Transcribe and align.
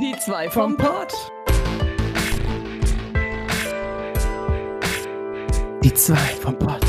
Die 0.00 0.16
zwei 0.16 0.48
vom 0.48 0.78
Pott. 0.78 1.12
Die 5.84 5.92
zwei 5.92 6.16
vom 6.16 6.58
Pott. 6.58 6.80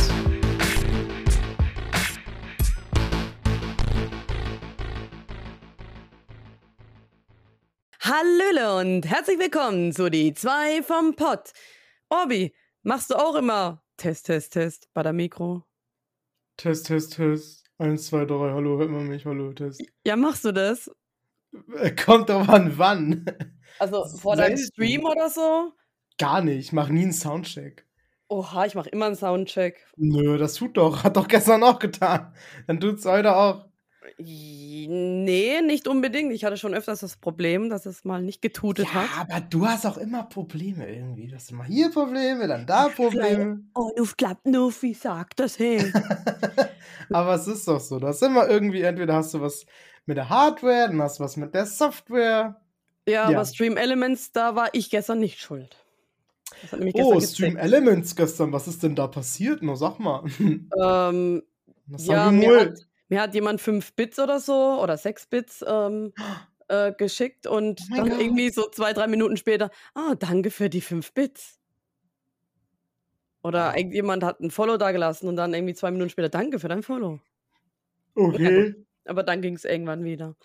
Hallöle 8.00 8.78
und 8.78 9.06
herzlich 9.06 9.40
willkommen 9.40 9.92
zu 9.92 10.10
Die 10.10 10.34
zwei 10.34 10.82
vom 10.82 11.14
Pott. 11.18 11.52
Orbi, 12.08 12.56
machst 12.84 13.10
du 13.10 13.16
auch 13.16 13.36
immer 13.36 13.84
Test, 13.98 14.28
Test, 14.28 14.54
Test 14.54 14.88
bei 14.94 15.04
der 15.04 15.12
Mikro? 15.12 15.66
Test, 16.56 16.86
Test, 16.86 17.16
Test. 17.16 17.70
Eins, 17.78 18.08
zwei, 18.08 18.24
drei, 18.24 18.52
hallo, 18.52 18.78
hört 18.78 18.90
man 18.90 19.10
mich, 19.10 19.26
hallo, 19.26 19.52
Test. 19.52 19.84
Ja, 20.06 20.16
machst 20.16 20.46
du 20.46 20.54
das? 20.54 20.90
Kommt 22.06 22.30
drauf 22.30 22.50
an, 22.50 22.78
wann. 22.78 23.26
Also 23.80 24.06
vor 24.06 24.36
deinem. 24.36 24.58
Stream 24.58 25.06
oder 25.06 25.30
so? 25.30 25.72
Gar 26.18 26.42
nicht, 26.44 26.60
ich 26.60 26.72
mach 26.74 26.90
nie 26.90 27.04
einen 27.04 27.14
Soundcheck. 27.14 27.86
Oha, 28.28 28.66
ich 28.66 28.76
mache 28.76 28.90
immer 28.90 29.08
einen 29.08 29.16
Soundcheck. 29.16 29.86
Nö, 29.98 30.38
das 30.38 30.54
tut 30.54 30.78
doch, 30.78 31.04
hat 31.04 31.18
doch 31.18 31.28
gestern 31.28 31.64
auch 31.64 31.80
getan. 31.80 32.34
Dann 32.68 32.80
tut's 32.80 33.06
heute 33.06 33.36
auch. 33.36 33.66
Nee, 34.18 35.62
nicht 35.62 35.88
unbedingt. 35.88 36.32
Ich 36.32 36.44
hatte 36.44 36.58
schon 36.58 36.74
öfters 36.74 37.02
das 37.02 37.18
Problem, 37.18 37.70
dass 37.70 37.86
es 37.86 38.04
mal 38.04 38.22
nicht 38.22 38.42
getutet 38.42 38.88
Ja, 38.94 38.94
hat. 38.94 39.10
aber 39.30 39.42
du 39.42 39.68
hast 39.68 39.86
auch 39.86 39.98
immer 39.98 40.24
Probleme 40.24 40.88
irgendwie. 40.90 41.28
Du 41.28 41.36
hast 41.36 41.52
immer 41.52 41.66
hier 41.66 41.90
Probleme, 41.92 42.48
dann 42.48 42.66
da 42.66 42.90
Probleme. 42.90 43.64
Oh, 43.76 43.92
du 43.96 44.06
klappt 44.18 44.46
nur, 44.46 44.72
wie 44.82 44.94
sagt 44.94 45.40
das 45.40 45.60
hey. 45.60 45.92
aber 47.10 47.36
es 47.36 47.48
ist 47.48 47.68
doch 47.68 47.80
so. 47.80 48.00
Du 48.00 48.08
hast 48.08 48.22
immer 48.22 48.48
irgendwie, 48.50 48.82
entweder 48.82 49.16
hast 49.16 49.34
du 49.34 49.42
was 49.42 49.66
mit 50.06 50.18
der 50.18 50.30
Hardware, 50.30 50.88
dann 50.88 51.02
hast 51.02 51.20
du 51.20 51.24
was 51.24 51.38
mit 51.38 51.54
der 51.54 51.66
Software. 51.66 52.62
Ja, 53.08 53.30
Ja. 53.30 53.38
aber 53.38 53.46
Stream 53.46 53.78
Elements, 53.78 54.32
da 54.32 54.56
war 54.56 54.70
ich 54.74 54.90
gestern 54.90 55.20
nicht 55.20 55.40
schuld. 55.40 55.76
Oh. 56.94 57.20
Stream 57.20 57.58
Elements 57.58 58.16
gestern, 58.16 58.52
was 58.52 58.68
ist 58.68 58.84
denn 58.84 58.96
da 58.96 59.08
passiert? 59.08 59.64
No, 59.64 59.76
sag 59.76 60.00
mal. 60.00 60.24
Ähm, 60.40 61.44
Was 61.88 62.06
ja, 62.06 62.26
haben 62.26 62.40
mir 62.40 62.60
hat, 62.60 62.80
mir 63.10 63.22
hat 63.22 63.34
jemand 63.34 63.60
5 63.60 63.94
Bits 63.94 64.18
oder 64.20 64.40
so 64.40 64.80
oder 64.82 64.98
6 64.98 65.26
Bits 65.28 65.66
ähm, 65.68 66.14
äh, 66.70 66.94
geschickt 66.94 67.48
und 67.48 67.82
Oh 67.92 67.96
dann 67.98 68.10
Gott. 68.10 68.22
irgendwie 68.22 68.50
so 68.50 68.70
zwei, 68.70 68.94
drei 68.94 69.08
Minuten 69.08 69.36
später, 69.36 69.72
ah, 69.96 70.16
danke 70.16 70.52
für 70.52 70.70
die 70.70 70.82
5 70.82 71.12
Bits. 71.14 71.58
Oder 73.44 73.76
irgendjemand 73.76 74.24
hat 74.24 74.40
ein 74.40 74.52
Follow 74.52 74.78
da 74.78 74.92
gelassen 74.92 75.28
und 75.28 75.36
dann 75.36 75.54
irgendwie 75.54 75.74
zwei 75.74 75.90
Minuten 75.92 76.12
später, 76.12 76.30
danke 76.30 76.60
für 76.60 76.68
dein 76.68 76.84
Follow. 76.84 77.20
Okay. 78.14 78.76
Aber 79.06 79.24
dann 79.24 79.42
ging 79.42 79.56
es 79.56 79.66
irgendwann 79.66 80.04
wieder. 80.04 80.36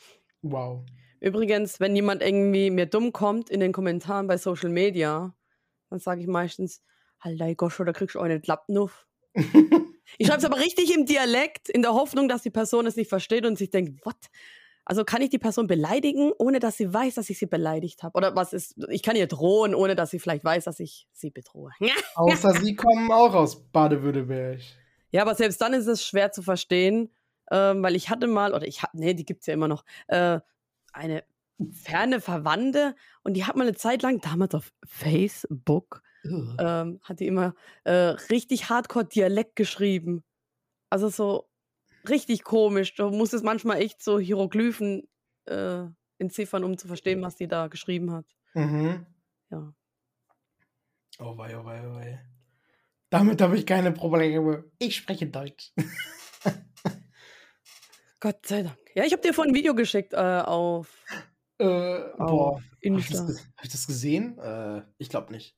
Wow. 0.42 0.84
Übrigens, 1.20 1.80
wenn 1.80 1.96
jemand 1.96 2.22
irgendwie 2.22 2.70
mir 2.70 2.86
dumm 2.86 3.12
kommt 3.12 3.50
in 3.50 3.60
den 3.60 3.72
Kommentaren 3.72 4.26
bei 4.26 4.36
Social 4.36 4.70
Media, 4.70 5.34
dann 5.90 5.98
sage 5.98 6.20
ich 6.20 6.26
meistens, 6.26 6.82
Alter, 7.18 7.54
Goscho, 7.54 7.84
da 7.84 7.92
kriegst 7.92 8.14
du 8.14 8.20
auch 8.20 8.24
einen 8.24 8.42
Klappnuff. 8.42 9.06
Ich 10.18 10.28
schreibe 10.28 10.38
es 10.38 10.44
aber 10.44 10.58
richtig 10.58 10.94
im 10.94 11.04
Dialekt, 11.04 11.68
in 11.68 11.82
der 11.82 11.92
Hoffnung, 11.92 12.28
dass 12.28 12.42
die 12.42 12.50
Person 12.50 12.86
es 12.86 12.96
nicht 12.96 13.08
versteht 13.08 13.44
und 13.44 13.58
sich 13.58 13.70
denkt, 13.70 14.04
what? 14.06 14.16
Also 14.84 15.04
kann 15.04 15.20
ich 15.20 15.30
die 15.30 15.38
Person 15.38 15.66
beleidigen, 15.66 16.30
ohne 16.38 16.60
dass 16.60 16.76
sie 16.76 16.94
weiß, 16.94 17.16
dass 17.16 17.28
ich 17.28 17.38
sie 17.38 17.46
beleidigt 17.46 18.04
habe? 18.04 18.16
Oder 18.16 18.36
was 18.36 18.52
ist, 18.52 18.76
ich 18.88 19.02
kann 19.02 19.16
ihr 19.16 19.26
drohen, 19.26 19.74
ohne 19.74 19.96
dass 19.96 20.10
sie 20.10 20.20
vielleicht 20.20 20.44
weiß, 20.44 20.64
dass 20.64 20.78
ich 20.78 21.08
sie 21.12 21.30
bedrohe. 21.30 21.72
Außer 22.14 22.52
sie 22.52 22.76
kommen 22.76 23.10
auch 23.10 23.34
aus 23.34 23.68
Baden-Württemberg. 23.72 24.60
Ja, 25.10 25.22
aber 25.22 25.34
selbst 25.34 25.60
dann 25.60 25.72
ist 25.72 25.88
es 25.88 26.04
schwer 26.04 26.30
zu 26.30 26.40
verstehen, 26.40 27.10
ähm, 27.50 27.82
weil 27.82 27.96
ich 27.96 28.10
hatte 28.10 28.26
mal, 28.26 28.54
oder 28.54 28.66
ich 28.66 28.82
hatte, 28.82 28.96
nee, 28.96 29.14
die 29.14 29.24
gibt 29.24 29.40
es 29.40 29.46
ja 29.46 29.54
immer 29.54 29.68
noch, 29.68 29.84
äh, 30.08 30.40
eine 30.92 31.24
ferne 31.72 32.20
Verwandte 32.20 32.94
und 33.22 33.34
die 33.34 33.44
hat 33.44 33.56
mal 33.56 33.66
eine 33.66 33.76
Zeit 33.76 34.02
lang, 34.02 34.20
damals 34.20 34.54
auf 34.54 34.72
Facebook, 34.84 36.02
ähm, 36.58 37.00
hat 37.02 37.20
die 37.20 37.26
immer 37.26 37.54
äh, 37.84 37.92
richtig 38.30 38.68
Hardcore-Dialekt 38.68 39.56
geschrieben. 39.56 40.24
Also 40.90 41.08
so 41.08 41.48
richtig 42.08 42.44
komisch. 42.44 42.94
Du 42.94 43.10
musstest 43.10 43.44
manchmal 43.44 43.78
echt 43.78 44.02
so 44.02 44.18
Hieroglyphen 44.18 45.08
äh, 45.46 45.84
entziffern, 46.18 46.64
um 46.64 46.78
zu 46.78 46.88
verstehen, 46.88 47.22
was 47.22 47.36
die 47.36 47.48
da 47.48 47.68
geschrieben 47.68 48.12
hat. 48.12 48.26
Mhm. 48.54 49.06
Ja. 49.50 49.72
Oh 51.18 51.36
wei, 51.38 51.56
oh 51.58 51.64
wei, 51.64 51.82
oh 51.86 51.94
wei. 51.94 52.20
Damit 53.10 53.40
habe 53.40 53.56
ich 53.56 53.66
keine 53.66 53.92
Probleme. 53.92 54.64
Ich 54.78 54.96
spreche 54.96 55.26
Deutsch. 55.26 55.72
Gott 58.26 58.44
sei 58.44 58.62
Dank. 58.64 58.76
Ja, 58.96 59.04
ich 59.04 59.12
habe 59.12 59.22
dir 59.22 59.32
vorhin 59.32 59.52
ein 59.52 59.56
Video 59.56 59.72
geschickt 59.76 60.12
äh, 60.12 60.16
auf, 60.16 61.04
Äh, 61.58 61.64
auf 61.64 62.16
boah. 62.18 62.54
Habe 62.56 62.64
ich, 62.80 62.86
Insta. 63.10 63.18
das 63.24 63.26
ge- 63.36 63.44
hab 63.56 63.64
ich 63.64 63.70
das 63.70 63.86
gesehen? 63.86 64.36
Äh, 64.40 64.82
ich 64.98 65.08
glaube 65.10 65.32
nicht. 65.32 65.54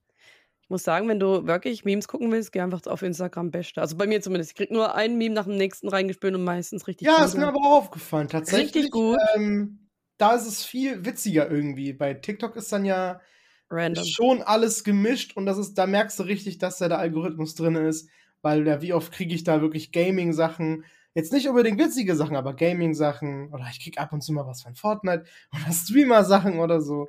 Ich 0.61 0.69
muss 0.69 0.83
sagen, 0.83 1.09
wenn 1.09 1.19
du 1.19 1.47
wirklich 1.47 1.87
Memes 1.87 2.09
gucken 2.09 2.31
willst, 2.31 2.53
geh 2.53 2.61
einfach 2.61 2.84
auf 2.87 3.01
Instagram 3.01 3.51
Beste. 3.51 3.81
Also 3.81 3.97
bei 3.97 4.06
mir 4.06 4.21
zumindest. 4.21 4.51
Ich 4.51 4.55
krieg 4.56 4.71
nur 4.71 4.95
ein 4.95 5.17
Meme 5.17 5.34
nach 5.34 5.45
dem 5.47 5.56
nächsten 5.56 5.89
reingespült 5.89 6.34
und 6.34 6.45
meistens 6.45 6.87
richtig 6.87 7.06
Ja, 7.06 7.15
gute. 7.17 7.25
ist 7.25 7.37
mir 7.39 7.47
aber 7.49 7.59
auch 7.59 7.77
aufgefallen. 7.79 8.29
Tatsächlich. 8.29 8.75
Richtig 8.75 8.91
gut. 8.91 9.17
Ähm, 9.35 9.89
da 10.19 10.35
ist 10.37 10.47
es 10.47 10.62
viel 10.62 11.06
witziger 11.06 11.50
irgendwie. 11.50 11.95
Bei 11.95 12.12
TikTok 12.12 12.55
ist 12.56 12.71
dann 12.71 12.85
ja 12.85 13.23
random. 13.71 14.05
schon 14.05 14.43
alles 14.43 14.85
gemischt 14.85 15.39
und 15.39 15.47
das 15.47 15.56
ist, 15.56 15.73
da 15.79 15.87
merkst 15.87 16.19
du 16.19 16.25
richtig, 16.25 16.59
dass 16.59 16.77
da 16.77 16.89
der 16.89 16.99
Algorithmus 16.99 17.55
drin 17.55 17.77
ist, 17.77 18.11
weil 18.43 18.65
da, 18.65 18.83
wie 18.83 18.93
oft 18.93 19.11
kriege 19.11 19.35
ich 19.35 19.45
da 19.45 19.62
wirklich 19.62 19.91
Gaming-Sachen, 19.91 20.85
jetzt 21.19 21.33
nicht 21.33 21.49
unbedingt 21.49 21.79
witzige 21.81 22.15
Sachen, 22.15 22.37
aber 22.37 22.55
Gaming-Sachen 22.55 23.53
oder 23.53 23.67
ich 23.71 23.83
krieg 23.83 23.99
ab 23.99 24.12
und 24.12 24.23
zu 24.23 24.33
mal 24.33 24.47
was 24.47 24.62
von 24.62 24.77
Fortnite 24.77 25.25
oder 25.53 25.73
Streamer-Sachen 25.73 26.61
oder 26.61 26.81
so. 26.81 27.09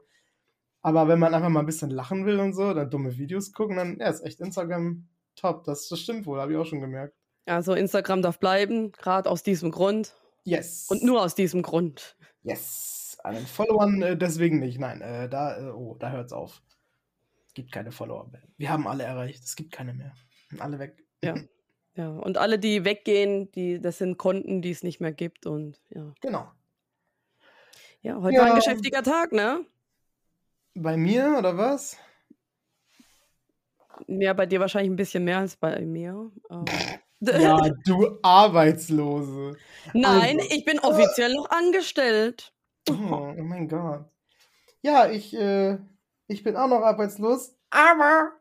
Aber 0.81 1.07
wenn 1.07 1.19
man 1.19 1.33
einfach 1.33 1.49
mal 1.49 1.59
ein 1.59 1.65
bisschen 1.65 1.91
lachen 1.91 2.25
will 2.25 2.39
und 2.39 2.53
so, 2.53 2.73
dann 2.73 2.89
dumme 2.89 3.17
Videos 3.17 3.53
gucken, 3.53 3.75
dann 3.75 3.99
ja, 3.99 4.07
ist 4.07 4.25
echt 4.25 4.39
Instagram 4.39 5.07
top. 5.35 5.63
Das, 5.65 5.87
das 5.87 5.99
stimmt 5.99 6.25
wohl, 6.25 6.39
habe 6.39 6.53
ich 6.53 6.57
auch 6.57 6.65
schon 6.65 6.81
gemerkt. 6.81 7.13
Also 7.45 7.73
Instagram 7.73 8.21
darf 8.21 8.39
bleiben, 8.39 8.91
gerade 8.91 9.29
aus 9.29 9.43
diesem 9.43 9.71
Grund. 9.71 10.15
Yes. 10.43 10.87
Und 10.89 11.03
nur 11.03 11.21
aus 11.21 11.35
diesem 11.35 11.61
Grund. 11.61 12.15
Yes. 12.43 13.17
An 13.23 13.35
den 13.35 13.45
Followern 13.45 14.01
äh, 14.01 14.17
deswegen 14.17 14.59
nicht. 14.59 14.79
Nein, 14.79 15.01
äh, 15.01 15.29
da, 15.29 15.59
äh, 15.59 15.71
oh, 15.71 15.95
da 15.99 16.11
hört's 16.11 16.31
auf. 16.31 16.61
Es 17.47 17.53
gibt 17.53 17.71
keine 17.71 17.91
Follower 17.91 18.27
mehr. 18.29 18.41
Wir 18.57 18.71
haben 18.71 18.87
alle 18.87 19.03
erreicht. 19.03 19.43
Es 19.43 19.55
gibt 19.55 19.71
keine 19.71 19.93
mehr. 19.93 20.13
Alle 20.57 20.79
weg. 20.79 21.03
Ja. 21.23 21.35
Ja. 21.95 22.09
Und 22.09 22.37
alle, 22.37 22.59
die 22.59 22.85
weggehen, 22.85 23.51
die, 23.51 23.79
das 23.79 23.97
sind 23.97 24.17
Konten, 24.17 24.61
die 24.61 24.71
es 24.71 24.83
nicht 24.83 24.99
mehr 25.01 25.11
gibt. 25.11 25.45
Und 25.45 25.79
ja. 25.89 26.13
Genau. 26.21 26.51
Ja, 28.01 28.21
heute 28.21 28.37
war 28.37 28.45
ein 28.45 28.49
Ja. 28.51 28.55
geschäftiger 28.55 29.03
Tag, 29.03 29.31
ne? 29.33 29.65
Bei 30.75 30.95
mir 30.95 31.35
oder 31.37 31.57
was? 31.57 31.97
Ja, 34.07 34.33
bei 34.33 34.45
dir 34.45 34.59
wahrscheinlich 34.61 34.91
ein 34.91 34.95
bisschen 34.95 35.23
mehr 35.25 35.39
als 35.39 35.55
bei 35.55 35.81
mir. 35.85 36.31
Ja, 37.21 37.59
du 37.85 38.17
Arbeitslose. 38.21 39.57
Nein, 39.93 40.37
Also. 40.39 40.55
ich 40.55 40.63
bin 40.63 40.79
offiziell 40.79 41.33
noch 41.33 41.49
angestellt. 41.49 42.53
Oh, 42.89 42.93
oh 43.37 43.43
mein 43.43 43.67
Gott. 43.67 44.05
Ja, 44.81 45.09
ich, 45.09 45.33
äh, 45.35 45.79
ich 46.27 46.43
bin 46.43 46.55
auch 46.55 46.69
noch 46.69 46.79
arbeitslos, 46.81 47.57
aber 47.71 48.38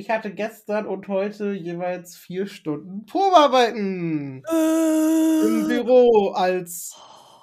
ich 0.00 0.08
hatte 0.08 0.32
gestern 0.32 0.86
und 0.86 1.08
heute 1.08 1.52
jeweils 1.52 2.16
vier 2.16 2.46
Stunden 2.46 3.04
Probearbeiten 3.04 4.42
im 4.50 5.68
Büro 5.68 6.30
als, 6.30 6.96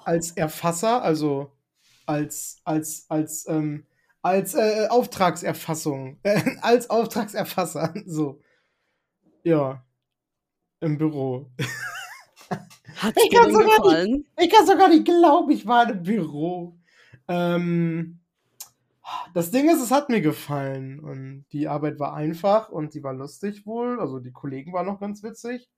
als 0.04 0.32
Erfasser, 0.32 1.00
also 1.02 1.52
als, 2.06 2.60
als, 2.64 3.06
als, 3.08 3.46
ähm, 3.48 3.86
als 4.22 4.54
äh, 4.54 4.88
Auftragserfassung, 4.90 6.18
äh, 6.24 6.40
als 6.60 6.90
Auftragserfasser, 6.90 7.94
so. 8.06 8.40
Ja. 9.44 9.84
Im 10.80 10.98
Büro. 10.98 11.50
Hat 12.96 13.14
Ich 13.16 13.30
denn 13.30 13.52
sogar 13.52 14.04
nicht-? 14.04 14.26
Ich 14.36 14.50
kann 14.50 14.66
sogar 14.66 14.88
nicht 14.88 15.04
glauben, 15.04 15.50
ich 15.52 15.64
war 15.64 15.88
im 15.88 16.02
Büro. 16.02 16.76
Ähm, 17.28 18.18
das 19.34 19.50
Ding 19.50 19.68
ist, 19.70 19.82
es 19.82 19.90
hat 19.90 20.08
mir 20.08 20.20
gefallen 20.20 21.00
und 21.00 21.44
die 21.52 21.68
Arbeit 21.68 21.98
war 21.98 22.14
einfach 22.14 22.68
und 22.70 22.92
sie 22.92 23.02
war 23.02 23.14
lustig 23.14 23.66
wohl. 23.66 24.00
Also 24.00 24.18
die 24.20 24.32
Kollegen 24.32 24.72
waren 24.72 24.86
noch 24.86 25.00
ganz 25.00 25.22
witzig. 25.22 25.68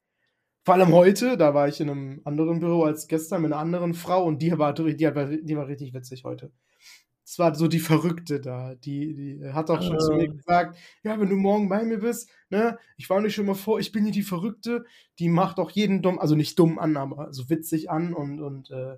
Vor 0.65 0.75
allem 0.75 0.93
heute, 0.93 1.37
da 1.37 1.55
war 1.55 1.69
ich 1.69 1.81
in 1.81 1.91
einem 1.91 2.21
anderen 2.25 2.61
Büro 2.61 2.85
als 2.85 3.09
gestern 3.09 3.43
mit 3.43 3.53
einer 3.53 3.61
anderen 3.61 3.95
Frau 3.95 4.25
und 4.25 4.43
die 4.43 4.57
war, 4.59 4.75
die 4.75 5.15
war, 5.15 5.27
die 5.27 5.57
war 5.57 5.67
richtig 5.69 5.95
witzig 5.95 6.25
heute. 6.25 6.53
Es 7.25 7.39
war 7.39 7.55
so 7.55 7.69
die 7.69 7.79
Verrückte 7.81 8.41
da. 8.41 8.75
Die, 8.75 9.15
die 9.15 9.53
hat 9.53 9.71
auch 9.71 9.83
schon 9.83 9.99
zu 10.01 10.13
mir 10.15 10.29
Ah. 10.31 10.33
gesagt, 10.33 10.79
ja, 11.05 11.21
wenn 11.21 11.29
du 11.31 11.37
morgen 11.37 11.69
bei 11.69 11.85
mir 11.85 11.99
bist, 12.01 12.29
ne, 12.51 12.79
ich 12.97 13.09
war 13.09 13.21
nicht 13.21 13.35
schon 13.35 13.47
mal 13.47 13.55
vor, 13.55 13.79
ich 13.79 13.93
bin 13.93 14.05
hier 14.05 14.13
die 14.13 14.23
Verrückte, 14.23 14.85
die 15.19 15.29
macht 15.29 15.59
auch 15.59 15.71
jeden 15.71 16.03
dumm, 16.03 16.19
also 16.19 16.35
nicht 16.35 16.59
dumm 16.59 16.79
an, 16.79 16.97
aber 16.97 17.33
so 17.33 17.49
witzig 17.49 17.91
an 17.91 18.13
und, 18.15 18.41
und 18.41 18.71
äh, 18.71 18.97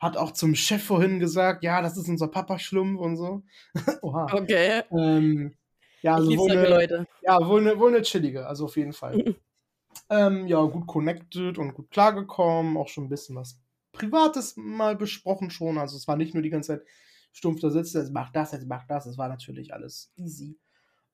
hat 0.00 0.16
auch 0.16 0.32
zum 0.32 0.54
Chef 0.54 0.82
vorhin 0.82 1.18
gesagt, 1.18 1.64
ja, 1.64 1.80
das 1.80 1.96
ist 1.96 2.08
unser 2.08 2.28
Papa-Schlumpf 2.28 3.00
und 3.00 3.16
so. 3.16 3.42
Oha. 4.02 4.26
Okay. 4.32 4.82
Ähm, 4.90 5.54
ja, 6.02 6.16
also 6.16 6.36
wohl 6.36 6.50
eine, 6.50 6.68
Leute. 6.68 7.06
ja, 7.22 7.46
wohl 7.46 7.60
eine, 7.60 7.78
wohl 7.78 7.94
eine 7.94 8.02
chillige, 8.02 8.46
also 8.46 8.66
auf 8.66 8.76
jeden 8.76 8.92
Fall. 8.92 9.36
ähm, 10.10 10.46
ja, 10.46 10.62
gut 10.64 10.86
connected 10.86 11.58
und 11.58 11.74
gut 11.74 11.90
klargekommen, 11.90 12.76
auch 12.76 12.88
schon 12.88 13.04
ein 13.04 13.08
bisschen 13.08 13.36
was 13.36 13.58
Privates 13.92 14.56
mal 14.56 14.96
besprochen 14.96 15.50
schon. 15.50 15.78
Also 15.78 15.96
es 15.96 16.06
war 16.06 16.16
nicht 16.16 16.34
nur 16.34 16.42
die 16.42 16.50
ganze 16.50 16.78
Zeit 16.78 16.86
stumpf 17.32 17.60
da 17.60 17.70
sitzt, 17.70 17.94
jetzt 17.94 18.12
mach 18.12 18.30
das, 18.30 18.52
jetzt 18.52 18.66
mach 18.66 18.86
das. 18.86 19.04
Das 19.04 19.16
war 19.16 19.28
natürlich 19.28 19.72
alles 19.72 20.12
easy. 20.16 20.58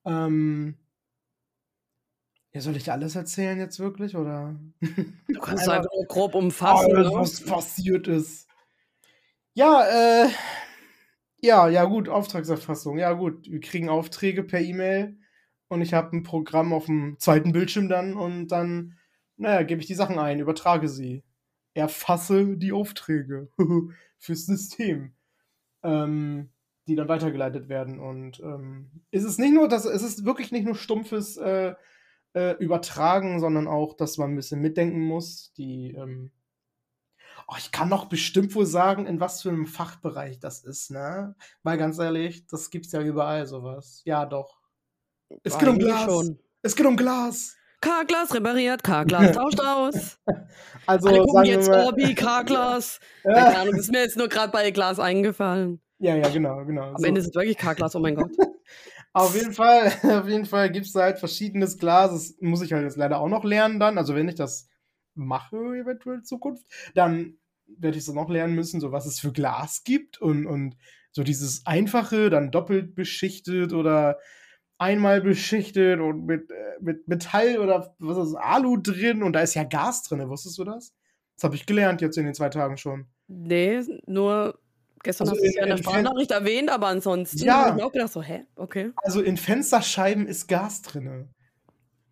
Ähm, 0.03 0.77
ja, 2.53 2.59
soll 2.59 2.75
ich 2.75 2.91
alles 2.91 3.15
erzählen 3.15 3.59
jetzt 3.59 3.79
wirklich, 3.79 4.15
oder? 4.17 4.59
Du 4.81 5.39
kannst 5.39 5.69
einfach 5.69 5.91
nur 5.93 6.05
grob 6.05 6.35
umfassen. 6.35 6.95
Alles, 6.95 7.13
was 7.13 7.45
passiert 7.45 8.07
ist. 8.07 8.47
Ja, 9.55 9.83
äh, 10.25 10.29
ja, 11.41 11.67
ja, 11.69 11.85
gut, 11.85 12.07
Auftragserfassung. 12.09 12.97
Ja, 12.97 13.13
gut, 13.13 13.49
wir 13.49 13.59
kriegen 13.59 13.89
Aufträge 13.89 14.43
per 14.43 14.61
E-Mail 14.61 15.17
und 15.67 15.81
ich 15.81 15.93
habe 15.93 16.15
ein 16.15 16.23
Programm 16.23 16.73
auf 16.73 16.85
dem 16.85 17.17
zweiten 17.19 17.51
Bildschirm 17.51 17.89
dann 17.89 18.15
und 18.15 18.47
dann, 18.49 18.97
naja, 19.37 19.63
gebe 19.63 19.81
ich 19.81 19.87
die 19.87 19.95
Sachen 19.95 20.19
ein, 20.19 20.39
übertrage 20.39 20.87
sie. 20.87 21.23
Erfasse 21.73 22.57
die 22.57 22.73
Aufträge 22.73 23.49
fürs 24.19 24.45
System, 24.45 25.13
ähm, 25.83 26.51
die 26.87 26.95
dann 26.95 27.09
weitergeleitet 27.09 27.69
werden. 27.69 27.99
Und 27.99 28.39
ähm, 28.41 29.03
es 29.11 29.23
ist 29.23 29.39
nicht 29.39 29.53
nur, 29.53 29.67
dass 29.69 29.85
es 29.85 30.03
ist 30.03 30.25
wirklich 30.25 30.51
nicht 30.51 30.65
nur 30.65 30.75
stumpfes 30.75 31.37
äh, 31.37 31.75
äh, 32.33 32.57
Übertragen, 32.59 33.39
sondern 33.39 33.67
auch, 33.67 33.95
dass 33.95 34.17
man 34.17 34.31
ein 34.31 34.35
bisschen 34.35 34.61
mitdenken 34.61 35.01
muss. 35.01 35.53
Die, 35.53 35.93
ähm, 35.93 36.31
oh, 37.51 37.55
ich 37.57 37.71
kann 37.71 37.89
doch 37.89 38.05
bestimmt 38.05 38.55
wohl 38.55 38.65
sagen, 38.65 39.05
in 39.05 39.19
was 39.19 39.41
für 39.41 39.49
einem 39.49 39.67
Fachbereich 39.67 40.39
das 40.39 40.63
ist, 40.63 40.89
ne? 40.91 41.35
Weil 41.63 41.77
ganz 41.77 41.99
ehrlich, 41.99 42.47
das 42.47 42.69
gibt's 42.69 42.91
ja 42.93 43.01
überall 43.01 43.45
sowas. 43.45 44.01
Ja, 44.05 44.25
doch. 44.25 44.57
Es 45.43 45.57
geht 45.57 45.67
um 45.67 45.77
Glas. 45.77 46.05
schon. 46.05 46.39
Es 46.61 46.75
geht 46.75 46.85
um 46.85 46.95
Glas. 46.95 47.55
K-Glas 47.81 48.33
repariert, 48.33 48.83
K-Glas 48.83 49.31
tauscht 49.35 49.59
aus. 49.59 50.19
Also 50.85 51.07
Alle 51.09 51.19
gucken 51.23 51.45
jetzt 51.45 51.67
mal, 51.69 51.85
Orbi, 51.85 52.13
K-Glas. 52.15 52.99
Ja, 53.23 53.33
keine 53.33 53.57
Ahnung, 53.59 53.73
das 53.73 53.81
ist 53.85 53.91
mir 53.91 54.01
jetzt 54.01 54.17
nur 54.17 54.29
gerade 54.29 54.51
bei 54.51 54.71
Glas 54.71 54.99
eingefallen. 54.99 55.81
ja, 55.99 56.15
ja, 56.15 56.29
genau, 56.29 56.63
genau. 56.65 56.89
Am 56.93 56.97
So. 56.97 57.05
Ende 57.05 57.21
ist 57.21 57.27
es 57.27 57.35
wirklich 57.35 57.57
K-Glas, 57.57 57.95
oh 57.95 57.99
mein 57.99 58.15
Gott. 58.15 58.31
Auf 59.13 59.35
jeden 59.35 59.51
Fall, 59.51 59.91
auf 60.03 60.29
jeden 60.29 60.45
Fall 60.45 60.71
gibt's 60.71 60.93
da 60.93 61.01
halt 61.01 61.19
verschiedenes 61.19 61.77
Glas. 61.77 62.11
Das 62.11 62.35
muss 62.39 62.61
ich 62.61 62.71
halt 62.71 62.83
jetzt 62.83 62.95
leider 62.95 63.19
auch 63.19 63.27
noch 63.27 63.43
lernen 63.43 63.77
dann. 63.77 63.97
Also 63.97 64.15
wenn 64.15 64.29
ich 64.29 64.35
das 64.35 64.69
mache, 65.15 65.57
eventuell 65.57 66.19
in 66.19 66.23
Zukunft, 66.23 66.65
dann 66.95 67.37
werde 67.77 67.97
ich 67.97 68.05
so 68.05 68.13
noch 68.13 68.29
lernen 68.29 68.55
müssen, 68.55 68.79
so 68.79 68.91
was 68.91 69.05
es 69.05 69.19
für 69.19 69.31
Glas 69.31 69.83
gibt 69.83 70.21
und, 70.21 70.45
und 70.45 70.75
so 71.11 71.23
dieses 71.23 71.65
einfache, 71.65 72.29
dann 72.29 72.51
doppelt 72.51 72.95
beschichtet 72.95 73.73
oder 73.73 74.17
einmal 74.77 75.21
beschichtet 75.21 75.99
und 75.99 76.25
mit, 76.25 76.49
äh, 76.51 76.55
mit 76.79 77.07
Metall 77.07 77.59
oder 77.59 77.95
was 77.99 78.17
ist 78.17 78.35
Alu 78.35 78.77
drin 78.77 79.21
und 79.21 79.33
da 79.33 79.41
ist 79.41 79.53
ja 79.53 79.63
Gas 79.63 80.03
drin, 80.03 80.27
wusstest 80.29 80.57
du 80.57 80.63
das? 80.63 80.93
Das 81.35 81.43
habe 81.43 81.55
ich 81.55 81.65
gelernt 81.65 82.01
jetzt 82.01 82.17
in 82.17 82.25
den 82.25 82.33
zwei 82.33 82.49
Tagen 82.49 82.77
schon. 82.77 83.07
Nee, 83.27 83.81
nur 84.05 84.59
gestern 85.03 85.27
Also 85.27 85.37
hast 85.37 85.43
du 85.43 85.47
es 85.49 85.55
ja 85.55 85.63
in 85.63 85.69
der 85.69 85.77
Sprachnachricht 85.77 86.31
erwähnt, 86.31 86.69
aber 86.69 86.87
ansonsten 86.87 87.43
Ja. 87.43 87.65
habe 87.65 87.79
ich 87.79 87.83
auch 87.83 87.91
gedacht, 87.91 88.11
so, 88.11 88.21
hä? 88.21 88.45
Okay. 88.55 88.91
Also 88.97 89.21
in 89.21 89.37
Fensterscheiben 89.37 90.27
ist 90.27 90.47
Gas 90.47 90.81
drinne. 90.81 91.29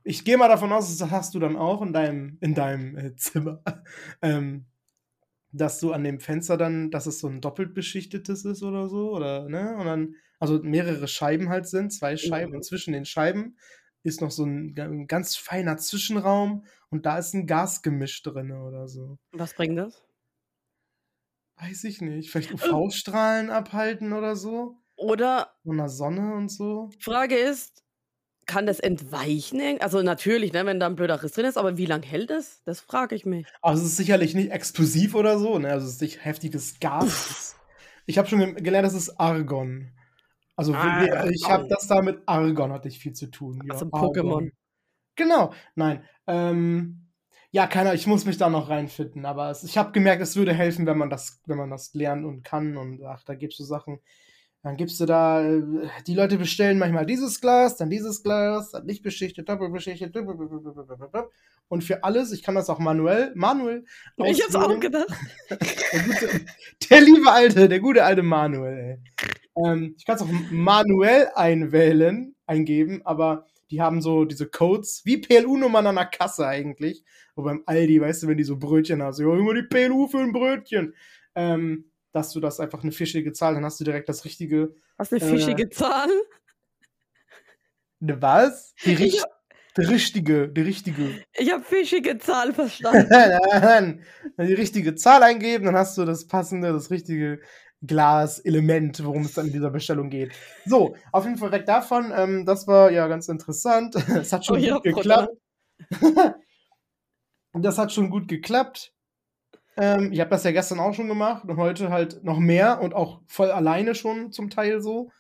Ich 0.03 0.25
gehe 0.25 0.37
mal 0.37 0.47
davon 0.47 0.71
aus, 0.71 0.95
das 0.97 1.11
hast 1.11 1.35
du 1.35 1.39
dann 1.39 1.55
auch 1.55 1.81
in 1.81 1.93
deinem, 1.93 2.37
in 2.41 2.55
deinem 2.55 2.97
äh, 2.97 3.15
Zimmer. 3.15 3.61
ähm, 4.21 4.65
dass 5.51 5.79
du 5.79 5.91
an 5.93 6.03
dem 6.03 6.19
Fenster 6.19 6.57
dann, 6.57 6.91
dass 6.91 7.05
es 7.07 7.19
so 7.19 7.27
ein 7.27 7.41
doppelt 7.41 7.73
beschichtetes 7.73 8.45
ist 8.45 8.63
oder 8.63 8.87
so, 8.89 9.11
oder, 9.15 9.49
ne? 9.49 9.75
Und 9.77 9.85
dann, 9.85 10.15
also 10.39 10.59
mehrere 10.63 11.07
Scheiben 11.07 11.49
halt 11.49 11.67
sind, 11.67 11.91
zwei 11.91 12.17
Scheiben, 12.17 12.51
Mhm. 12.51 12.57
und 12.57 12.63
zwischen 12.63 12.93
den 12.93 13.05
Scheiben 13.05 13.57
ist 14.03 14.21
noch 14.21 14.31
so 14.31 14.45
ein, 14.45 14.75
ein 14.77 15.07
ganz 15.07 15.35
feiner 15.35 15.77
Zwischenraum 15.77 16.65
und 16.89 17.05
da 17.05 17.17
ist 17.17 17.33
ein 17.33 17.47
Gasgemisch 17.47 18.23
drinne 18.23 18.63
oder 18.63 18.87
so. 18.87 19.17
Was 19.33 19.53
bringt 19.53 19.77
das? 19.77 20.05
Weiß 21.57 21.83
ich 21.83 21.99
nicht. 22.01 22.31
Vielleicht 22.31 22.53
UV-Strahlen 22.53 23.49
abhalten 23.49 24.13
oder 24.13 24.35
so. 24.35 24.77
Oder 24.95 25.53
Von 25.63 25.77
der 25.77 25.89
Sonne 25.89 26.33
und 26.35 26.49
so. 26.49 26.89
Frage 26.99 27.35
ist, 27.35 27.83
kann 28.49 28.65
das 28.65 28.79
entweichen? 28.79 29.61
Also 29.79 30.01
natürlich, 30.01 30.51
ne, 30.51 30.65
wenn 30.65 30.79
da 30.79 30.87
ein 30.87 30.95
blöder 30.95 31.21
Riss 31.23 31.33
drin 31.33 31.45
ist, 31.45 31.57
aber 31.57 31.77
wie 31.77 31.85
lange 31.85 32.05
hält 32.05 32.31
es? 32.31 32.61
Das 32.65 32.81
frage 32.81 33.15
ich 33.15 33.25
mich. 33.25 33.45
Also 33.61 33.83
es 33.83 33.89
ist 33.91 33.97
sicherlich 33.97 34.33
nicht 34.35 34.51
explosiv 34.51 35.13
oder 35.15 35.37
so, 35.39 35.59
ne? 35.59 35.69
Also 35.71 35.85
es 35.87 35.93
ist 35.93 36.01
nicht 36.01 36.25
heftiges 36.25 36.79
Gas. 36.79 37.55
ich 38.05 38.17
habe 38.17 38.27
schon 38.27 38.39
ge- 38.39 38.53
gelernt, 38.55 38.87
das 38.87 38.95
ist 38.95 39.19
Argon. 39.19 39.91
Also 40.55 40.73
wir- 40.73 40.79
wir- 40.79 41.31
ich 41.31 41.43
habe 41.45 41.53
Argon. 41.63 41.69
das 41.69 41.87
da 41.87 42.01
mit 42.01 42.21
Argon 42.25 42.71
hatte 42.73 42.87
ich 42.89 42.99
viel 42.99 43.13
zu 43.13 43.27
tun. 43.27 43.61
Ja, 43.65 43.73
Also 43.75 43.87
Argon. 43.91 44.09
Pokémon. 44.13 44.51
Genau. 45.15 45.53
Nein. 45.75 46.03
Ähm, 46.27 47.05
ja, 47.51 47.67
keiner, 47.67 47.93
ich 47.93 48.07
muss 48.07 48.25
mich 48.25 48.37
da 48.37 48.49
noch 48.49 48.69
reinfinden, 48.69 49.25
aber 49.25 49.49
es, 49.51 49.63
ich 49.63 49.77
habe 49.77 49.91
gemerkt, 49.91 50.21
es 50.21 50.35
würde 50.35 50.53
helfen, 50.53 50.85
wenn 50.85 50.97
man 50.97 51.09
das, 51.09 51.41
wenn 51.45 51.57
man 51.57 51.69
das 51.69 51.93
lernt 51.93 52.25
und 52.25 52.43
kann 52.43 52.77
und 52.77 53.03
ach, 53.03 53.23
da 53.23 53.35
gibst 53.35 53.59
du 53.59 53.63
Sachen. 53.63 53.99
Dann 54.61 54.75
gibst 54.75 54.99
du 54.99 55.05
da, 55.05 55.41
äh, 55.41 55.63
die 56.05 56.15
Leute 56.15 56.37
bestellen 56.37 56.79
manchmal 56.79 57.05
dieses 57.05 57.39
Glas, 57.39 57.77
dann 57.77 57.89
dieses 57.89 58.23
Glas, 58.23 58.71
dann 58.71 58.85
nicht 58.85 59.03
beschichtet, 59.03 59.47
doppelt 59.47 59.71
beschichtet, 59.71 60.11
blablabla. 60.11 61.29
und 61.69 61.83
für 61.83 62.03
alles, 62.03 62.33
ich 62.33 62.43
kann 62.43 62.55
das 62.55 62.69
auch 62.69 62.79
manuell, 62.79 63.31
manuell. 63.35 63.85
Ich 64.25 64.43
hab's 64.43 64.55
auch 64.55 64.79
gedacht. 64.79 65.07
Der, 65.49 66.03
gute, 66.03 66.45
der 66.87 67.01
liebe 67.01 67.31
alte, 67.31 67.67
der 67.67 67.79
gute 67.79 68.03
alte 68.03 68.21
Manuel, 68.21 68.77
ey. 68.77 69.25
Ähm, 69.65 69.95
ich 69.97 70.05
kann 70.05 70.17
es 70.17 70.21
auch 70.21 70.29
manuell 70.51 71.29
einwählen, 71.33 72.35
eingeben, 72.45 73.01
aber 73.05 73.47
die 73.71 73.81
haben 73.81 74.01
so 74.01 74.25
diese 74.25 74.47
Codes, 74.47 75.01
wie 75.05 75.17
PLU-Nummern 75.17 75.87
an 75.87 75.95
der 75.95 76.05
Kasse 76.05 76.47
eigentlich. 76.47 77.03
Wo 77.35 77.43
beim 77.43 77.63
Aldi, 77.65 78.01
weißt 78.01 78.23
du, 78.23 78.27
wenn 78.27 78.37
die 78.37 78.43
so 78.43 78.57
Brötchen 78.57 79.01
hast, 79.01 79.19
ja, 79.19 79.33
immer 79.33 79.53
die 79.53 79.63
PLU 79.63 80.07
für 80.07 80.19
ein 80.19 80.31
Brötchen. 80.31 80.93
Ähm, 81.35 81.88
dass 82.11 82.31
du 82.31 82.39
das 82.39 82.59
einfach 82.59 82.83
eine 82.83 82.91
fischige 82.91 83.33
Zahl, 83.33 83.53
dann 83.55 83.65
hast 83.65 83.79
du 83.79 83.83
direkt 83.83 84.09
das 84.09 84.25
richtige. 84.25 84.75
Was 84.97 85.11
eine 85.11 85.21
Äh, 85.21 85.25
fischige 85.25 85.69
Zahl? 85.69 86.09
Ne, 87.99 88.21
was? 88.21 88.73
Die, 88.85 88.93
Ich 88.93 88.99
richt, 88.99 89.25
die 89.77 89.81
richtige, 89.85 90.47
die 90.49 90.61
richtige. 90.61 91.23
Ich 91.33 91.51
habe 91.51 91.63
fischige 91.63 92.17
Zahl 92.17 92.53
verstanden. 92.53 93.07
Nein, 93.09 94.03
die 94.37 94.53
richtige 94.53 94.95
Zahl 94.95 95.21
eingeben, 95.23 95.65
dann 95.65 95.75
hast 95.75 95.97
du 95.97 96.05
das 96.05 96.27
passende, 96.27 96.71
das 96.71 96.91
richtige 96.91 97.39
Glaselement, 97.81 99.03
worum 99.05 99.23
es 99.23 99.33
dann 99.33 99.47
in 99.47 99.53
dieser 99.53 99.69
Bestellung 99.69 100.09
geht. 100.09 100.33
So, 100.65 100.95
auf 101.11 101.25
jeden 101.25 101.37
Fall 101.37 101.51
weg 101.51 101.65
davon. 101.65 102.11
Ähm, 102.15 102.45
das 102.45 102.67
war 102.67 102.91
ja 102.91 103.07
ganz 103.07 103.27
interessant. 103.29 103.95
Es 104.09 104.33
hat 104.33 104.45
schon 104.45 104.57
Oh 104.57 104.59
ja, 104.59 104.73
gut 104.75 104.83
geklappt. 104.83 105.29
das 107.53 107.77
hat 107.77 107.91
schon 107.93 108.09
gut 108.09 108.27
geklappt. 108.27 108.93
Ähm, 109.79 110.11
ich 110.11 110.19
habe 110.19 110.29
das 110.29 110.43
ja 110.43 110.51
gestern 110.51 110.79
auch 110.79 110.93
schon 110.93 111.07
gemacht 111.07 111.45
und 111.45 111.57
heute 111.57 111.89
halt 111.89 112.23
noch 112.23 112.37
mehr 112.39 112.81
und 112.81 112.93
auch 112.93 113.21
voll 113.27 113.49
alleine 113.51 113.95
schon 113.95 114.31
zum 114.31 114.49
Teil 114.49 114.81
so. 114.81 115.11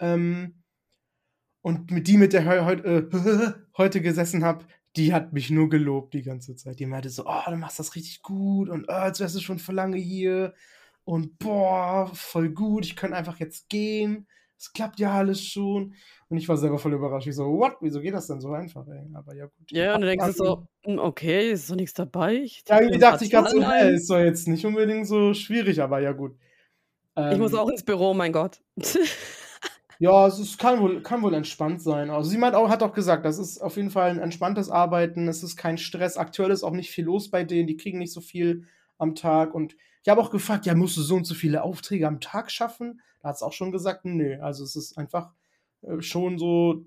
Ähm, 0.00 0.62
und 1.62 1.90
mit 1.90 2.08
die, 2.08 2.16
mit 2.16 2.32
der 2.32 2.46
heu 2.46 2.64
heut, 2.64 2.84
äh, 2.84 3.04
heute 3.76 4.00
gesessen 4.00 4.42
habe, 4.44 4.64
die 4.96 5.12
hat 5.12 5.32
mich 5.34 5.50
nur 5.50 5.68
gelobt 5.68 6.14
die 6.14 6.22
ganze 6.22 6.56
Zeit. 6.56 6.80
Die 6.80 6.86
meinte 6.86 7.10
so, 7.10 7.24
oh, 7.26 7.42
du 7.46 7.56
machst 7.56 7.78
das 7.78 7.94
richtig 7.94 8.22
gut 8.22 8.70
und 8.70 8.86
oh, 8.88 9.04
jetzt 9.04 9.20
wärst 9.20 9.36
du 9.36 9.40
schon 9.40 9.58
für 9.58 9.72
lange 9.72 9.98
hier 9.98 10.54
und 11.04 11.38
boah, 11.38 12.10
voll 12.14 12.50
gut, 12.50 12.86
ich 12.86 12.96
könnte 12.96 13.16
einfach 13.16 13.38
jetzt 13.38 13.68
gehen. 13.68 14.26
Es 14.60 14.74
klappt 14.74 15.00
ja 15.00 15.12
alles 15.12 15.42
schon. 15.42 15.94
Und 16.28 16.36
ich 16.36 16.46
war 16.46 16.58
selber 16.58 16.78
voll 16.78 16.92
überrascht. 16.92 17.26
Ich 17.26 17.34
so, 17.34 17.46
what? 17.46 17.76
Wieso 17.80 18.00
geht 18.02 18.12
das 18.12 18.26
denn 18.26 18.42
so 18.42 18.52
einfach, 18.52 18.86
ey? 18.88 19.08
Aber 19.14 19.34
ja, 19.34 19.46
gut. 19.46 19.72
Ja, 19.72 19.94
und 19.94 20.02
du 20.02 20.06
denkst 20.06 20.36
so, 20.36 20.66
hm, 20.84 20.98
okay, 20.98 21.50
ist 21.50 21.70
doch 21.70 21.76
nichts 21.76 21.94
dabei. 21.94 22.34
Ich, 22.34 22.62
Ja, 22.68 22.78
irgendwie 22.78 22.98
dachte 22.98 23.24
ich 23.24 23.30
gerade 23.30 23.48
so, 23.50 23.58
ein. 23.62 23.94
ist 23.94 24.10
doch 24.10 24.18
jetzt 24.18 24.46
nicht 24.48 24.66
unbedingt 24.66 25.06
so 25.06 25.32
schwierig, 25.32 25.80
aber 25.80 26.00
ja, 26.00 26.12
gut. 26.12 26.36
Ich 27.32 27.38
muss 27.38 27.52
Ähm, 27.52 27.58
auch 27.58 27.68
ins 27.70 27.82
Büro, 27.82 28.12
mein 28.12 28.32
Gott. 28.32 28.60
Ja, 29.98 30.26
es 30.26 30.38
ist, 30.38 30.58
kann, 30.58 30.80
wohl, 30.80 31.02
kann 31.02 31.20
wohl 31.22 31.34
entspannt 31.34 31.82
sein. 31.82 32.08
Also 32.08 32.30
sie 32.30 32.38
meint 32.38 32.54
auch, 32.54 32.70
hat 32.70 32.82
auch 32.82 32.94
gesagt, 32.94 33.26
das 33.26 33.38
ist 33.38 33.60
auf 33.60 33.76
jeden 33.76 33.90
Fall 33.90 34.08
ein 34.10 34.18
entspanntes 34.18 34.70
Arbeiten, 34.70 35.28
es 35.28 35.42
ist 35.42 35.56
kein 35.56 35.76
Stress. 35.76 36.16
Aktuell 36.16 36.50
ist 36.50 36.62
auch 36.62 36.72
nicht 36.72 36.90
viel 36.90 37.04
los 37.04 37.30
bei 37.30 37.44
denen, 37.44 37.66
die 37.66 37.76
kriegen 37.76 37.98
nicht 37.98 38.12
so 38.14 38.22
viel 38.22 38.64
am 38.96 39.14
Tag. 39.14 39.54
Und 39.54 39.76
ich 40.02 40.08
habe 40.08 40.20
auch 40.20 40.30
gefragt, 40.30 40.66
ja, 40.66 40.74
musst 40.74 40.96
du 40.96 41.02
so 41.02 41.16
und 41.16 41.24
so 41.24 41.34
viele 41.34 41.62
Aufträge 41.62 42.06
am 42.08 42.20
Tag 42.20 42.50
schaffen? 42.50 43.00
Da 43.20 43.28
hat 43.30 43.36
es 43.36 43.42
auch 43.42 43.52
schon 43.52 43.72
gesagt, 43.72 44.04
nö. 44.04 44.38
Also 44.40 44.64
es 44.64 44.76
ist 44.76 44.96
einfach 44.98 45.32
äh, 45.82 46.00
schon 46.02 46.38
so, 46.38 46.86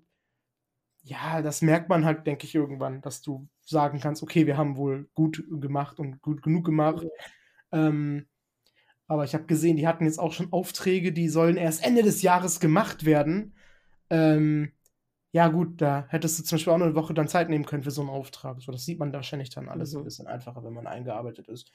ja, 1.04 1.42
das 1.42 1.62
merkt 1.62 1.90
man 1.90 2.06
halt, 2.06 2.26
denke 2.28 2.46
ich, 2.46 2.56
irgendwann, 2.56 3.02
dass 3.02 3.22
du 3.22 3.48
sagen 3.62 4.00
kannst, 4.00 4.24
okay, 4.24 4.48
wir 4.48 4.58
haben 4.58 4.78
wohl 4.78 5.10
gut 5.14 5.44
gemacht 5.50 6.00
und 6.00 6.22
gut 6.22 6.42
genug 6.42 6.66
gemacht. 6.66 7.06
Ähm, 7.72 8.28
aber 9.08 9.26
ich 9.26 9.34
habe 9.36 9.46
gesehen, 9.46 9.78
die 9.78 9.88
hatten 9.88 10.06
jetzt 10.06 10.20
auch 10.20 10.34
schon 10.34 10.54
Aufträge, 10.54 11.14
die 11.14 11.30
sollen 11.30 11.58
erst 11.58 11.86
Ende 11.86 12.04
des 12.04 12.22
Jahres 12.24 12.60
gemacht 12.60 13.06
werden. 13.06 13.56
Ähm, 14.10 14.74
ja, 15.34 15.50
gut, 15.50 15.82
da 15.82 16.08
hättest 16.10 16.40
du 16.40 16.44
zum 16.44 16.58
Beispiel 16.58 16.74
auch 16.74 16.80
noch 16.80 16.88
eine 16.88 16.96
Woche 16.96 17.14
dann 17.16 17.28
Zeit 17.30 17.50
nehmen 17.50 17.66
können 17.66 17.84
für 17.84 17.92
so 17.92 18.02
einen 18.02 18.12
Auftrag. 18.12 18.62
So, 18.62 18.72
das 18.72 18.86
sieht 18.86 19.00
man 19.00 19.14
wahrscheinlich 19.14 19.50
dann 19.52 19.70
alles 19.70 19.96
ein 19.96 20.02
Mhm. 20.02 20.06
bisschen 20.06 20.28
einfacher, 20.28 20.64
wenn 20.64 20.74
man 20.74 20.88
eingearbeitet 20.88 21.50
ist. 21.50 21.72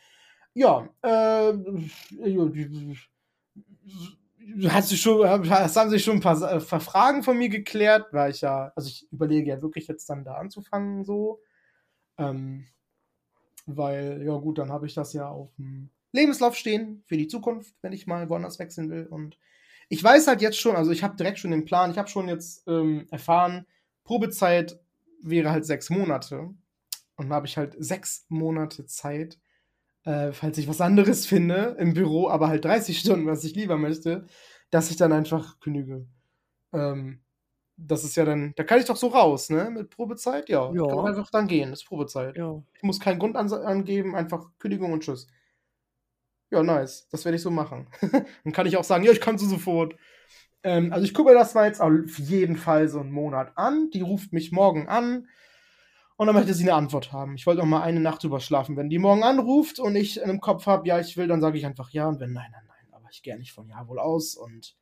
Ja, 0.59 0.89
äh, 1.03 1.53
hat 4.69 4.85
sich 4.87 5.01
schon, 5.01 5.25
es 5.25 5.77
haben 5.77 5.91
sich 5.91 6.03
schon 6.03 6.17
ein 6.17 6.21
paar, 6.21 6.43
äh, 6.43 6.59
paar 6.59 6.81
Fragen 6.81 7.23
von 7.23 7.39
mir 7.39 7.49
geklärt, 7.49 8.13
weil 8.13 8.33
ich 8.33 8.41
ja, 8.41 8.73
also 8.75 8.89
ich 8.89 9.07
überlege 9.13 9.51
ja 9.51 9.63
wirklich 9.63 9.87
jetzt 9.87 10.11
dann 10.11 10.25
da 10.25 10.35
anzufangen, 10.35 11.05
so. 11.05 11.41
Ähm, 12.19 12.67
weil, 13.67 14.21
ja 14.27 14.37
gut, 14.39 14.59
dann 14.59 14.73
habe 14.73 14.87
ich 14.87 14.95
das 14.95 15.13
ja 15.13 15.29
auf 15.29 15.55
dem 15.59 15.91
Lebenslauf 16.11 16.57
stehen 16.57 17.05
für 17.07 17.17
die 17.17 17.29
Zukunft, 17.29 17.77
wenn 17.83 17.93
ich 17.93 18.09
mal 18.09 18.29
woanders 18.29 18.59
wechseln 18.59 18.91
will. 18.91 19.07
Und 19.07 19.39
ich 19.89 20.03
weiß 20.03 20.27
halt 20.27 20.43
jetzt 20.43 20.59
schon, 20.59 20.75
also 20.75 20.91
ich 20.91 21.05
habe 21.05 21.15
direkt 21.15 21.39
schon 21.39 21.53
den 21.53 21.67
Plan, 21.67 21.93
ich 21.93 21.99
habe 21.99 22.09
schon 22.09 22.27
jetzt 22.27 22.67
ähm, 22.67 23.07
erfahren, 23.13 23.65
Probezeit 24.03 24.81
wäre 25.23 25.53
halt 25.53 25.67
sechs 25.67 25.89
Monate. 25.89 26.39
Und 26.39 26.57
dann 27.17 27.33
habe 27.33 27.47
ich 27.47 27.57
halt 27.57 27.77
sechs 27.79 28.27
Monate 28.29 28.87
Zeit, 28.87 29.39
äh, 30.09 30.33
falls 30.33 30.57
ich 30.57 30.67
was 30.69 30.81
anderes 30.81 31.27
finde 31.27 31.77
im 31.79 31.93
Büro, 31.93 32.31
aber 32.31 32.49
halt 32.49 32.65
30 32.65 32.99
Stunden, 33.01 33.27
was 33.27 33.45
ich 33.45 33.55
lieber 33.55 33.77
möchte, 33.77 34.27
dass 34.71 34.91
ich 34.91 34.97
dann 34.97 35.13
einfach 35.13 35.61
kündige. 35.61 36.07
Ähm, 36.73 37.21
das 37.77 38.05
ist 38.05 38.17
ja 38.17 38.25
dann, 38.25 38.55
da 38.57 38.65
kann 38.65 38.81
ich 38.81 38.87
doch 38.87 38.97
so 38.97 39.09
raus, 39.09 39.51
ne? 39.51 39.71
Mit 39.71 39.91
Probezeit, 39.91 40.49
ja. 40.49 40.73
Ja. 40.73 40.83
Ich 40.83 40.89
kann 40.89 41.07
einfach 41.07 41.31
dann 41.31 41.47
gehen, 41.47 41.71
das 41.71 41.81
ist 41.83 41.89
Probezeit. 41.89 42.37
Ja. 42.37 42.61
Ich 42.75 42.83
muss 42.83 42.99
keinen 42.99 43.19
Grund 43.19 43.37
an 43.37 43.53
angeben, 43.53 44.17
einfach 44.17 44.51
Kündigung 44.59 44.93
und 44.93 45.03
Tschüss. 45.03 45.29
Ja, 46.51 46.63
nice. 46.63 47.07
Das 47.11 47.27
werde 47.27 47.37
ich 47.37 47.43
so 47.43 47.51
machen. 47.51 47.87
dann 48.45 48.53
kann 48.53 48.67
ich 48.67 48.79
auch 48.79 48.85
sagen, 48.85 49.05
ja, 49.05 49.13
ich 49.13 49.21
kann 49.21 49.37
so 49.37 49.47
sofort. 49.47 49.95
Ähm, 50.63 50.93
also 50.93 51.05
ich 51.05 51.13
gucke 51.13 51.31
mir 51.31 51.39
das 51.39 51.55
mal 51.55 51.67
jetzt 51.67 51.83
auf 51.83 52.19
jeden 52.19 52.57
Fall 52.57 52.89
so 52.89 52.99
einen 52.99 53.13
Monat 53.13 53.53
an. 53.57 53.91
Die 53.91 54.01
ruft 54.01 54.33
mich 54.33 54.53
morgen 54.53 54.89
an 54.89 55.29
und 56.19 56.27
dann 56.27 56.35
möchte 56.35 56.53
sie 56.53 56.65
eine 56.65 56.75
Antwort 56.75 57.13
haben. 57.13 57.37
Ich 57.37 57.47
wollte 57.47 57.61
noch 57.61 57.69
mal 57.69 57.83
eine 57.83 58.01
Nacht 58.01 58.25
drüber 58.25 58.41
schlafen. 58.41 58.77
Wenn 58.77 58.91
die 58.91 58.99
morgen 58.99 59.23
anruft 59.23 59.79
und 59.79 59.95
ich 59.95 60.21
im 60.21 60.41
Kopf 60.41 60.67
habe, 60.67 60.87
ja, 60.89 60.99
ich 60.99 61.17
will, 61.17 61.29
dann 61.29 61.41
sage 61.41 61.57
ich 61.57 61.65
einfach 61.65 61.91
ja 61.91 62.09
und 62.09 62.19
wenn 62.19 62.33
nein, 62.33 62.51
nein, 62.51 62.65
nein. 62.67 62.93
Aber 62.93 63.07
ich 63.13 63.23
gehe 63.23 63.39
nicht 63.39 63.53
von 63.53 63.69
ja 63.69 63.87
wohl 63.87 64.01
aus 64.01 64.35
und 64.35 64.75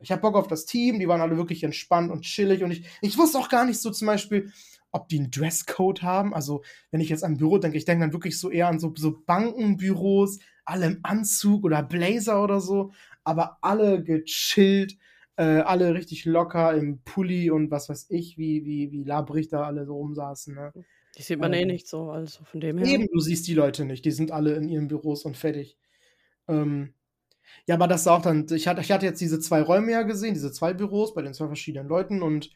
ich 0.00 0.10
habe 0.10 0.22
Bock 0.22 0.34
auf 0.34 0.46
das 0.46 0.64
Team. 0.64 0.98
Die 0.98 1.06
waren 1.06 1.20
alle 1.20 1.36
wirklich 1.36 1.62
entspannt 1.62 2.10
und 2.10 2.22
chillig 2.22 2.64
und 2.64 2.70
ich, 2.70 2.86
ich 3.02 3.18
wusste 3.18 3.38
auch 3.38 3.50
gar 3.50 3.66
nicht 3.66 3.80
so 3.80 3.90
zum 3.90 4.06
Beispiel, 4.06 4.50
ob 4.90 5.10
die 5.10 5.18
einen 5.18 5.30
Dresscode 5.30 6.02
haben. 6.02 6.32
Also 6.32 6.62
wenn 6.90 7.02
ich 7.02 7.10
jetzt 7.10 7.22
an 7.22 7.36
Büro 7.36 7.58
denke, 7.58 7.76
ich 7.76 7.84
denke 7.84 8.04
dann 8.04 8.14
wirklich 8.14 8.40
so 8.40 8.48
eher 8.48 8.68
an 8.68 8.80
so, 8.80 8.94
so 8.96 9.20
Bankenbüros, 9.26 10.38
alle 10.64 10.86
im 10.86 11.00
Anzug 11.02 11.64
oder 11.64 11.82
Blazer 11.82 12.42
oder 12.42 12.62
so, 12.62 12.92
aber 13.24 13.58
alle 13.60 14.02
gechillt, 14.02 14.96
äh, 15.38 15.60
alle 15.60 15.94
richtig 15.94 16.24
locker 16.24 16.74
im 16.74 17.00
Pulli 17.04 17.50
und 17.50 17.70
was 17.70 17.88
weiß 17.88 18.06
ich, 18.10 18.36
wie, 18.36 18.64
wie, 18.64 18.90
wie 18.90 19.04
labrig 19.04 19.48
da 19.48 19.62
alle 19.62 19.86
so 19.86 19.94
rumsaßen. 19.94 20.52
Ne? 20.52 20.72
Die 21.16 21.22
sieht 21.22 21.38
man 21.38 21.52
eh 21.52 21.62
Ähm, 21.62 21.68
nicht 21.68 21.86
so, 21.86 22.10
also 22.10 22.42
von 22.44 22.60
dem 22.60 22.78
her. 22.78 22.86
Eben, 22.86 23.06
du 23.12 23.20
siehst 23.20 23.46
die 23.46 23.54
Leute 23.54 23.84
nicht, 23.84 24.04
die 24.04 24.10
sind 24.10 24.32
alle 24.32 24.54
in 24.54 24.68
ihren 24.68 24.88
Büros 24.88 25.24
und 25.24 25.36
fertig. 25.36 25.78
Ähm, 26.48 26.92
ja, 27.66 27.76
aber 27.76 27.86
das 27.86 28.04
war 28.06 28.18
auch 28.18 28.22
dann, 28.22 28.46
ich 28.50 28.66
hatte, 28.66 28.80
ich 28.80 28.90
hatte 28.90 29.06
jetzt 29.06 29.20
diese 29.20 29.38
zwei 29.38 29.62
Räume 29.62 29.92
ja 29.92 30.02
gesehen, 30.02 30.34
diese 30.34 30.50
zwei 30.50 30.74
Büros 30.74 31.14
bei 31.14 31.22
den 31.22 31.34
zwei 31.34 31.46
verschiedenen 31.46 31.88
Leuten 31.88 32.20
und 32.20 32.50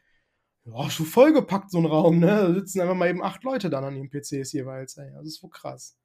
ja, 0.65 0.91
schon 0.91 1.07
vollgepackt 1.07 1.71
so 1.71 1.79
ein 1.79 1.87
Raum, 1.87 2.19
ne? 2.19 2.27
Da 2.27 2.53
sitzen 2.55 2.81
einfach 2.81 2.95
mal 2.95 3.09
eben 3.09 3.23
acht 3.23 3.45
Leute 3.45 3.71
dann 3.71 3.85
an 3.85 3.95
den 3.95 4.11
PCs 4.11 4.53
jeweils, 4.53 4.97
ey. 4.97 5.11
Das 5.15 5.27
ist 5.27 5.41
so 5.41 5.49
krass. 5.49 5.97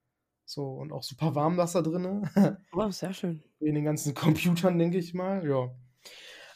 So, 0.46 0.64
und 0.74 0.92
auch 0.92 1.04
super 1.04 1.34
warm 1.36 1.58
das 1.58 1.74
da 1.74 1.82
drin. 1.82 2.30
Oh, 2.72 2.90
sehr 2.92 3.14
schön. 3.14 3.44
in 3.60 3.74
den 3.76 3.84
ganzen 3.84 4.14
Computern, 4.14 4.78
denke 4.78 5.00
ich 5.00 5.14
mal. 5.16 5.48
Ja. 5.48 5.72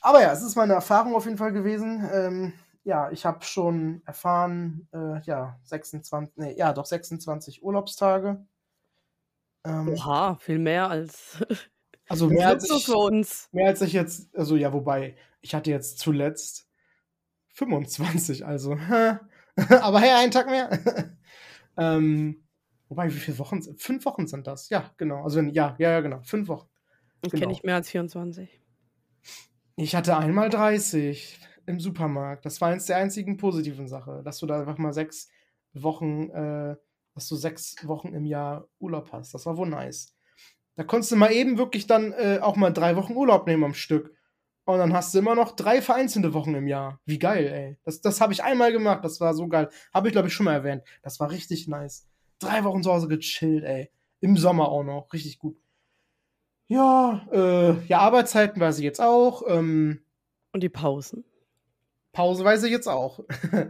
Aber 0.01 0.22
ja, 0.22 0.31
es 0.34 0.41
ist 0.41 0.55
meine 0.55 0.74
Erfahrung 0.74 1.15
auf 1.15 1.25
jeden 1.25 1.38
Fall 1.38 1.53
gewesen. 1.53 2.08
Ähm, 2.12 2.53
ja, 2.84 3.12
ich 3.12 3.25
habe 3.25 3.43
schon 3.46 4.01
erfahren, 4.05 4.88
äh, 4.93 5.22
ja, 5.22 5.60
26, 5.63 6.34
nee, 6.38 6.55
ja, 6.58 6.74
doch 6.74 6.86
26 6.86 7.63
Urlaubstage. 7.63 8.43
Ähm, 9.63 9.93
Oha, 9.96 10.36
viel 10.39 10.58
mehr 10.60 10.89
als 10.89 11.38
also 12.10 12.27
mehr 12.27 12.48
als, 12.48 12.70
ich, 12.70 12.86
für 12.86 12.98
uns. 12.98 13.50
mehr 13.51 13.67
als 13.67 13.81
ich 13.81 13.93
jetzt, 13.93 14.36
also 14.36 14.55
ja, 14.55 14.74
wobei, 14.74 15.15
ich 15.41 15.53
hatte 15.53 15.70
jetzt 15.70 16.00
zuletzt 16.00 16.67
25, 17.53 18.46
also, 18.46 18.74
aber 19.55 20.00
hey, 20.00 20.12
einen 20.12 20.31
Tag 20.31 20.48
mehr. 20.48 20.72
ähm, 21.77 22.43
wobei, 22.89 23.10
wie 23.13 23.20
viele 23.20 23.38
Wochen? 23.39 23.62
sind- 23.62 23.81
Fünf 23.81 24.05
Wochen 24.05 24.25
sind 24.27 24.48
das, 24.48 24.70
ja, 24.70 24.91
genau. 24.98 25.24
Also, 25.24 25.41
ja, 25.41 25.75
ja, 25.77 25.91
ja, 25.91 26.00
genau, 26.01 26.22
fünf 26.24 26.48
Wochen. 26.48 26.70
Ich 27.22 27.31
Genau. 27.31 27.41
kenne 27.41 27.51
nicht 27.53 27.63
mehr 27.63 27.75
als 27.75 27.89
24. 27.89 28.60
Ich 29.81 29.95
hatte 29.95 30.15
einmal 30.15 30.51
30 30.51 31.39
im 31.65 31.79
Supermarkt. 31.79 32.45
Das 32.45 32.61
war 32.61 32.69
eins 32.69 32.85
der 32.85 32.97
einzigen 32.97 33.38
positiven 33.38 33.88
Sachen, 33.88 34.23
dass 34.23 34.38
du 34.38 34.45
da 34.45 34.59
einfach 34.59 34.77
mal 34.77 34.93
sechs 34.93 35.27
Wochen, 35.73 36.29
äh, 36.29 36.75
dass 37.15 37.27
du 37.27 37.35
sechs 37.35 37.75
Wochen 37.88 38.13
im 38.13 38.25
Jahr 38.25 38.67
Urlaub 38.77 39.11
hast. 39.11 39.33
Das 39.33 39.47
war 39.47 39.57
wohl 39.57 39.67
nice. 39.67 40.15
Da 40.75 40.83
konntest 40.83 41.11
du 41.11 41.15
mal 41.15 41.31
eben 41.31 41.57
wirklich 41.57 41.88
dann 41.88 42.11
äh, 42.11 42.38
auch 42.43 42.57
mal 42.57 42.69
drei 42.69 42.95
Wochen 42.95 43.15
Urlaub 43.15 43.47
nehmen 43.47 43.63
am 43.63 43.73
Stück. 43.73 44.13
Und 44.65 44.77
dann 44.77 44.93
hast 44.93 45.15
du 45.15 45.17
immer 45.17 45.33
noch 45.33 45.55
drei 45.55 45.81
vereinzelte 45.81 46.35
Wochen 46.35 46.53
im 46.53 46.67
Jahr. 46.67 47.00
Wie 47.05 47.17
geil, 47.17 47.47
ey. 47.47 47.79
Das, 47.83 48.01
das 48.01 48.21
habe 48.21 48.33
ich 48.33 48.43
einmal 48.43 48.71
gemacht. 48.71 49.03
Das 49.03 49.19
war 49.19 49.33
so 49.33 49.47
geil. 49.47 49.67
Habe 49.95 50.09
ich, 50.09 50.11
glaube 50.11 50.27
ich, 50.27 50.33
schon 50.35 50.43
mal 50.43 50.53
erwähnt. 50.53 50.83
Das 51.01 51.19
war 51.19 51.31
richtig 51.31 51.67
nice. 51.67 52.07
Drei 52.38 52.63
Wochen 52.65 52.83
zu 52.83 52.91
Hause 52.91 53.07
gechillt, 53.07 53.63
ey. 53.63 53.89
Im 54.19 54.38
Sommer 54.38 54.69
auch 54.69 54.83
noch. 54.83 55.11
Richtig 55.11 55.39
gut. 55.39 55.57
Ja, 56.71 57.27
äh, 57.33 57.85
ja, 57.87 57.99
Arbeitszeiten 57.99 58.61
weiß 58.61 58.77
ich 58.77 58.85
jetzt 58.85 59.01
auch. 59.01 59.43
Ähm, 59.45 60.05
Und 60.53 60.63
die 60.63 60.69
Pausen? 60.69 61.25
Pause 62.13 62.45
weiß 62.45 62.63
ich 62.63 62.71
jetzt 62.71 62.87
auch. 62.87 63.19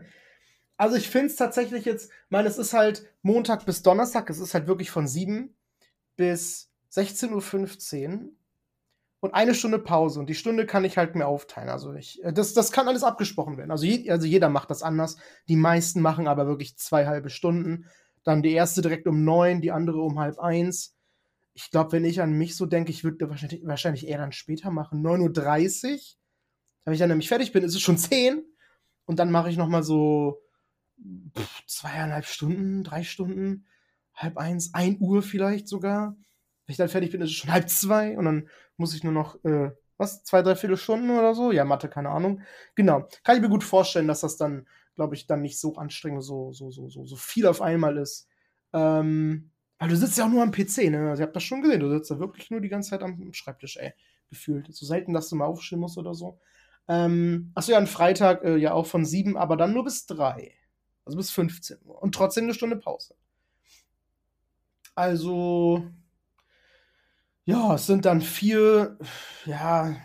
also 0.78 0.98
ich 0.98 1.10
finde 1.10 1.26
es 1.30 1.36
tatsächlich 1.36 1.86
jetzt, 1.86 2.12
meine, 2.30 2.48
es 2.48 2.60
ist 2.60 2.74
halt 2.74 3.10
Montag 3.24 3.66
bis 3.66 3.82
Donnerstag, 3.82 4.30
es 4.30 4.38
ist 4.38 4.54
halt 4.54 4.68
wirklich 4.68 4.92
von 4.92 5.08
7 5.08 5.52
bis 6.16 6.70
16.15 6.92 8.20
Uhr 8.20 8.30
und 9.22 9.34
eine 9.34 9.56
Stunde 9.56 9.80
Pause. 9.80 10.20
Und 10.20 10.30
die 10.30 10.36
Stunde 10.36 10.68
kann 10.68 10.86
ich 10.86 10.96
halt 10.96 11.16
mir 11.16 11.26
aufteilen. 11.26 11.70
Also 11.70 11.96
ich, 11.96 12.24
äh, 12.24 12.32
das, 12.32 12.54
das 12.54 12.72
kann 12.72 12.88
alles 12.88 13.02
abgesprochen 13.02 13.58
werden. 13.58 13.72
Also, 13.72 13.84
je, 13.88 14.12
also 14.12 14.28
jeder 14.28 14.50
macht 14.50 14.70
das 14.70 14.84
anders. 14.84 15.18
Die 15.48 15.56
meisten 15.56 16.02
machen 16.02 16.28
aber 16.28 16.46
wirklich 16.46 16.78
zwei 16.78 17.08
halbe 17.08 17.32
Stunden. 17.32 17.88
Dann 18.24 18.44
die 18.44 18.54
erste 18.54 18.84
direkt 18.84 19.08
um 19.08 19.24
neun, 19.24 19.60
die 19.60 19.72
andere 19.72 20.02
um 20.02 20.20
halb 20.20 20.38
eins. 20.38 20.96
Ich 21.54 21.70
glaube, 21.72 21.92
wenn 21.94 22.06
ich 22.06 22.22
an 22.22 22.34
mich 22.34 22.56
so 22.56 22.66
denke, 22.66 22.92
ich 22.92 23.04
würde 23.04 23.30
wahrscheinlich, 23.30 23.66
wahrscheinlich 23.66 24.08
eher 24.08 24.18
dann 24.18 24.32
später 24.32 24.72
machen. 24.72 25.06
9.30 25.06 25.94
Uhr. 25.94 26.00
Wenn 26.86 26.94
ich 26.94 27.00
dann 27.00 27.10
nämlich 27.10 27.28
fertig 27.28 27.52
bin, 27.52 27.64
ist 27.64 27.76
es 27.76 27.82
schon 27.82 27.98
10. 27.98 28.44
Und 29.06 29.20
dann 29.20 29.32
mache 29.32 29.50
ich 29.50 29.58
noch 29.58 29.68
mal 29.68 29.84
so 29.84 30.42
pff, 31.38 31.66
zweieinhalb 31.68 32.26
Stunden, 32.26 32.84
drei 32.84 33.04
Stunden, 33.04 33.68
halb 34.14 34.38
eins, 34.38 34.74
ein 34.74 34.98
Uhr 35.00 35.22
vielleicht 35.22 35.68
sogar. 35.68 36.16
Wenn 36.66 36.74
ich 36.74 36.78
dann 36.78 36.90
fertig 36.90 37.12
bin, 37.12 37.22
ist 37.22 37.32
es 37.32 37.36
schon 37.36 37.52
halb 37.52 37.70
zwei. 37.70 38.18
Und 38.18 38.26
dann 38.26 38.50
muss 38.78 38.96
ich 38.96 39.04
nur 39.04 39.14
noch, 39.14 39.44
äh, 39.44 39.72
was, 39.98 40.24
zwei, 40.24 40.42
drei 40.42 40.56
Viertelstunden 40.56 41.12
oder 41.12 41.36
so? 41.36 41.52
Ja, 41.52 41.64
Mathe, 41.64 41.88
keine 41.88 42.10
Ahnung. 42.10 42.42
Genau. 42.76 43.08
Kann 43.24 43.36
ich 43.36 43.42
mir 43.42 43.50
gut 43.50 43.64
vorstellen, 43.64 44.08
dass 44.08 44.22
das 44.22 44.38
dann, 44.38 44.68
glaube 44.96 45.16
ich, 45.16 45.28
dann 45.28 45.42
nicht 45.42 45.60
so 45.60 45.76
anstrengend, 45.76 46.24
so, 46.24 46.52
so, 46.54 46.72
so, 46.72 46.90
so, 46.90 47.06
so 47.06 47.16
viel 47.16 47.46
auf 47.46 47.62
einmal 47.62 47.98
ist. 47.98 48.28
Ähm, 48.74 49.52
weil 49.82 49.90
du 49.90 49.98
sitzt 49.98 50.18
ja 50.18 50.26
auch 50.26 50.30
nur 50.32 50.44
am 50.44 50.52
PC, 50.52 50.90
ne? 50.90 51.12
Also, 51.12 51.24
ihr 51.24 51.28
habt 51.28 51.36
das 51.38 51.44
schon 51.44 51.64
gesehen, 51.64 51.82
du 51.82 51.92
sitzt 51.92 52.12
da 52.12 52.20
wirklich 52.20 52.52
nur 52.52 52.62
die 52.62 52.70
ganze 52.70 52.92
Zeit 52.92 53.04
am 53.04 53.34
Schreibtisch, 53.34 53.78
ey. 53.78 53.94
Gefühlt. 54.30 54.74
So 54.74 54.86
selten, 54.88 55.14
dass 55.14 55.30
du 55.30 55.38
mal 55.38 55.46
aufstehen 55.48 55.80
musst 55.82 55.98
oder 56.00 56.16
so. 56.16 56.40
Ähm, 56.90 57.52
achso, 57.56 57.74
ja, 57.74 57.80
ein 57.80 57.88
Freitag 57.88 58.44
äh, 58.46 58.58
ja 58.58 58.74
auch 58.74 58.88
von 58.88 59.06
7, 59.06 59.38
aber 59.38 59.58
dann 59.58 59.74
nur 59.74 59.86
bis 59.86 60.08
3. 60.08 60.54
Also 61.06 61.18
bis 61.18 61.32
15 61.32 61.80
Uhr. 61.86 62.02
Und 62.02 62.16
trotzdem 62.16 62.46
eine 62.46 62.56
Stunde 62.56 62.78
Pause. 62.78 63.16
Also, 64.96 65.84
ja, 67.46 67.76
es 67.76 67.88
sind 67.88 68.06
dann 68.06 68.22
vier, 68.22 68.98
ja, 69.46 69.96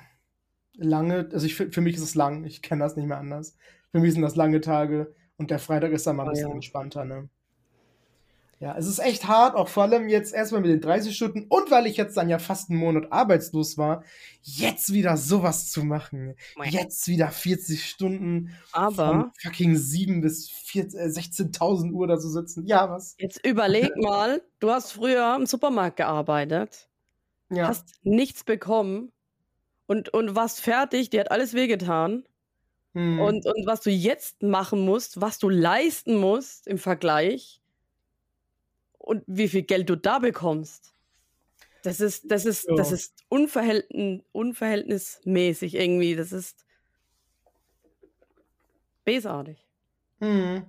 lange, 0.77 1.31
also 1.33 1.47
ich, 1.47 1.57
für 1.57 1.73
für 1.73 1.83
mich 1.83 1.97
ist 1.97 2.03
es 2.03 2.17
lang, 2.17 2.45
ich 2.45 2.63
kenne 2.63 2.85
das 2.85 2.97
nicht 2.97 3.07
mehr 3.07 3.19
anders. 3.19 3.57
Für 3.93 4.01
mich 4.01 4.15
sind 4.15 4.23
das 4.23 4.37
lange 4.37 4.61
Tage 4.63 5.15
und 5.39 5.51
der 5.53 5.61
Freitag 5.61 5.93
ist 5.93 6.07
dann 6.09 6.17
mal 6.17 6.25
ein 6.25 6.29
Ah, 6.29 6.31
bisschen 6.31 6.53
entspannter, 6.53 7.05
ne? 7.07 7.31
Ja, 8.59 8.75
es 8.79 8.87
ist 8.87 9.01
echt 9.01 9.29
hart, 9.29 9.55
auch 9.55 9.69
vor 9.69 9.83
allem 9.83 10.09
jetzt 10.09 10.33
erstmal 10.33 10.63
mit 10.63 10.71
den 10.71 10.81
30 10.81 11.15
Stunden 11.15 11.45
und 11.49 11.71
weil 11.71 11.87
ich 11.87 11.99
jetzt 11.99 12.17
dann 12.17 12.31
ja 12.31 12.39
fast 12.39 12.71
einen 12.71 12.79
Monat 12.79 13.13
arbeitslos 13.13 13.77
war, 13.77 14.03
jetzt 14.41 14.95
wieder 14.95 15.19
sowas 15.19 15.71
zu 15.71 15.85
machen. 15.85 16.37
Jetzt 16.65 17.07
wieder 17.07 17.29
40 17.31 17.87
Stunden 17.87 18.57
von 18.69 18.83
Aber 18.83 19.33
fucking 19.43 19.77
7 19.77 20.23
bis 20.23 20.49
14 20.49 20.99
äh, 20.99 21.05
16.000 21.05 21.93
Uhr 21.93 22.07
da 22.07 22.19
zu 22.19 22.31
sitzen. 22.31 22.67
Ja, 22.67 22.89
was? 22.91 23.15
jetzt 23.19 23.45
überleg 23.47 23.95
mal, 23.99 24.41
du 24.61 24.71
hast 24.71 24.93
früher 24.93 25.37
im 25.37 25.45
Supermarkt 25.45 25.99
gearbeitet, 25.99 26.89
Ja. 27.51 27.69
hast 27.69 27.91
nichts 28.05 28.43
bekommen 28.43 29.13
und, 29.87 30.09
und 30.15 30.35
warst 30.35 30.63
fertig, 30.63 31.11
dir 31.11 31.21
hat 31.21 31.31
alles 31.31 31.53
wehgetan. 31.53 32.25
Hm. 32.95 33.21
Und, 33.21 33.45
und 33.45 33.67
was 33.67 33.83
du 33.83 33.91
jetzt 33.91 34.43
machen 34.43 34.81
musst, 34.81 35.21
was 35.21 35.39
du 35.39 35.51
leisten 35.51 36.17
musst 36.17 36.67
im 36.67 36.79
Vergleich 36.79 37.61
und 39.07 39.23
wie 39.29 39.49
viel 39.49 39.63
Geld 39.63 39.89
du 39.89 39.97
da 39.97 40.19
bekommst. 40.19 40.93
Das 41.83 42.01
ist, 42.01 42.31
das 42.31 42.45
ist, 42.45 42.67
das 42.77 42.91
Ja. 42.91 42.97
ist 42.97 43.25
unverhältn 43.29 44.25
unverhältnismäßig 44.33 45.77
irgendwie. 45.77 46.17
Das 46.17 46.33
ist 46.33 46.65
bösartig. 49.05 49.65
Hm. 50.21 50.67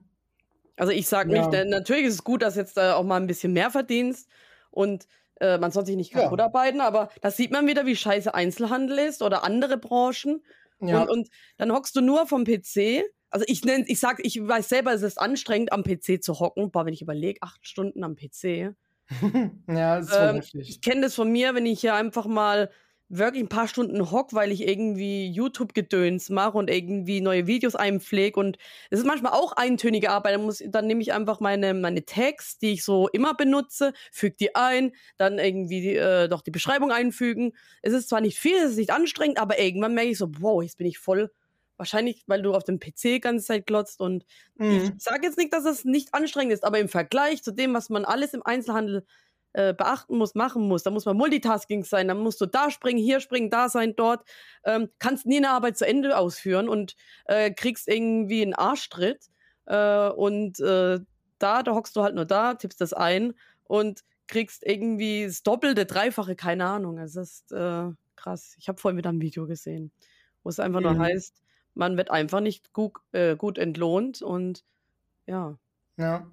Also 0.77 0.91
ich 0.91 1.08
sage 1.08 1.36
Ja. 1.36 1.48
nicht, 1.48 1.70
natürlich 1.70 2.06
ist 2.06 2.13
es 2.15 2.24
gut, 2.24 2.44
dass 2.44 2.56
jetzt 2.56 2.77
auch 2.77 3.03
mal 3.03 3.20
ein 3.20 3.27
bisschen 3.27 3.53
mehr 3.53 3.72
verdienst 3.72 4.29
und 4.70 5.08
äh, 5.41 5.58
man 5.58 5.72
soll 5.72 5.86
sich 5.86 5.96
nicht 5.96 6.13
Ja. 6.13 6.24
kaputt 6.24 6.39
arbeiten, 6.41 6.82
aber 6.82 7.10
das 7.22 7.38
sieht 7.38 7.51
man 7.51 7.65
wieder, 7.67 7.86
wie 7.88 7.96
scheiße 7.96 8.34
Einzelhandel 8.34 9.00
ist 9.00 9.22
oder 9.24 9.44
andere 9.44 9.77
Branchen. 9.77 10.44
Ja. 10.79 11.01
Und, 11.01 11.10
und 11.10 11.29
dann 11.58 11.72
hockst 11.72 11.96
du 11.96 12.01
nur 12.01 12.27
vom 12.27 12.44
PC. 12.44 13.03
Also 13.29 13.46
ich 13.48 13.63
nenne, 13.65 13.86
ich 13.88 14.00
sag, 14.00 14.19
ich 14.25 14.39
weiß 14.46 14.69
selber, 14.69 14.93
es 14.93 15.01
ist 15.01 15.19
anstrengend, 15.19 15.72
am 15.74 15.84
PC 15.84 16.24
zu 16.24 16.39
hocken. 16.39 16.72
Boah, 16.72 16.86
wenn 16.86 16.93
ich 16.93 17.01
überlege, 17.01 17.41
acht 17.41 17.67
Stunden 17.67 18.03
am 18.03 18.15
PC. 18.15 18.74
ja, 19.67 19.98
das 19.98 20.10
ist 20.10 20.15
Ähm, 20.15 20.36
heftig. 20.38 20.69
ich 20.69 20.81
kenne 20.81 21.01
das 21.01 21.15
von 21.15 21.31
mir, 21.31 21.55
wenn 21.55 21.65
ich 21.65 21.81
hier 21.81 21.96
einfach 21.96 22.25
mal 22.25 22.69
wirklich 23.10 23.43
ein 23.43 23.50
paar 23.50 23.67
Stunden 23.69 24.12
hock, 24.12 24.34
weil 24.34 24.51
ich 24.51 24.67
irgendwie 24.67 25.29
YouTube-Gedöns 25.29 26.29
mache 26.29 26.57
und 26.57 26.69
irgendwie 26.69 27.22
neue 27.22 27.48
Videos 27.48 27.75
einpflege. 27.75 28.38
Und 28.38 28.57
es 28.89 29.00
ist 29.00 29.05
manchmal 29.05 29.31
auch 29.31 29.53
eintönige 29.53 30.10
Arbeit. 30.12 30.36
Dann, 30.36 30.43
muss, 30.43 30.62
dann 30.67 30.88
nehme 30.88 31.01
ich 31.01 31.13
einfach 31.13 31.39
meine, 31.39 31.74
meine 31.74 32.03
Tags, 32.05 32.57
die 32.60 32.74
ich 32.74 32.84
so 32.84 33.07
immer 33.10 33.34
benutze, 33.34 33.93
füge 34.12 34.36
die 34.38 34.55
ein, 34.55 34.91
dann 35.17 35.39
irgendwie 35.39 35.96
äh, 35.96 36.27
doch 36.27 36.41
die 36.41 36.51
Beschreibung 36.51 36.91
einfügen. 36.91 37.53
Es 37.81 37.93
ist 37.93 38.10
zwar 38.10 38.19
nicht 38.22 38.38
viel, 38.39 38.57
es 38.57 38.72
ist 38.72 38.77
nicht 38.77 38.91
anstrengend, 38.91 39.39
aber 39.39 39.57
irgendwann 39.60 39.93
merke 39.93 40.10
ich 40.10 40.17
so, 40.17 40.29
wow, 40.39 40.62
jetzt 40.62 40.77
bin 40.77 40.88
ich 40.88 41.00
voll. 41.00 41.31
Wahrscheinlich, 41.77 42.24
weil 42.27 42.41
du 42.41 42.53
auf 42.53 42.63
dem 42.63 42.79
PC 42.79 43.03
die 43.15 43.19
ganze 43.22 43.46
Zeit 43.46 43.65
glotzt. 43.67 44.01
Und 44.01 44.25
Mhm. 44.60 44.91
ich 44.96 45.03
sage 45.03 45.25
jetzt 45.25 45.38
nicht, 45.38 45.53
dass 45.53 45.65
es 45.65 45.86
nicht 45.86 46.13
anstrengend 46.13 46.53
ist, 46.53 46.63
aber 46.65 46.79
im 46.79 46.89
Vergleich 46.89 47.43
zu 47.43 47.51
dem, 47.51 47.74
was 47.74 47.89
man 47.89 48.05
alles 48.05 48.34
im 48.34 48.43
Einzelhandel 48.46 49.05
äh, 49.53 49.74
beachten 49.74 50.17
muss, 50.17 50.36
machen 50.36 50.67
muss. 50.67 50.84
Da 50.84 50.91
muss 50.91 51.05
man 51.05 51.17
Multitasking 51.17 51.84
sein, 51.84 52.07
dann 52.07 52.19
musst 52.19 52.41
du 52.41 52.46
da 52.46 52.69
springen, 52.72 53.00
hier 53.00 53.19
springen, 53.19 53.50
da 53.50 53.69
sein, 53.69 53.96
dort. 53.96 54.27
Ähm, 54.63 54.89
kannst 55.00 55.25
nie 55.25 55.38
eine 55.38 55.50
Arbeit 55.51 55.77
zu 55.77 55.86
Ende 55.88 56.17
ausführen 56.17 56.69
und 56.69 56.96
äh, 57.25 57.51
kriegst 57.51 57.88
irgendwie 57.88 58.41
einen 58.41 58.53
Arschtritt. 58.53 59.27
Äh, 59.65 60.10
und 60.10 60.60
äh, 60.60 61.00
da, 61.39 61.63
da 61.63 61.74
hockst 61.74 61.96
du 61.96 62.03
halt 62.03 62.15
nur 62.15 62.25
da, 62.25 62.55
tippst 62.55 62.81
das 62.81 62.93
ein 62.93 63.34
und 63.63 64.01
kriegst 64.27 64.63
irgendwie 64.65 65.25
das 65.25 65.43
Doppelte, 65.43 65.86
Dreifache, 65.86 66.36
keine 66.36 66.65
Ahnung. 66.65 66.98
Es 67.00 67.15
ist 67.15 67.51
äh, 67.51 67.89
krass. 68.15 68.55
Ich 68.60 68.67
habe 68.67 68.79
vorhin 68.79 68.98
wieder 68.98 69.12
ein 69.12 69.22
Video 69.22 69.48
gesehen, 69.48 69.91
wo 70.43 70.50
es 70.50 70.60
einfach 70.60 70.81
nur 70.81 70.98
Mhm. 70.98 71.00
heißt, 71.00 71.41
man 71.77 71.96
wird 71.98 72.12
einfach 72.12 72.39
nicht 72.41 72.74
gut, 72.74 72.93
äh, 73.12 73.36
gut 73.36 73.57
entlohnt 73.57 74.22
und 74.22 74.63
ja. 75.25 75.57
Ja. 75.98 76.29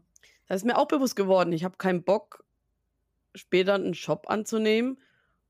Da 0.49 0.55
ist 0.55 0.65
mir 0.65 0.77
auch 0.79 0.89
bewusst 0.89 1.17
geworden, 1.17 1.53
ich 1.53 1.65
habe 1.65 1.77
keinen 1.79 2.03
Bock, 2.03 2.45
später 3.35 3.75
einen 3.75 3.93
Job 3.95 4.27
anzunehmen, 4.29 4.99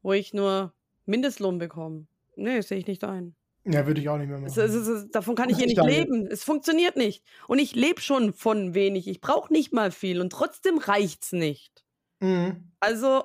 wo 0.03 0.13
ich 0.13 0.33
nur 0.35 0.73
Mindestlohn 1.07 1.59
bekomme. 1.59 2.07
Nee, 2.37 2.61
sehe 2.61 2.79
ich 2.79 2.87
nicht 2.87 3.05
ein. 3.05 3.35
Ja, 3.67 3.87
würde 3.87 4.01
ich 4.01 4.09
auch 4.09 4.19
nicht 4.19 4.29
mehr 4.29 4.39
machen. 4.39 4.47
Es, 4.49 4.57
es, 4.59 4.75
es, 4.75 5.11
davon 5.11 5.35
kann 5.35 5.49
ich 5.49 5.57
hier 5.57 5.67
Ich 5.67 5.77
nicht 5.77 5.87
leben. 5.87 6.27
Es 6.27 6.45
funktioniert 6.45 6.97
nicht. 6.97 7.25
Und 7.49 7.59
ich 7.59 7.75
lebe 7.75 8.01
schon 8.01 8.35
von 8.35 8.75
wenig. 8.75 9.09
Ich 9.09 9.21
brauche 9.23 9.53
nicht 9.53 9.73
mal 9.73 9.91
viel 9.91 10.21
und 10.21 10.31
trotzdem 10.31 10.77
reicht's 10.79 11.33
nicht. 11.33 11.83
Mhm. 12.21 12.71
Also, 12.81 13.25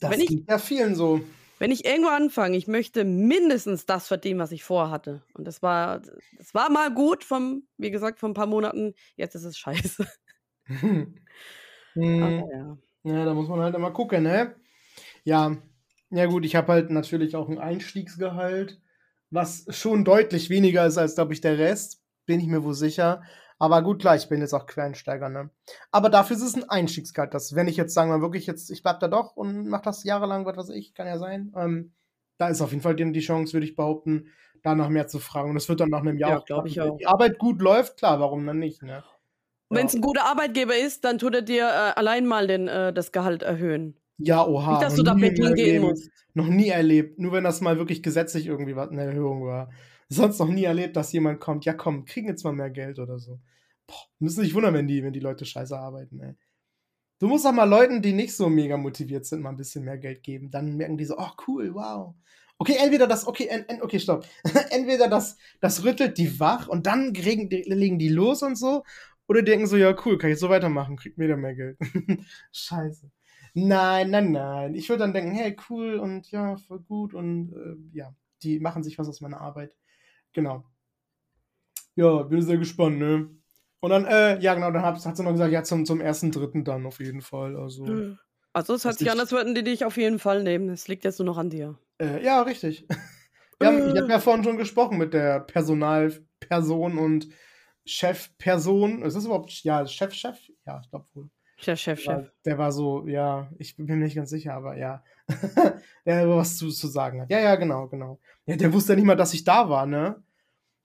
Das 0.00 0.10
Wenn 0.10 0.20
ich- 0.20 0.28
geht 0.28 0.48
ja 0.48 0.58
vielen 0.58 0.94
so. 0.94 1.20
Wenn 1.58 1.70
ich 1.70 1.84
irgendwo 1.84 2.10
anfange, 2.10 2.56
ich 2.56 2.66
möchte 2.68 3.04
mindestens 3.04 3.86
das 3.86 4.08
verdienen, 4.08 4.40
was 4.40 4.52
ich 4.52 4.64
vorhatte. 4.64 5.22
Und 5.34 5.46
das 5.46 5.62
war, 5.62 6.00
das 6.36 6.54
war 6.54 6.70
mal 6.70 6.92
gut 6.92 7.24
vom, 7.24 7.66
wie 7.78 7.90
gesagt, 7.90 8.18
vor 8.18 8.28
ein 8.28 8.34
paar 8.34 8.46
Monaten. 8.46 8.94
Jetzt 9.16 9.34
ist 9.34 9.44
es 9.44 9.56
scheiße. 9.56 10.06
Aber 11.94 12.42
ja. 12.52 12.78
Ja, 13.04 13.24
da 13.24 13.34
muss 13.34 13.48
man 13.48 13.60
halt 13.60 13.74
immer 13.76 13.92
gucken, 13.92 14.24
ne? 14.24 14.56
Ja, 15.22 15.56
ja 16.10 16.26
gut, 16.26 16.44
ich 16.44 16.56
habe 16.56 16.72
halt 16.72 16.90
natürlich 16.90 17.36
auch 17.36 17.48
ein 17.48 17.58
Einstiegsgehalt, 17.60 18.80
was 19.30 19.66
schon 19.70 20.04
deutlich 20.04 20.50
weniger 20.50 20.84
ist 20.86 20.98
als, 20.98 21.14
glaube 21.14 21.32
ich, 21.32 21.40
der 21.40 21.56
Rest, 21.56 22.02
bin 22.26 22.40
ich 22.40 22.46
mir 22.48 22.64
wohl 22.64 22.74
sicher. 22.74 23.22
Aber 23.58 23.82
gut, 23.82 24.00
klar, 24.00 24.16
ich 24.16 24.28
bin 24.28 24.40
jetzt 24.40 24.52
auch 24.52 24.66
Quereinsteiger, 24.66 25.28
ne? 25.28 25.50
Aber 25.90 26.10
dafür 26.10 26.36
ist 26.36 26.42
es 26.42 26.54
ein 26.54 26.68
Einstiegsgehalt, 26.68 27.32
dass 27.32 27.54
wenn 27.54 27.68
ich 27.68 27.76
jetzt 27.76 27.94
sagen 27.94 28.10
wir 28.10 28.20
wirklich 28.20 28.46
jetzt, 28.46 28.70
ich 28.70 28.82
bleib 28.82 29.00
da 29.00 29.08
doch 29.08 29.36
und 29.36 29.66
mach 29.68 29.80
das 29.80 30.04
jahrelang, 30.04 30.44
was 30.44 30.56
weiß 30.56 30.70
ich, 30.70 30.94
kann 30.94 31.06
ja 31.06 31.18
sein, 31.18 31.52
ähm, 31.56 31.92
da 32.38 32.48
ist 32.48 32.60
auf 32.60 32.70
jeden 32.70 32.82
Fall 32.82 32.94
die 32.96 33.10
die 33.12 33.20
Chance, 33.20 33.54
würde 33.54 33.66
ich 33.66 33.76
behaupten, 33.76 34.26
danach 34.62 34.90
mehr 34.90 35.06
zu 35.06 35.20
fragen. 35.20 35.50
Und 35.50 35.54
das 35.54 35.68
wird 35.68 35.80
dann 35.80 35.88
nach 35.88 36.00
einem 36.00 36.18
Jahr 36.18 36.30
Ja, 36.30 36.38
auch 36.38 36.44
glaub 36.44 36.66
ich 36.66 36.80
auch. 36.80 36.98
die 36.98 37.06
Arbeit 37.06 37.38
gut 37.38 37.62
läuft, 37.62 37.96
klar, 37.98 38.20
warum 38.20 38.46
dann 38.46 38.58
nicht, 38.58 38.82
ne? 38.82 39.02
Wenn 39.68 39.86
es 39.86 39.94
ein 39.94 40.00
guter 40.00 40.24
Arbeitgeber 40.24 40.76
ist, 40.76 41.04
dann 41.04 41.18
tut 41.18 41.34
er 41.34 41.42
dir 41.42 41.64
äh, 41.64 41.98
allein 41.98 42.26
mal 42.26 42.46
den, 42.46 42.68
äh, 42.68 42.92
das 42.92 43.10
Gehalt 43.10 43.42
erhöhen. 43.42 43.96
Ja, 44.18 44.46
oha. 44.46 44.72
Nicht, 44.72 44.82
dass 44.82 44.92
noch 44.92 44.98
du 44.98 45.02
da 45.04 45.14
betteln 45.14 45.54
gehen 45.54 45.82
musst. 45.82 46.10
Noch 46.34 46.46
nie 46.46 46.68
erlebt. 46.68 47.18
Nur 47.18 47.32
wenn 47.32 47.44
das 47.44 47.60
mal 47.60 47.76
wirklich 47.78 48.02
gesetzlich 48.02 48.46
irgendwie 48.46 48.76
was 48.76 48.90
eine 48.90 49.02
Erhöhung 49.02 49.44
war. 49.44 49.70
Sonst 50.08 50.38
noch 50.38 50.48
nie 50.48 50.64
erlebt, 50.64 50.96
dass 50.96 51.12
jemand 51.12 51.40
kommt, 51.40 51.64
ja 51.64 51.74
komm, 51.74 52.04
kriegen 52.04 52.28
jetzt 52.28 52.44
mal 52.44 52.52
mehr 52.52 52.70
Geld 52.70 52.98
oder 52.98 53.18
so. 53.18 53.40
Boah, 53.86 53.96
müssen 54.18 54.42
sich 54.42 54.54
wundern, 54.54 54.74
wenn 54.74 54.86
die, 54.86 55.02
wenn 55.02 55.12
die 55.12 55.20
Leute 55.20 55.44
scheiße 55.44 55.76
arbeiten, 55.78 56.20
ey. 56.20 56.34
Du 57.18 57.28
musst 57.28 57.46
auch 57.46 57.52
mal 57.52 57.64
Leuten, 57.64 58.02
die 58.02 58.12
nicht 58.12 58.34
so 58.36 58.48
mega 58.48 58.76
motiviert 58.76 59.24
sind, 59.24 59.40
mal 59.40 59.50
ein 59.50 59.56
bisschen 59.56 59.84
mehr 59.84 59.96
Geld 59.98 60.22
geben. 60.22 60.50
Dann 60.50 60.76
merken 60.76 60.98
die 60.98 61.06
so, 61.06 61.16
oh 61.18 61.30
cool, 61.48 61.74
wow. 61.74 62.14
Okay, 62.58 62.76
entweder 62.78 63.06
das, 63.06 63.26
okay, 63.26 63.46
en, 63.48 63.68
en, 63.68 63.82
okay, 63.82 63.98
stopp. 63.98 64.26
entweder 64.70 65.08
das, 65.08 65.36
das 65.60 65.84
rüttelt 65.84 66.18
die 66.18 66.38
wach 66.40 66.68
und 66.68 66.86
dann 66.86 67.14
legen 67.14 67.48
die, 67.48 67.62
legen 67.62 67.98
die 67.98 68.08
los 68.08 68.42
und 68.42 68.56
so. 68.56 68.82
Oder 69.28 69.42
denken 69.42 69.66
so, 69.66 69.76
ja 69.76 69.94
cool, 70.04 70.18
kann 70.18 70.30
ich 70.30 70.38
so 70.38 70.48
weitermachen, 70.50 70.96
kriegt 70.96 71.18
wieder 71.18 71.36
mehr 71.36 71.54
Geld. 71.54 71.78
Scheiße. 72.52 73.10
Nein, 73.54 74.10
nein, 74.10 74.32
nein. 74.32 74.74
Ich 74.74 74.88
würde 74.88 75.00
dann 75.00 75.14
denken, 75.14 75.32
hey, 75.32 75.56
cool 75.70 75.98
und 75.98 76.30
ja, 76.30 76.56
voll 76.58 76.80
gut 76.80 77.14
und 77.14 77.52
äh, 77.54 77.96
ja, 77.96 78.14
die 78.42 78.60
machen 78.60 78.82
sich 78.82 78.98
was 78.98 79.08
aus 79.08 79.20
meiner 79.22 79.40
Arbeit. 79.40 79.74
Genau. 80.36 80.62
Ja, 81.94 82.22
bin 82.24 82.42
sehr 82.42 82.58
gespannt, 82.58 82.98
ne? 82.98 83.30
Und 83.80 83.90
dann, 83.90 84.04
äh, 84.04 84.38
ja, 84.40 84.54
genau, 84.54 84.70
dann 84.70 84.82
hat, 84.82 85.04
hat 85.04 85.16
sie 85.16 85.22
noch 85.22 85.32
gesagt, 85.32 85.50
ja, 85.52 85.62
zum, 85.62 85.86
zum 85.86 86.00
ersten, 86.00 86.30
dritten 86.30 86.62
dann 86.62 86.84
auf 86.86 86.98
jeden 87.00 87.22
Fall. 87.22 87.56
Also, 87.56 87.84
Also 88.52 88.74
es 88.74 88.82
Das 88.82 88.98
sich 88.98 89.08
an, 89.10 89.14
liegt- 89.16 89.22
als 89.22 89.32
würden 89.32 89.54
die 89.54 89.64
dich 89.64 89.84
auf 89.86 89.96
jeden 89.96 90.18
Fall 90.18 90.42
nehmen. 90.42 90.68
Es 90.68 90.88
liegt 90.88 91.04
jetzt 91.04 91.18
nur 91.18 91.26
noch 91.26 91.38
an 91.38 91.48
dir. 91.50 91.78
äh, 92.00 92.22
ja, 92.22 92.42
richtig. 92.42 92.86
Wir 93.58 93.68
haben, 93.68 93.78
ich 93.88 93.98
habe 93.98 94.10
ja 94.12 94.18
vorhin 94.20 94.44
schon 94.44 94.58
gesprochen 94.58 94.98
mit 94.98 95.14
der 95.14 95.40
Personalperson 95.40 96.98
und 96.98 97.28
Chefperson. 97.86 99.00
Ist 99.02 99.16
das 99.16 99.24
überhaupt, 99.24 99.50
ja, 99.64 99.86
Chef, 99.86 100.12
Chef? 100.12 100.36
Ja, 100.66 100.80
ich 100.84 100.90
glaube 100.90 101.06
wohl. 101.14 101.30
Chef, 101.58 101.80
Chef, 101.80 102.04
Der, 102.04 102.20
Chef. 102.20 102.32
der 102.44 102.58
war 102.58 102.70
so, 102.72 103.06
ja, 103.06 103.50
ich 103.58 103.74
bin 103.76 103.86
mir 103.86 103.96
nicht 103.96 104.14
ganz 104.16 104.28
sicher, 104.28 104.52
aber 104.52 104.76
ja. 104.76 105.02
der 106.04 106.28
was 106.28 106.58
zu, 106.58 106.68
zu 106.68 106.86
sagen 106.88 107.22
hat. 107.22 107.30
Ja, 107.30 107.40
ja, 107.40 107.54
genau, 107.56 107.88
genau. 107.88 108.20
Ja, 108.44 108.56
der 108.56 108.70
wusste 108.74 108.92
ja 108.92 108.96
nicht 108.96 109.06
mal, 109.06 109.16
dass 109.16 109.32
ich 109.32 109.42
da 109.44 109.70
war, 109.70 109.86
ne? 109.86 110.22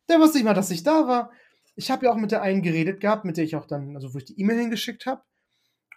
Der 0.09 0.19
wusste 0.19 0.37
nicht 0.37 0.45
mal, 0.45 0.53
dass 0.53 0.71
ich 0.71 0.83
da 0.83 1.07
war. 1.07 1.31
Ich 1.75 1.89
habe 1.89 2.05
ja 2.05 2.11
auch 2.11 2.17
mit 2.17 2.31
der 2.31 2.41
einen 2.41 2.61
geredet 2.61 2.99
gehabt, 2.99 3.25
mit 3.25 3.37
der 3.37 3.43
ich 3.43 3.55
auch 3.55 3.65
dann, 3.65 3.95
also 3.95 4.13
wo 4.13 4.17
ich 4.17 4.25
die 4.25 4.39
E-Mail 4.39 4.59
hingeschickt 4.59 5.05
habe 5.05 5.21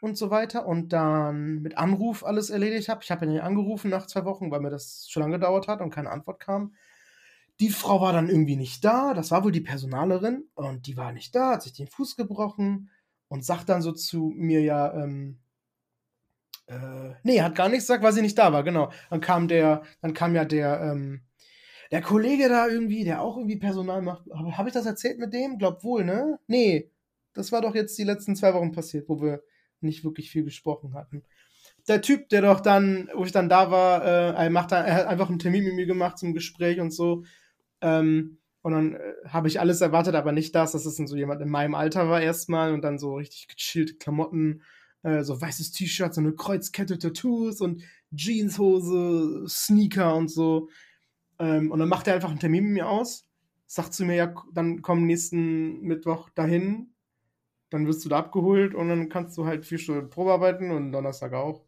und 0.01 0.17
so 0.17 0.31
weiter 0.31 0.67
und 0.67 0.93
dann 0.93 1.62
mit 1.62 1.79
Anruf 1.79 2.25
alles 2.25 2.51
erledigt 2.51 2.88
habe. 2.88 3.01
Ich 3.03 3.11
habe 3.11 3.27
ja 3.27 3.33
nicht 3.33 3.43
angerufen 3.43 3.90
nach 3.90 4.07
zwei 4.07 4.25
Wochen, 4.25 4.51
weil 4.51 4.61
mir 4.61 4.71
das 4.71 5.09
schon 5.09 5.23
lange 5.23 5.38
gedauert 5.38 5.67
hat 5.67 5.81
und 5.81 5.90
keine 5.90 6.11
Antwort 6.11 6.40
kam. 6.40 6.75
Die 7.61 7.71
Frau 7.71 8.01
war 8.01 8.12
dann 8.12 8.29
irgendwie 8.29 8.57
nicht 8.57 8.85
da, 8.85 9.14
das 9.14 9.31
war 9.31 9.45
wohl 9.45 9.53
die 9.53 9.61
Personalerin 9.61 10.49
und 10.55 10.87
die 10.87 10.97
war 10.97 11.12
nicht 11.12 11.35
da, 11.35 11.53
hat 11.53 11.62
sich 11.62 11.73
den 11.73 11.87
Fuß 11.87 12.17
gebrochen 12.17 12.90
und 13.29 13.45
sagt 13.45 13.69
dann 13.69 13.81
so 13.81 13.93
zu 13.93 14.33
mir 14.37 14.61
ja, 14.61 14.93
ähm, 14.93 15.38
äh, 16.67 17.14
nee, 17.23 17.40
hat 17.40 17.55
gar 17.55 17.69
nichts 17.69 17.85
gesagt, 17.85 18.03
weil 18.03 18.12
sie 18.12 18.23
nicht 18.23 18.38
da 18.38 18.53
war, 18.53 18.62
genau. 18.62 18.90
Dann 19.11 19.21
kam 19.21 19.49
der, 19.49 19.83
dann 20.01 20.14
kam 20.14 20.35
ja 20.35 20.45
der, 20.45 20.81
ähm, 20.81 21.23
der 21.94 22.02
Kollege 22.02 22.48
da 22.48 22.66
irgendwie, 22.66 23.04
der 23.04 23.22
auch 23.22 23.37
irgendwie 23.37 23.54
Personal 23.54 24.02
macht. 24.02 24.26
Habe 24.35 24.59
hab 24.59 24.66
ich 24.66 24.72
das 24.72 24.85
erzählt 24.85 25.20
mit 25.20 25.33
dem? 25.33 25.59
Glaub 25.59 25.85
wohl, 25.85 26.04
ne? 26.04 26.40
Nee. 26.48 26.90
Das 27.35 27.52
war 27.52 27.62
doch 27.62 27.76
jetzt 27.76 27.96
die 27.96 28.02
letzten 28.02 28.35
zwei 28.35 28.52
Wochen 28.52 28.72
passiert, 28.72 29.09
wo 29.09 29.22
wir 29.22 29.44
nicht 29.80 30.02
wirklich 30.02 30.28
viel 30.28 30.42
gesprochen 30.42 30.94
hatten. 30.94 31.22
Der 31.87 32.02
Typ, 32.02 32.28
der 32.30 32.42
doch 32.42 32.59
dann, 32.59 33.09
wo 33.14 33.24
ich 33.24 33.30
dann 33.30 33.48
da 33.48 33.70
war, 33.70 34.04
äh, 34.04 34.35
er, 34.35 34.50
macht 34.50 34.72
da, 34.72 34.83
er 34.83 34.94
hat 34.96 35.07
einfach 35.07 35.28
einen 35.28 35.38
Termin 35.38 35.62
mit 35.62 35.74
mir 35.74 35.87
gemacht 35.87 36.18
zum 36.18 36.35
Gespräch 36.35 36.80
und 36.80 36.90
so. 36.90 37.22
Ähm, 37.80 38.38
und 38.62 38.72
dann 38.72 38.94
äh, 38.96 39.12
habe 39.28 39.46
ich 39.46 39.61
alles 39.61 39.80
erwartet, 39.80 40.16
aber 40.16 40.33
nicht 40.33 40.52
das, 40.57 40.72
dass 40.72 40.87
es 40.87 40.96
dann 40.96 41.07
so 41.07 41.14
jemand 41.14 41.42
in 41.42 41.48
meinem 41.48 41.76
Alter 41.76 42.09
war 42.09 42.20
erstmal 42.20 42.74
und 42.74 42.83
dann 42.83 42.98
so 42.98 43.14
richtig 43.14 43.46
gechillte 43.46 43.94
Klamotten, 43.94 44.62
äh, 45.04 45.22
so 45.22 45.40
weißes 45.40 45.70
T-Shirt, 45.70 46.12
so 46.12 46.20
eine 46.20 46.33
Kreuzkette, 46.33 46.98
Tattoos 46.98 47.61
und 47.61 47.85
Jeanshose, 48.12 49.44
Sneaker 49.46 50.16
und 50.16 50.28
so. 50.28 50.68
Ähm, 51.38 51.70
und 51.70 51.79
dann 51.79 51.88
macht 51.88 52.07
er 52.07 52.14
einfach 52.14 52.31
einen 52.31 52.40
Termin 52.40 52.64
mit 52.64 52.73
mir 52.75 52.88
aus, 52.88 53.29
sagt 53.66 53.94
zu 53.94 54.05
mir, 54.05 54.14
ja, 54.14 54.35
dann 54.53 54.83
komm 54.83 55.07
nächsten 55.07 55.81
Mittwoch 55.83 56.31
dahin, 56.31 56.94
dann 57.70 57.87
wirst 57.87 58.05
du 58.05 58.09
da 58.09 58.18
abgeholt 58.18 58.75
und 58.75 58.88
dann 58.88 59.09
kannst 59.09 59.37
du 59.38 59.47
halt 59.47 59.66
vier 59.66 59.79
Stunden 59.79 60.11
Probearbeiten 60.11 60.70
und 60.70 60.92
Donnerstag 60.92 61.33
auch. 61.33 61.64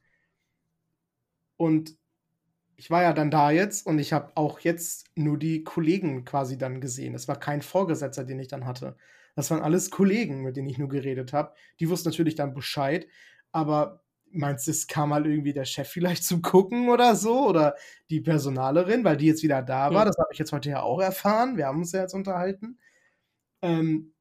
Und 1.57 1.97
ich 2.77 2.91
war 2.91 3.03
ja 3.03 3.13
dann 3.13 3.31
da 3.31 3.51
jetzt 3.51 3.87
und 3.87 3.99
ich 3.99 4.13
habe 4.13 4.33
auch 4.37 4.61
jetzt 4.61 5.07
nur 5.17 5.39
die 5.39 5.65
Kollegen 5.65 6.25
quasi 6.25 6.59
dann 6.59 6.81
gesehen. 6.81 7.15
Es 7.15 7.27
war 7.27 7.39
kein 7.39 7.63
Vorgesetzter, 7.63 8.25
den 8.25 8.39
ich 8.39 8.49
dann 8.49 8.67
hatte. 8.67 8.97
Das 9.35 9.51
waren 9.51 9.63
alles 9.63 9.91
Kollegen, 9.91 10.43
mit 10.43 10.57
denen 10.57 10.69
ich 10.69 10.79
nur 10.79 10.89
geredet 10.89 11.33
habe. 11.33 11.55
Die 11.81 11.89
wussten 11.89 12.09
natürlich 12.11 12.35
dann 12.35 12.55
Bescheid, 12.55 13.07
aber 13.53 14.03
meinst 14.31 14.67
du, 14.67 14.71
es 14.71 14.87
kam 14.87 15.11
mal 15.11 15.27
irgendwie 15.27 15.53
der 15.53 15.65
Chef 15.65 15.89
vielleicht 15.89 16.25
zum 16.25 16.43
Gucken 16.43 16.89
oder 16.89 17.17
so? 17.17 17.47
Oder 17.49 17.77
die 18.11 18.21
Personalerin, 18.21 19.05
weil 19.05 19.17
die 19.17 19.27
jetzt 19.27 19.43
wieder 19.43 19.63
da 19.63 19.93
war? 19.93 20.03
Hm. 20.03 20.09
Das 20.09 20.19
habe 20.19 20.29
ich 20.33 20.39
jetzt 20.39 20.53
heute 20.53 20.71
ja 20.71 20.83
auch 20.83 21.01
erfahren. 21.01 21.57
Wir 21.57 21.67
haben 21.67 21.79
uns 21.79 21.93
ja 21.93 22.03
jetzt 22.03 22.15
unterhalten. 22.15 22.79
Ähm, 23.63 24.13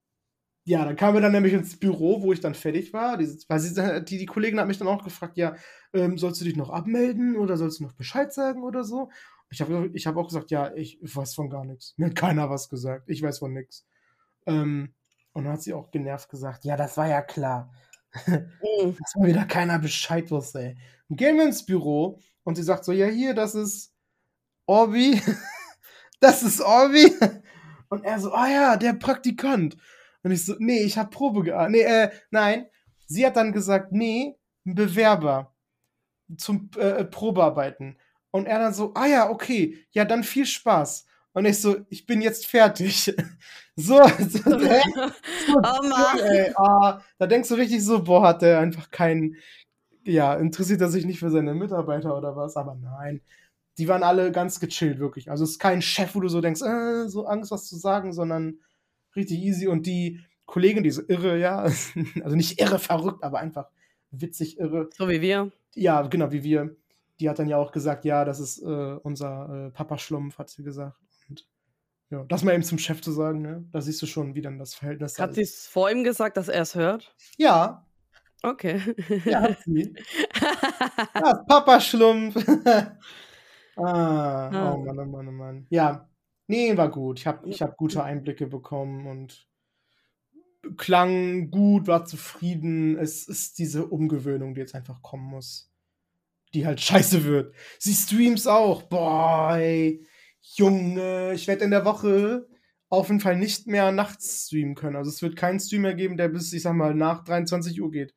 ja, 0.68 0.84
dann 0.84 0.96
kamen 0.96 1.16
wir 1.16 1.22
dann 1.22 1.32
nämlich 1.32 1.54
ins 1.54 1.80
Büro, 1.80 2.24
wo 2.24 2.34
ich 2.34 2.40
dann 2.40 2.56
fertig 2.56 2.92
war. 2.92 3.18
Die, 3.18 3.28
die, 4.06 4.18
die 4.18 4.26
Kollegin 4.26 4.60
hat 4.60 4.68
mich 4.68 4.80
dann 4.80 4.88
auch 4.88 5.04
gefragt, 5.04 5.38
ja, 5.38 5.56
ähm, 5.94 6.18
sollst 6.18 6.42
du 6.42 6.46
dich 6.46 6.56
noch 6.56 6.72
abmelden 6.72 7.38
oder 7.38 7.58
sollst 7.58 7.80
du 7.80 7.84
noch 7.84 7.94
Bescheid 7.94 8.34
sagen 8.34 8.64
oder 8.64 8.84
so? 8.84 9.10
Ich 9.52 9.62
habe 9.62 9.92
ich 9.94 10.08
hab 10.08 10.18
auch 10.18 10.28
gesagt, 10.28 10.50
ja, 10.50 10.74
ich 10.74 11.00
weiß 11.02 11.36
von 11.36 11.50
gar 11.50 11.66
nichts. 11.66 11.94
Mir 11.98 12.08
hat 12.08 12.16
keiner 12.16 12.50
was 12.50 12.68
gesagt. 12.68 13.04
Ich 13.08 13.22
weiß 13.22 13.40
von 13.40 13.54
nichts. 13.54 13.86
Ähm, 14.48 14.94
und 15.34 15.44
dann 15.44 15.54
hat 15.54 15.62
sie 15.62 15.74
auch 15.74 15.92
genervt 15.92 16.30
gesagt, 16.30 16.66
ja, 16.66 16.76
das 16.78 16.98
war 16.98 17.08
ja 17.08 17.22
klar. 17.22 17.72
Mhm. 18.28 18.98
Dass 18.98 19.16
mal 19.16 19.28
wieder 19.28 19.46
keiner 19.46 19.80
Bescheid 19.80 20.30
wusste, 20.32 20.60
ey. 20.60 20.78
Und 21.10 21.18
gehen 21.18 21.38
wir 21.38 21.46
ins 21.46 21.66
Büro 21.66 22.20
Und 22.44 22.56
sie 22.56 22.64
sagt 22.64 22.86
so, 22.86 22.92
ja, 22.92 23.08
hier, 23.08 23.34
das 23.34 23.56
ist 23.56 23.94
Orbi. 24.66 25.22
das 26.20 26.44
ist 26.44 26.62
Orbi. 26.62 27.12
Und 27.90 28.04
er 28.04 28.20
so, 28.20 28.34
ah 28.34 28.48
ja, 28.48 28.78
der 28.78 28.94
Praktikant. 28.94 29.78
Und 30.24 30.32
ich 30.32 30.46
so, 30.46 30.56
nee, 30.58 30.80
ich 30.80 30.98
hab 30.98 31.12
Probe 31.12 31.44
gearbeitet. 31.44 31.72
Nee, 31.72 31.82
äh, 31.82 32.10
nein. 32.32 32.66
Sie 33.08 33.26
hat 33.26 33.36
dann 33.36 33.52
gesagt, 33.52 33.92
nee, 33.92 34.36
ein 34.66 34.74
Bewerber 34.74 35.54
zum 36.38 36.70
äh, 36.78 37.06
Probearbeiten. 37.06 37.98
Und 38.32 38.48
er 38.48 38.60
dann 38.60 38.74
so, 38.74 38.94
ah 38.96 39.06
ja, 39.06 39.30
okay, 39.30 39.86
ja, 39.92 40.04
dann 40.04 40.24
viel 40.24 40.46
Spaß. 40.46 41.06
Und 41.36 41.44
ich 41.46 41.60
so, 41.62 41.76
ich 41.90 42.06
bin 42.06 42.22
jetzt 42.22 42.48
fertig. 42.48 43.14
so, 43.76 43.96
so, 43.96 44.00
hä? 44.60 44.82
so 45.46 45.58
Oh 45.58 45.88
Mann. 45.88 46.20
ey, 46.20 46.54
ah, 46.56 47.02
da 47.18 47.28
denkst 47.28 47.50
du 47.50 47.56
richtig 47.56 47.84
so, 47.84 48.02
boah, 48.04 48.30
hat 48.30 48.42
der 48.42 48.60
einfach 48.60 48.90
keinen, 48.90 49.36
ja, 50.06 50.34
interessiert 50.36 50.80
er 50.80 50.88
sich 50.88 51.06
nicht 51.06 51.20
für 51.20 51.30
seine 51.30 51.54
Mitarbeiter 51.54 52.18
oder 52.18 52.36
was, 52.38 52.56
aber 52.56 52.76
nein. 52.76 53.22
Die 53.78 53.90
waren 53.90 54.04
alle 54.04 54.32
ganz 54.32 54.62
gechillt, 54.62 55.00
wirklich. 55.00 55.30
Also 55.30 55.44
es 55.44 55.52
ist 55.52 55.60
kein 55.60 55.82
Chef, 55.82 56.16
wo 56.16 56.22
du 56.22 56.30
so 56.30 56.40
denkst, 56.40 56.62
äh, 56.62 57.10
so 57.10 57.26
Angst, 57.26 57.52
was 57.52 57.68
zu 57.68 57.76
sagen, 57.76 58.14
sondern 58.14 58.60
richtig 59.18 59.40
easy. 59.40 59.68
Und 59.68 59.86
die 59.86 60.22
Kollegin, 60.46 60.84
die 60.84 60.92
so 60.92 61.02
irre, 61.06 61.38
ja, 61.38 61.60
also 62.24 62.36
nicht 62.38 62.62
irre 62.62 62.80
verrückt, 62.80 63.26
aber 63.26 63.40
einfach 63.40 63.68
witzig 64.12 64.58
irre, 64.58 64.90
So 64.98 65.10
wie 65.10 65.20
wir. 65.22 65.52
ja, 65.74 66.02
genau, 66.04 66.32
wie 66.32 66.44
wir. 66.44 66.78
Die 67.20 67.30
hat 67.30 67.40
dann 67.40 67.50
ja 67.50 67.58
auch 67.58 67.74
gesagt, 67.74 68.06
ja, 68.06 68.24
das 68.24 68.40
ist 68.40 68.62
äh, 68.62 68.66
unser 69.04 69.68
äh, 69.68 69.72
Papa 69.72 69.98
Schlumpf, 69.98 70.38
hat 70.38 70.50
sie 70.50 70.64
gesagt. 70.64 70.96
Ja, 72.16 72.24
das 72.28 72.44
mal 72.44 72.54
eben 72.54 72.64
zum 72.64 72.78
Chef 72.78 73.02
zu 73.02 73.12
sagen, 73.12 73.42
ne? 73.42 73.66
Da 73.72 73.82
siehst 73.82 74.02
du 74.02 74.06
schon, 74.06 74.36
wie 74.36 74.42
dann 74.42 74.58
das 74.60 74.74
Verhältnis 74.76 75.20
Hat 75.20 75.32
ist. 75.32 75.36
sie 75.36 75.42
es 75.42 75.68
vor 75.68 75.90
ihm 75.92 76.04
gesagt, 76.04 76.38
dass 76.38 76.48
er 76.48 76.62
es 76.62 76.76
hört? 76.76 77.16
Ja, 77.38 77.86
Okay. 78.44 78.80
ja, 79.26 79.42
hat 79.42 79.58
sie. 79.66 79.96
Ja, 81.16 81.34
Papa 81.48 81.80
Schlumpf. 81.82 82.36
ah, 82.66 82.94
Ah. 83.78 84.74
oh 84.74 84.78
Mann, 84.78 85.00
oh 85.00 85.06
Mann, 85.06 85.28
oh 85.28 85.32
Mann. 85.32 85.66
Ja, 85.70 86.08
nee, 86.48 86.76
war 86.78 86.90
gut. 86.92 87.20
Ich 87.20 87.28
habe 87.28 87.48
ich 87.50 87.62
hab 87.62 87.76
gute 87.78 88.04
Einblicke 88.04 88.46
bekommen 88.48 89.08
und 89.08 89.48
klang 90.78 91.50
gut, 91.50 91.88
war 91.88 92.06
zufrieden. 92.06 92.98
Es 92.98 93.28
ist 93.28 93.58
diese 93.58 93.88
Umgewöhnung, 93.88 94.54
die 94.56 94.62
jetzt 94.62 94.76
einfach 94.76 95.02
kommen 95.02 95.26
muss. 95.26 95.72
Die 96.54 96.66
halt 96.66 96.80
scheiße 96.82 97.24
wird. 97.24 97.54
Sie 97.80 97.94
streams 97.94 98.48
auch. 98.48 98.84
Boah, 98.84 99.56
ey. 99.58 100.06
Junge, 100.54 101.34
ich 101.34 101.48
werde 101.48 101.66
in 101.66 101.72
der 101.72 101.86
Woche 101.86 102.48
auf 102.90 103.08
jeden 103.08 103.20
Fall 103.20 103.36
nicht 103.38 103.68
mehr 103.68 103.92
nachts 103.92 104.46
streamen 104.48 104.76
können. 104.76 104.96
Also 104.96 105.10
es 105.10 105.22
wird 105.22 105.36
keinen 105.36 105.60
Stream 105.60 105.82
mehr 105.82 105.96
geben, 105.96 106.18
der 106.18 106.30
bis, 106.30 106.54
ich 106.54 106.62
sag 106.62 106.74
mal, 106.76 106.94
nach 106.94 107.24
23 107.24 107.82
Uhr 107.82 107.92
geht. 107.92 108.14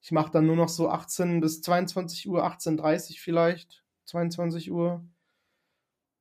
Ich 0.00 0.12
mache 0.12 0.30
dann 0.30 0.46
nur 0.46 0.56
noch 0.56 0.68
so 0.68 0.88
18 0.88 1.40
bis 1.40 1.60
22 1.62 2.28
Uhr, 2.28 2.44
18.30 2.44 3.20
vielleicht, 3.20 3.84
22 4.04 4.70
Uhr. 4.70 5.04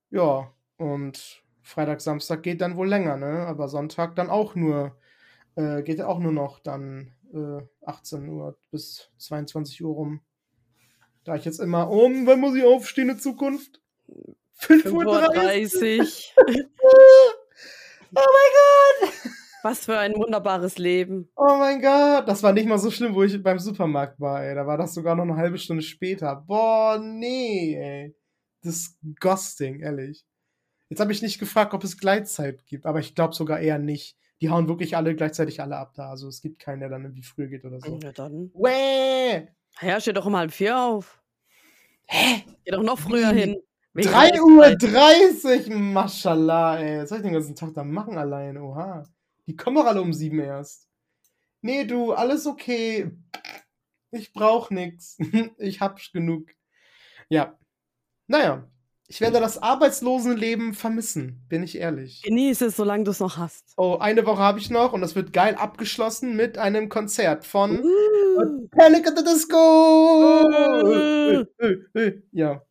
Ja, 0.09 0.51
und 0.77 1.43
Freitag, 1.61 2.01
Samstag 2.01 2.43
geht 2.43 2.61
dann 2.61 2.75
wohl 2.75 2.87
länger, 2.87 3.17
ne? 3.17 3.45
Aber 3.45 3.67
Sonntag 3.67 4.15
dann 4.15 4.29
auch 4.29 4.55
nur, 4.55 4.97
äh, 5.55 5.83
geht 5.83 6.01
auch 6.01 6.19
nur 6.19 6.31
noch 6.31 6.59
dann 6.59 7.13
äh, 7.33 7.61
18 7.85 8.27
Uhr 8.29 8.57
bis 8.71 9.11
22 9.17 9.83
Uhr 9.83 9.93
rum. 9.93 10.21
Da 11.23 11.35
ich 11.35 11.45
jetzt 11.45 11.59
immer 11.59 11.89
um, 11.89 12.25
wann 12.25 12.39
muss 12.39 12.55
ich 12.55 12.63
aufstehen 12.63 13.09
in 13.09 13.19
Zukunft? 13.19 13.81
5.30 14.59 14.91
Uhr. 14.91 15.03
35. 15.31 16.35
Oh 18.15 18.23
mein 18.23 18.51
Gott! 19.01 19.11
Was 19.63 19.85
für 19.85 19.97
ein 19.97 20.15
wunderbares 20.15 20.77
Leben. 20.77 21.29
Oh 21.35 21.55
mein 21.57 21.81
Gott, 21.81 22.27
das 22.27 22.41
war 22.41 22.53
nicht 22.53 22.67
mal 22.67 22.77
so 22.77 22.89
schlimm, 22.89 23.15
wo 23.15 23.23
ich 23.23 23.41
beim 23.41 23.59
Supermarkt 23.59 24.19
war, 24.19 24.43
ey. 24.43 24.55
Da 24.55 24.65
war 24.65 24.77
das 24.77 24.93
sogar 24.93 25.15
noch 25.15 25.23
eine 25.23 25.35
halbe 25.35 25.57
Stunde 25.57 25.83
später. 25.83 26.35
Boah, 26.47 26.99
nee, 26.99 27.75
ey. 27.75 28.15
Disgusting, 28.63 29.81
ehrlich. 29.81 30.25
Jetzt 30.89 30.99
habe 30.99 31.11
ich 31.11 31.21
nicht 31.21 31.39
gefragt, 31.39 31.73
ob 31.73 31.83
es 31.83 31.97
Gleitzeit 31.97 32.65
gibt, 32.65 32.85
aber 32.85 32.99
ich 32.99 33.13
glaube 33.13 33.35
sogar 33.35 33.59
eher 33.59 33.77
nicht. 33.77 34.17
Die 34.41 34.49
hauen 34.49 34.67
wirklich 34.67 34.95
alle 34.95 35.15
gleichzeitig 35.15 35.59
alle 35.61 35.77
ab 35.77 35.93
da. 35.95 36.11
Also 36.11 36.27
es 36.27 36.41
gibt 36.41 36.59
keinen, 36.59 36.79
der 36.79 36.89
dann 36.89 37.03
irgendwie 37.03 37.23
früher 37.23 37.47
geht 37.47 37.65
oder 37.65 37.81
so. 37.81 37.99
Ja, 38.01 38.11
dann. 38.11 38.51
Wäh! 38.53 39.47
Ja, 39.81 39.99
steht 39.99 40.17
doch 40.17 40.25
um 40.25 40.37
halb 40.37 40.51
vier 40.51 40.79
auf. 40.79 41.21
Hä? 42.05 42.43
Geh 42.63 42.71
doch 42.71 42.83
noch 42.83 42.99
früher 42.99 43.35
Wie? 43.35 43.39
hin. 43.39 43.57
Wegen 43.97 44.09
3 44.09 44.29
der 44.31 44.43
Uhr 44.43 44.63
Zeit. 44.63 44.83
30, 44.83 45.69
Maschallah, 45.69 46.77
ey. 46.79 47.01
Was 47.01 47.09
soll 47.09 47.17
ich 47.17 47.23
den 47.23 47.33
ganzen 47.33 47.55
Tag 47.55 47.73
da 47.73 47.83
machen 47.83 48.17
allein? 48.17 48.57
Oha. 48.57 49.03
Die 49.47 49.55
kommen 49.55 49.77
doch 49.77 49.85
alle 49.87 50.01
um 50.01 50.13
7 50.13 50.39
erst. 50.39 50.87
Nee, 51.61 51.83
du, 51.85 52.13
alles 52.13 52.45
okay. 52.45 53.11
Ich 54.11 54.31
brauch 54.33 54.69
nix. 54.69 55.17
Ich 55.57 55.81
hab 55.81 55.99
genug. 56.13 56.47
Ja. 57.29 57.57
Naja. 58.27 58.67
Ich 59.09 59.21
werde 59.21 59.39
das 59.39 59.57
Arbeitslosenleben 59.63 60.73
vermissen, 60.73 61.45
bin 61.47 61.63
ich 61.63 61.77
ehrlich. 61.77 62.21
Genieß 62.23 62.59
es, 62.61 62.75
solange 62.75 63.05
du 63.05 63.11
es 63.11 63.21
noch 63.21 63.37
hast. 63.37 63.73
Oh, 63.77 63.97
eine 63.99 64.25
Woche 64.25 64.41
habe 64.41 64.59
ich 64.59 64.69
noch 64.69 64.91
und 64.91 64.99
das 64.99 65.15
wird 65.15 65.31
geil 65.31 65.55
abgeschlossen 65.55 66.35
mit 66.35 66.57
einem 66.57 66.89
Konzert 66.89 67.45
von 67.45 67.79
Uh. 67.79 68.67
Panic 68.67 69.07
at 69.07 69.17
the 69.17 69.23
Disco! 69.23 70.43
Äh, 71.95 72.21
Ja. 72.31 72.61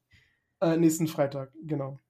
Äh, 0.60 0.76
nächsten 0.76 1.06
Freitag, 1.06 1.52
genau. 1.62 2.00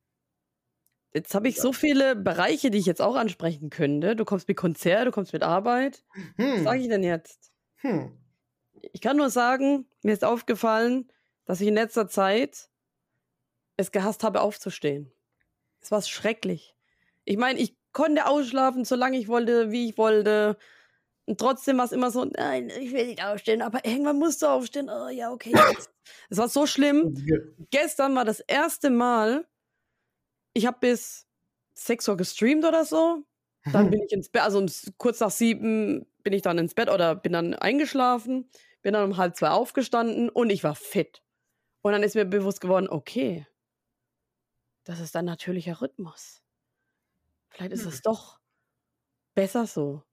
Jetzt 1.15 1.35
habe 1.35 1.49
ich 1.49 1.57
so 1.61 1.73
viele 1.73 2.15
Bereiche, 2.15 2.71
die 2.71 2.79
ich 2.79 2.87
jetzt 2.87 3.01
auch 3.01 3.17
ansprechen 3.17 3.71
könnte. 3.71 4.17
Du 4.17 4.25
kommst 4.25 4.49
mit 4.49 4.57
Konzert, 4.57 5.07
du 5.07 5.11
kommst 5.13 5.33
mit 5.33 5.43
Arbeit. 5.43 6.05
Was 6.37 6.63
sage 6.63 6.77
Hm. 6.79 6.83
ich 6.83 6.89
denn 6.89 7.03
jetzt? 7.03 7.53
Hm. 7.77 8.13
Ich 8.93 9.01
kann 9.01 9.17
nur 9.17 9.31
sagen, 9.31 9.87
mir 10.03 10.13
ist 10.13 10.25
aufgefallen, 10.25 11.11
dass 11.47 11.61
ich 11.61 11.69
in 11.69 11.75
letzter 11.75 12.09
Zeit 12.09 12.69
es 13.77 13.93
gehasst 13.93 14.25
habe, 14.25 14.41
aufzustehen. 14.41 15.11
Es 15.81 15.91
war 15.91 16.03
schrecklich. 16.03 16.75
Ich 17.25 17.37
meine, 17.39 17.59
ich 17.61 17.77
konnte 17.93 18.27
ausschlafen, 18.27 18.85
solange 18.85 19.19
ich 19.19 19.29
wollte, 19.29 19.71
wie 19.71 19.89
ich 19.89 19.99
wollte. 19.99 20.59
Und 21.25 21.41
trotzdem 21.41 21.79
war 21.79 21.87
es 21.87 21.93
immer 21.93 22.11
so, 22.11 22.25
nein, 22.25 22.71
ich 22.71 22.93
will 22.93 23.07
nicht 23.07 23.25
aufstehen, 23.25 23.63
aber 23.63 23.85
irgendwann 23.85 24.19
musst 24.19 24.43
du 24.43 24.47
aufstehen. 24.47 24.91
Oh 24.91 25.09
ja, 25.09 25.33
okay. 25.33 25.53
Jetzt. 25.71 25.91
Es 26.31 26.39
war 26.39 26.49
so 26.49 26.67
schlimm. 26.67 27.13
Gestern 27.71 28.15
war 28.15 28.25
das 28.25 28.41
erste 28.41 28.91
Mal, 28.91 29.47
ich 30.55 30.67
habe 30.67 30.79
bis 30.81 31.27
6 31.75 32.09
Uhr 32.09 32.17
gestreamt 32.17 32.65
oder 32.65 32.85
so. 32.85 33.25
Dann 33.71 33.91
bin 33.91 34.03
ich 34.03 34.13
ins 34.13 34.29
Bett, 34.31 34.43
also 34.43 34.59
um, 34.59 34.67
kurz 34.99 35.21
nach 35.21 35.31
sieben 35.31 36.07
bin 36.23 36.33
ich 36.33 36.43
dann 36.43 36.59
ins 36.59 36.75
Bett 36.75 36.89
oder 36.91 37.15
bin 37.17 37.33
dann 37.33 37.55
eingeschlafen, 37.55 38.49
bin 38.83 38.93
dann 38.95 39.05
um 39.05 39.17
halb 39.17 39.37
zwei 39.37 39.51
aufgestanden 39.51 40.29
und 40.31 40.51
ich 40.51 40.65
war 40.65 40.75
fit. 40.75 41.23
Und 41.83 41.93
dann 41.93 42.03
ist 42.03 42.15
mir 42.17 42.25
bewusst 42.27 42.61
geworden, 42.61 42.89
okay, 42.91 43.47
das 44.85 45.01
ist 45.01 45.15
ein 45.17 45.27
natürlicher 45.27 45.83
Rhythmus. 45.83 46.43
Vielleicht 47.51 47.73
ist 47.73 47.85
Hm. 47.85 47.89
es 47.89 48.03
doch 48.03 48.39
besser 49.35 49.67
so. 49.67 50.05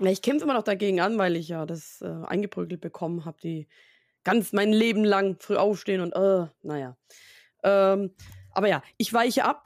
Ja, 0.00 0.10
ich 0.10 0.22
kämpfe 0.22 0.44
immer 0.44 0.54
noch 0.54 0.62
dagegen 0.62 1.00
an, 1.00 1.18
weil 1.18 1.36
ich 1.36 1.48
ja 1.48 1.66
das 1.66 2.00
äh, 2.00 2.06
eingeprügelt 2.06 2.80
bekommen 2.80 3.24
habe, 3.26 3.38
die 3.42 3.68
ganz 4.24 4.52
mein 4.52 4.72
Leben 4.72 5.04
lang 5.04 5.36
früh 5.40 5.56
aufstehen 5.56 6.00
und 6.00 6.12
äh, 6.12 6.46
naja. 6.62 6.96
Ähm, 7.62 8.14
aber 8.52 8.68
ja, 8.68 8.82
ich 8.96 9.12
weiche 9.12 9.44
ab. 9.44 9.64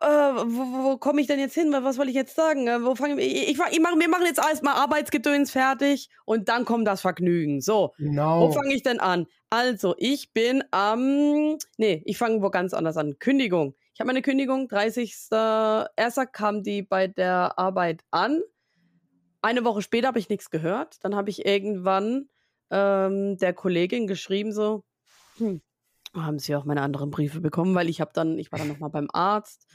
Äh, 0.00 0.06
wo 0.06 0.84
wo 0.84 0.96
komme 0.98 1.20
ich 1.20 1.26
denn 1.28 1.38
jetzt 1.38 1.54
hin? 1.54 1.72
Was 1.72 1.96
soll 1.96 2.08
ich 2.08 2.14
jetzt 2.14 2.34
sagen? 2.36 2.66
Äh, 2.66 2.82
wo 2.84 2.94
fange 2.94 3.20
ich, 3.22 3.48
ich, 3.50 3.58
ich 3.70 3.80
mach, 3.80 3.96
wir 3.98 4.08
machen 4.08 4.26
jetzt 4.26 4.38
erstmal 4.38 4.74
Arbeitsgedöns 4.74 5.50
fertig 5.50 6.10
und 6.24 6.48
dann 6.48 6.64
kommt 6.64 6.86
das 6.86 7.00
Vergnügen. 7.00 7.60
So, 7.60 7.92
wo 7.98 8.04
Genau. 8.04 8.52
fange 8.52 8.74
ich 8.74 8.82
denn 8.82 9.00
an? 9.00 9.26
Also, 9.50 9.94
ich 9.98 10.32
bin 10.32 10.64
am. 10.72 11.58
nee, 11.78 12.02
ich 12.04 12.18
fange 12.18 12.42
wo 12.42 12.50
ganz 12.50 12.74
anders 12.74 12.96
an. 12.96 13.18
Kündigung. 13.18 13.74
Ich 13.94 14.00
habe 14.00 14.08
meine 14.08 14.22
Kündigung, 14.22 14.66
30.01. 14.68 16.26
kam 16.26 16.62
die 16.64 16.82
bei 16.82 17.06
der 17.06 17.58
Arbeit 17.58 18.02
an. 18.10 18.42
Eine 19.42 19.64
Woche 19.64 19.82
später 19.82 20.08
habe 20.08 20.18
ich 20.18 20.28
nichts 20.28 20.50
gehört. 20.50 20.96
Dann 21.04 21.14
habe 21.14 21.30
ich 21.30 21.46
irgendwann 21.46 22.28
ähm, 22.70 23.36
der 23.38 23.52
Kollegin 23.52 24.06
geschrieben, 24.06 24.52
so, 24.52 24.84
hm, 25.36 25.60
haben 26.14 26.38
Sie 26.38 26.54
auch 26.54 26.64
meine 26.64 26.82
anderen 26.82 27.10
Briefe 27.10 27.40
bekommen, 27.40 27.74
weil 27.74 27.88
ich 27.88 28.00
habe 28.00 28.12
dann, 28.14 28.38
ich 28.38 28.52
war 28.52 28.58
dann 28.58 28.68
nochmal 28.68 28.90
beim 28.90 29.08
Arzt 29.12 29.66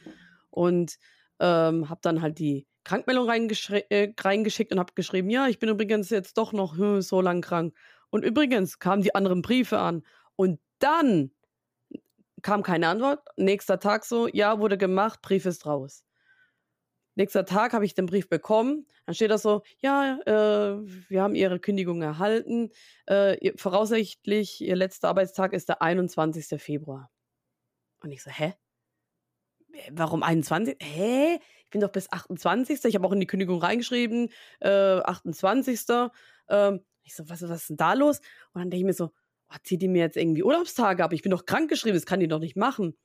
und 0.49 0.97
ähm, 1.39 1.89
habe 1.89 1.99
dann 2.01 2.21
halt 2.21 2.39
die 2.39 2.67
Krankmeldung 2.83 3.27
äh, 3.29 4.13
reingeschickt 4.19 4.71
und 4.71 4.79
habe 4.79 4.93
geschrieben, 4.95 5.29
ja, 5.29 5.47
ich 5.47 5.59
bin 5.59 5.69
übrigens 5.69 6.09
jetzt 6.09 6.37
doch 6.37 6.53
noch 6.53 6.77
hm, 6.77 7.01
so 7.01 7.21
lang 7.21 7.41
krank. 7.41 7.75
Und 8.09 8.25
übrigens 8.25 8.79
kamen 8.79 9.03
die 9.03 9.13
anderen 9.13 9.41
Briefe 9.41 9.79
an. 9.79 10.03
Und 10.35 10.59
dann 10.79 11.31
kam 12.41 12.63
keine 12.63 12.87
Antwort. 12.87 13.19
Nächster 13.37 13.79
Tag 13.79 14.05
so, 14.05 14.27
ja, 14.27 14.59
wurde 14.59 14.77
gemacht, 14.77 15.21
Brief 15.21 15.45
ist 15.45 15.65
raus. 15.65 16.03
Nächster 17.19 17.43
Tag 17.43 17.73
habe 17.73 17.83
ich 17.83 17.93
den 17.93 18.05
Brief 18.05 18.29
bekommen. 18.29 18.87
Dann 19.05 19.13
steht 19.13 19.29
da 19.29 19.37
so, 19.37 19.63
ja, 19.79 20.19
äh, 20.25 20.79
wir 21.09 21.21
haben 21.21 21.35
Ihre 21.35 21.59
Kündigung 21.59 22.01
erhalten. 22.01 22.69
Äh, 23.09 23.37
ihr, 23.45 23.57
voraussichtlich, 23.57 24.61
Ihr 24.61 24.77
letzter 24.77 25.09
Arbeitstag 25.09 25.51
ist 25.51 25.67
der 25.67 25.81
21. 25.81 26.61
Februar. 26.61 27.11
Und 28.01 28.11
ich 28.11 28.23
so, 28.23 28.31
hä? 28.31 28.53
Äh, 29.73 29.91
Warum 29.91 30.23
21? 30.23 30.77
Hä? 30.81 31.41
Ich 31.65 31.69
bin 31.69 31.81
doch 31.81 31.91
bis 31.91 32.09
28. 32.09 32.85
Ich 32.85 32.95
habe 32.95 33.05
auch 33.05 33.11
in 33.11 33.19
die 33.19 33.27
Kündigung 33.27 33.61
reingeschrieben, 33.61 34.29
äh, 34.61 34.69
28. 34.69 35.81
Ähm, 36.47 36.85
ich 37.03 37.15
so, 37.15 37.27
was, 37.27 37.41
was 37.41 37.63
ist 37.63 37.69
denn 37.71 37.75
da 37.75 37.95
los? 37.95 38.19
Und 38.53 38.61
dann 38.61 38.69
denke 38.69 38.77
ich 38.77 38.85
mir 38.85 38.93
so, 38.93 39.11
oh, 39.49 39.57
zieht 39.63 39.81
die 39.81 39.89
mir 39.89 40.03
jetzt 40.03 40.15
irgendwie 40.15 40.43
Urlaubstage 40.43 41.03
ab? 41.03 41.11
Ich 41.11 41.21
bin 41.21 41.31
doch 41.31 41.45
krankgeschrieben, 41.45 41.97
das 41.97 42.05
kann 42.05 42.21
die 42.21 42.29
doch 42.29 42.39
nicht 42.39 42.55
machen. 42.55 42.95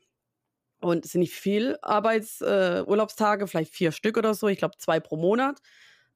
Und 0.80 1.04
es 1.04 1.12
sind 1.12 1.20
nicht 1.20 1.34
viel 1.34 1.78
Arbeitsurlaubstage, 1.82 3.44
äh, 3.44 3.46
vielleicht 3.48 3.74
vier 3.74 3.92
Stück 3.92 4.16
oder 4.18 4.34
so, 4.34 4.48
ich 4.48 4.58
glaube 4.58 4.76
zwei 4.78 5.00
pro 5.00 5.16
Monat. 5.16 5.60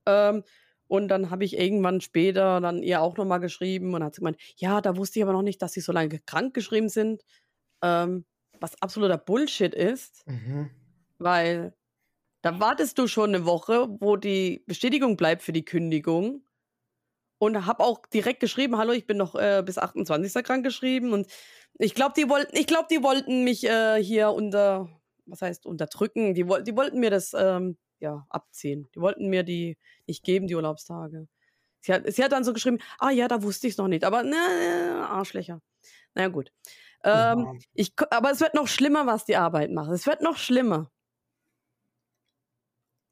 Ähm, 0.07 0.45
und 0.89 1.09
dann 1.09 1.31
habe 1.31 1.45
ich 1.45 1.59
irgendwann 1.59 2.01
später 2.01 2.61
dann 2.61 2.83
ihr 2.83 3.03
auch 3.03 3.17
nochmal 3.17 3.41
geschrieben 3.41 3.95
und 3.95 4.03
hat 4.05 4.15
sie 4.15 4.21
gemeint, 4.21 4.39
ja, 4.57 4.81
da 4.81 4.97
wusste 4.97 5.19
ich 5.19 5.23
aber 5.25 5.33
noch 5.33 5.43
nicht, 5.43 5.61
dass 5.63 5.73
sie 5.73 5.81
so 5.81 5.93
lange 5.93 6.19
krank 6.21 6.55
geschrieben 6.55 6.89
sind. 6.89 7.23
Ähm, 7.83 8.25
was 8.61 8.81
absoluter 8.83 9.19
Bullshit 9.19 9.75
ist, 9.75 10.27
Mhm. 10.27 10.71
weil 11.19 11.75
da 12.43 12.61
wartest 12.61 12.99
du 12.99 13.09
schon 13.09 13.35
eine 13.35 13.47
Woche, 13.47 13.89
wo 14.01 14.17
die 14.17 14.65
Bestätigung 14.67 15.17
bleibt 15.17 15.43
für 15.43 15.53
die 15.53 15.65
Kündigung. 15.65 16.45
Und 17.39 17.67
habe 17.67 17.85
auch 17.85 18.05
direkt 18.07 18.41
geschrieben, 18.41 18.77
hallo, 18.79 18.93
ich 18.93 19.07
bin 19.07 19.17
noch 19.17 19.35
äh, 19.37 19.63
bis 19.65 19.79
28. 19.79 20.43
krank 20.45 20.65
geschrieben. 20.65 21.13
Und 21.13 21.29
ich 21.79 21.95
glaube, 21.95 22.15
die 22.17 22.29
wollten, 22.29 22.57
ich 22.57 22.67
glaube, 22.67 22.89
die 22.91 23.03
wollten 23.03 23.45
mich 23.45 23.65
äh, 23.65 24.03
hier 24.03 24.31
unter, 24.31 24.89
was 25.27 25.43
heißt 25.43 25.67
unterdrücken. 25.67 26.35
Die, 26.35 26.45
die 26.45 26.77
wollten 26.77 26.99
mir 27.01 27.11
das 27.11 27.35
ähm, 27.39 27.77
ja 28.01 28.27
abziehen. 28.31 28.89
Die 28.95 29.01
wollten 29.01 29.29
mir 29.29 29.45
die 29.45 29.77
nicht 30.07 30.25
geben, 30.25 30.49
die 30.49 30.57
Urlaubstage. 30.57 31.29
Sie 31.81 31.93
hat, 31.93 32.13
sie 32.13 32.25
hat 32.25 32.33
dann 32.33 32.45
so 32.45 32.53
geschrieben, 32.53 32.79
ah 32.99 33.11
ja, 33.11 33.29
da 33.29 33.43
wusste 33.43 33.69
ich 33.69 33.75
es 33.75 33.79
noch 33.79 33.89
nicht. 33.89 34.05
Aber 34.05 34.23
ne, 34.25 34.37
Arschlöcher. 35.09 35.61
Naja, 36.15 36.29
gut. 36.29 36.53
Ähm, 37.05 37.41
Ja. 37.41 37.53
ich, 37.75 37.93
aber 38.11 38.33
es 38.33 38.41
wird 38.41 38.55
noch 38.55 38.67
schlimmer, 38.69 39.07
was 39.07 39.25
die 39.25 39.37
Arbeit 39.37 39.71
macht. 39.71 39.91
Es 39.93 40.07
wird 40.07 40.23
noch 40.23 40.37
schlimmer. 40.37 40.91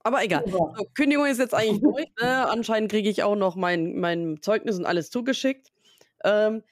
Aber 0.06 0.22
egal. 0.22 0.44
So, 0.46 0.72
Kündigung 0.94 1.26
ist 1.26 1.40
jetzt 1.40 1.52
eigentlich 1.52 1.80
durch. 1.82 2.06
Ne? 2.22 2.48
Anscheinend 2.48 2.92
kriege 2.92 3.10
ich 3.10 3.24
auch 3.24 3.34
noch 3.34 3.56
mein, 3.56 3.96
mein 3.96 4.40
Zeugnis 4.40 4.78
und 4.78 4.86
alles 4.86 5.10
zugeschickt. 5.10 5.72
Ähm, 6.22 6.62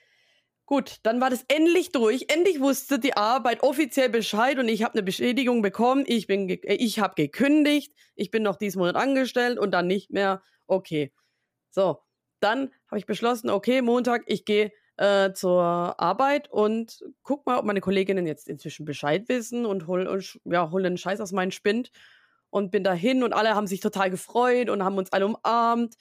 gut, 0.67 0.99
dann 1.03 1.21
war 1.21 1.31
das 1.31 1.45
endlich 1.49 1.91
durch. 1.91 2.27
Endlich 2.29 2.61
wusste 2.61 3.01
die 3.01 3.17
Arbeit 3.17 3.65
offiziell 3.65 4.09
Bescheid 4.09 4.61
und 4.61 4.69
ich 4.69 4.85
habe 4.85 4.95
eine 4.95 5.03
Bestätigung 5.03 5.63
bekommen. 5.63 6.05
Ich, 6.07 6.29
bin 6.29 6.49
äh, 6.49 6.75
ich 6.75 7.01
habe 7.01 7.15
gekündigt. 7.17 7.93
Ich 8.15 8.31
bin 8.31 8.45
noch 8.45 8.55
diesen 8.55 8.79
Monat 8.79 8.95
angestellt 8.95 9.59
und 9.59 9.73
dann 9.73 9.89
nicht 9.89 10.13
mehr. 10.13 10.41
Okay. 10.69 11.13
So, 11.71 11.99
dann 12.39 12.71
habe 12.87 12.99
ich 12.99 13.07
beschlossen, 13.07 13.51
okay, 13.51 13.83
Montag, 13.83 14.23
ich 14.27 14.45
gehe 14.45 14.71
äh, 14.97 15.33
zur 15.33 15.61
Arbeit 15.99 16.49
und 16.53 17.05
guck 17.25 17.47
mal, 17.47 17.59
ob 17.59 17.65
meine 17.65 17.81
Kolleginnen 17.81 18.29
jetzt 18.29 18.49
inzwischen 18.49 18.85
Bescheid 18.85 19.29
wissen 19.29 19.67
und 19.67 19.89
hol, 19.89 20.07
und, 20.07 20.39
ja, 20.45 20.71
hol 20.71 20.85
den 20.85 20.99
Scheiß 20.99 21.21
aus 21.21 21.33
meinem 21.33 21.51
Spind 21.51 21.91
und 22.55 22.71
bin 22.71 22.85
dahin 22.85 23.25
und 23.25 23.33
alle 23.33 23.57
haben 23.57 23.67
sich 23.67 23.81
total 23.81 24.11
gefreut 24.11 24.71
und 24.71 24.85
haben 24.85 24.97
uns 24.97 25.13
alle 25.13 25.27
umarmt. 25.27 25.97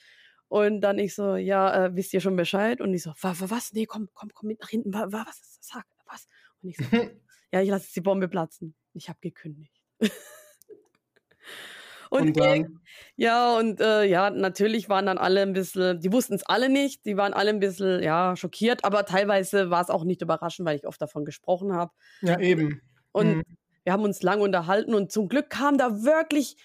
Und 0.46 0.82
dann 0.82 1.00
ich 1.00 1.12
so, 1.16 1.34
ja, 1.34 1.86
äh, 1.86 1.96
wisst 1.96 2.14
ihr 2.14 2.20
schon 2.20 2.36
Bescheid? 2.36 2.80
Und 2.80 2.94
ich 2.94 3.02
so, 3.02 3.10
wa, 3.20 3.34
wa, 3.36 3.50
was? 3.50 3.72
Nee, 3.72 3.86
komm, 3.86 4.08
komm, 4.14 4.30
komm 4.32 4.46
mit 4.46 4.60
nach 4.60 4.68
hinten. 4.68 4.94
Wa, 4.94 5.06
wa, 5.10 5.24
was 5.26 5.40
ist 5.40 5.58
das? 5.58 5.66
Sag, 5.66 5.84
was? 6.06 6.28
Und 6.62 6.68
ich 6.68 6.76
so, 6.76 6.84
ja, 7.52 7.60
ich 7.60 7.68
lasse 7.70 7.86
jetzt 7.86 7.96
die 7.96 8.02
Bombe 8.02 8.28
platzen. 8.28 8.76
Ich 8.92 9.08
habe 9.08 9.18
gekündigt. 9.20 9.82
und, 12.10 12.28
Und 12.28 12.36
dann, 12.38 12.80
ja, 13.16 13.56
und 13.58 13.80
äh, 13.80 14.04
ja, 14.04 14.30
natürlich 14.30 14.88
waren 14.88 15.06
dann 15.06 15.18
alle 15.18 15.42
ein 15.42 15.54
bisschen, 15.54 15.98
die 15.98 16.12
wussten 16.12 16.34
es 16.34 16.44
alle 16.44 16.68
nicht, 16.68 17.04
die 17.04 17.16
waren 17.16 17.32
alle 17.34 17.50
ein 17.50 17.58
bisschen, 17.58 18.00
ja, 18.00 18.36
schockiert, 18.36 18.84
aber 18.84 19.06
teilweise 19.06 19.70
war 19.70 19.82
es 19.82 19.90
auch 19.90 20.04
nicht 20.04 20.22
überraschend, 20.22 20.68
weil 20.68 20.76
ich 20.76 20.86
oft 20.86 21.02
davon 21.02 21.24
gesprochen 21.24 21.72
habe. 21.72 21.90
ja 22.20 22.38
eben. 22.38 22.80
Und 23.10 23.38
Mhm. 23.38 23.42
Wir 23.84 23.92
haben 23.92 24.02
uns 24.02 24.22
lang 24.22 24.40
unterhalten 24.40 24.94
und 24.94 25.12
zum 25.12 25.28
Glück 25.28 25.50
kam 25.50 25.78
da 25.78 26.02
wirklich, 26.02 26.56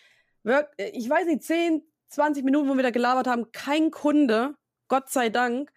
wirk 0.44 0.72
äh, 0.78 0.90
ich 0.90 1.10
weiß 1.10 1.28
nicht, 1.28 1.44
10, 1.44 1.84
20 2.08 2.44
Minuten, 2.44 2.70
wo 2.70 2.76
wir 2.76 2.84
da 2.84 2.92
gelabert 2.92 3.28
haben, 3.28 3.52
kein 3.52 3.92
Kunde, 3.92 4.56
Gott 4.88 5.10
sei 5.10 5.30
Dank. 5.30 5.72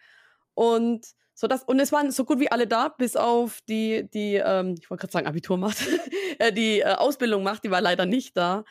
Und 0.54 1.06
so 1.34 1.46
das, 1.46 1.64
und 1.64 1.80
es 1.80 1.92
waren 1.92 2.10
so 2.10 2.24
gut 2.24 2.40
wie 2.40 2.50
alle 2.50 2.66
da, 2.66 2.88
bis 2.88 3.16
auf 3.16 3.60
die, 3.68 4.08
die, 4.10 4.36
ähm, 4.36 4.76
ich 4.80 4.88
wollte 4.90 5.02
gerade 5.02 5.12
sagen, 5.12 5.26
Abitur 5.26 5.56
macht, 5.56 5.78
äh, 6.38 6.52
die 6.52 6.80
äh, 6.80 6.94
Ausbildung 6.94 7.42
macht, 7.42 7.64
die 7.64 7.70
war 7.70 7.80
leider 7.80 8.06
nicht 8.06 8.36
da. 8.36 8.64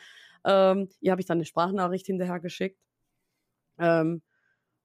Ähm, 0.44 0.88
ihr 1.00 1.12
habe 1.12 1.20
ich 1.20 1.26
dann 1.26 1.38
eine 1.38 1.44
Sprachnachricht 1.44 2.06
hinterher 2.06 2.40
geschickt. 2.40 2.78
Ähm, 3.78 4.22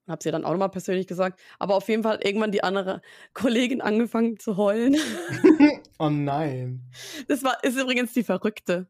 und 0.06 0.12
habe 0.12 0.22
sie 0.22 0.30
dann 0.30 0.44
auch 0.44 0.52
nochmal 0.52 0.70
persönlich 0.70 1.06
gesagt. 1.06 1.40
Aber 1.58 1.74
auf 1.74 1.88
jeden 1.88 2.02
Fall 2.02 2.14
hat 2.14 2.24
irgendwann 2.24 2.52
die 2.52 2.64
andere 2.64 3.02
Kollegin 3.34 3.80
angefangen 3.80 4.38
zu 4.38 4.56
heulen. 4.56 4.96
oh 5.98 6.10
nein. 6.10 6.82
Das 7.28 7.42
war, 7.42 7.62
ist 7.64 7.76
übrigens 7.78 8.12
die 8.12 8.24
Verrückte. 8.24 8.88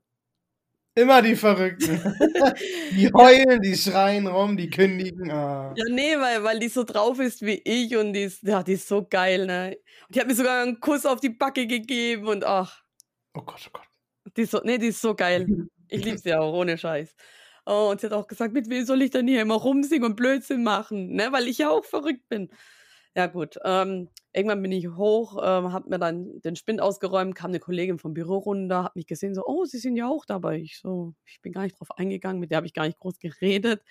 Immer 0.94 1.22
die 1.22 1.36
Verrückten. 1.36 2.00
die 2.92 3.10
heulen, 3.12 3.62
die 3.62 3.76
schreien 3.76 4.26
rum, 4.26 4.56
die 4.56 4.68
kündigen. 4.68 5.30
Ah. 5.30 5.72
Ja, 5.76 5.84
nee, 5.90 6.18
weil, 6.18 6.42
weil 6.42 6.58
die 6.58 6.68
so 6.68 6.82
drauf 6.82 7.20
ist 7.20 7.42
wie 7.42 7.60
ich 7.64 7.96
und 7.96 8.14
die 8.14 8.22
ist, 8.24 8.42
ja, 8.42 8.62
die 8.64 8.72
ist 8.72 8.88
so 8.88 9.06
geil, 9.08 9.46
ne? 9.46 9.76
Und 10.08 10.16
die 10.16 10.20
hat 10.20 10.26
mir 10.26 10.34
sogar 10.34 10.62
einen 10.62 10.80
Kuss 10.80 11.06
auf 11.06 11.20
die 11.20 11.30
Backe 11.30 11.66
gegeben 11.68 12.26
und 12.26 12.44
ach, 12.44 12.82
Oh 13.34 13.42
Gott, 13.42 13.60
oh 13.68 13.70
Gott. 13.72 13.86
die 14.36 14.42
ist 14.42 14.50
so, 14.50 14.60
nee, 14.64 14.78
die 14.78 14.88
ist 14.88 15.00
so 15.00 15.14
geil. 15.14 15.46
Ich 15.88 16.04
liebe 16.04 16.18
sie 16.18 16.34
auch, 16.34 16.52
ohne 16.52 16.76
Scheiß. 16.76 17.14
Oh, 17.66 17.88
und 17.90 18.00
sie 18.00 18.06
hat 18.06 18.12
auch 18.14 18.26
gesagt, 18.26 18.52
mit 18.52 18.68
wem 18.68 18.84
soll 18.84 19.02
ich 19.02 19.10
denn 19.10 19.28
hier 19.28 19.42
immer 19.42 19.54
rumsingen 19.56 20.04
und 20.04 20.16
Blödsinn 20.16 20.64
machen, 20.64 21.12
ne? 21.14 21.30
Weil 21.32 21.46
ich 21.48 21.58
ja 21.58 21.70
auch 21.70 21.84
verrückt 21.84 22.28
bin. 22.28 22.50
Ja, 23.16 23.26
gut. 23.26 23.58
Ähm, 23.64 24.10
irgendwann 24.32 24.62
bin 24.62 24.72
ich 24.72 24.88
hoch, 24.88 25.38
ähm, 25.42 25.72
hab 25.72 25.86
mir 25.88 25.98
dann 25.98 26.40
den 26.42 26.56
Spind 26.56 26.80
ausgeräumt, 26.80 27.34
kam 27.34 27.50
eine 27.50 27.58
Kollegin 27.60 27.98
vom 27.98 28.14
Büro 28.14 28.38
runter, 28.38 28.84
hat 28.84 28.96
mich 28.96 29.06
gesehen, 29.06 29.34
so, 29.34 29.44
oh, 29.44 29.64
Sie 29.64 29.78
sind 29.78 29.96
ja 29.96 30.08
auch 30.08 30.24
dabei. 30.24 30.58
Ich 30.58 30.78
so, 30.78 31.14
ich 31.24 31.40
bin 31.40 31.52
gar 31.52 31.62
nicht 31.62 31.78
drauf 31.78 31.90
eingegangen, 31.98 32.40
mit 32.40 32.50
der 32.50 32.56
habe 32.56 32.66
ich 32.66 32.74
gar 32.74 32.86
nicht 32.86 32.98
groß 32.98 33.18
geredet. 33.18 33.82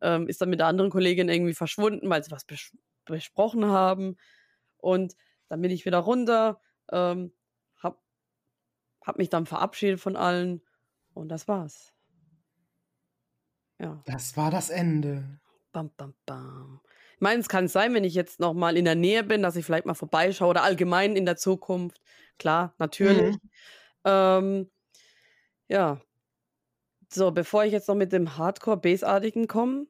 Ähm, 0.00 0.28
ist 0.28 0.40
dann 0.40 0.50
mit 0.50 0.60
der 0.60 0.68
anderen 0.68 0.90
Kollegin 0.90 1.28
irgendwie 1.28 1.54
verschwunden, 1.54 2.08
weil 2.08 2.22
sie 2.22 2.30
was 2.30 2.44
bes 2.44 2.72
besprochen 3.04 3.66
haben. 3.66 4.16
Und 4.76 5.16
dann 5.48 5.60
bin 5.62 5.70
ich 5.70 5.86
wieder 5.86 5.98
runter, 5.98 6.60
ähm, 6.92 7.32
hab, 7.82 8.02
hab 9.04 9.18
mich 9.18 9.30
dann 9.30 9.46
verabschiedet 9.46 9.98
von 9.98 10.14
allen 10.14 10.62
und 11.14 11.28
das 11.30 11.48
war's. 11.48 11.92
Ja. 13.80 14.02
Das 14.06 14.36
war 14.36 14.50
das 14.50 14.70
Ende. 14.70 15.40
Bam, 15.72 15.90
bam, 15.96 16.14
bam. 16.26 16.80
Ich 17.18 17.20
meine, 17.20 17.40
es 17.40 17.48
kann 17.48 17.66
sein, 17.66 17.94
wenn 17.94 18.04
ich 18.04 18.14
jetzt 18.14 18.38
noch 18.38 18.54
mal 18.54 18.76
in 18.76 18.84
der 18.84 18.94
Nähe 18.94 19.24
bin, 19.24 19.42
dass 19.42 19.56
ich 19.56 19.66
vielleicht 19.66 19.86
mal 19.86 19.94
vorbeischaue 19.94 20.50
oder 20.50 20.62
allgemein 20.62 21.16
in 21.16 21.26
der 21.26 21.36
Zukunft. 21.36 22.00
Klar, 22.38 22.76
natürlich. 22.78 23.34
Mhm. 23.34 23.50
Ähm, 24.04 24.70
ja. 25.66 26.00
So, 27.12 27.32
bevor 27.32 27.64
ich 27.64 27.72
jetzt 27.72 27.88
noch 27.88 27.96
mit 27.96 28.12
dem 28.12 28.36
Hardcore-Bassartigen 28.36 29.48
komme, 29.48 29.88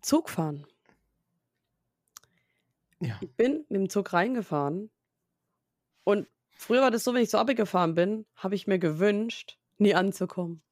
Zug 0.00 0.30
fahren. 0.30 0.64
Ja. 3.00 3.18
Ich 3.20 3.34
bin 3.34 3.64
mit 3.68 3.80
dem 3.80 3.90
Zug 3.90 4.12
reingefahren 4.12 4.92
und 6.04 6.28
früher 6.52 6.82
war 6.82 6.92
das 6.92 7.02
so, 7.02 7.14
wenn 7.14 7.22
ich 7.24 7.30
zur 7.30 7.40
Arbeit 7.40 7.56
gefahren 7.56 7.96
bin, 7.96 8.26
habe 8.36 8.54
ich 8.54 8.68
mir 8.68 8.78
gewünscht, 8.78 9.58
nie 9.78 9.96
anzukommen. 9.96 10.62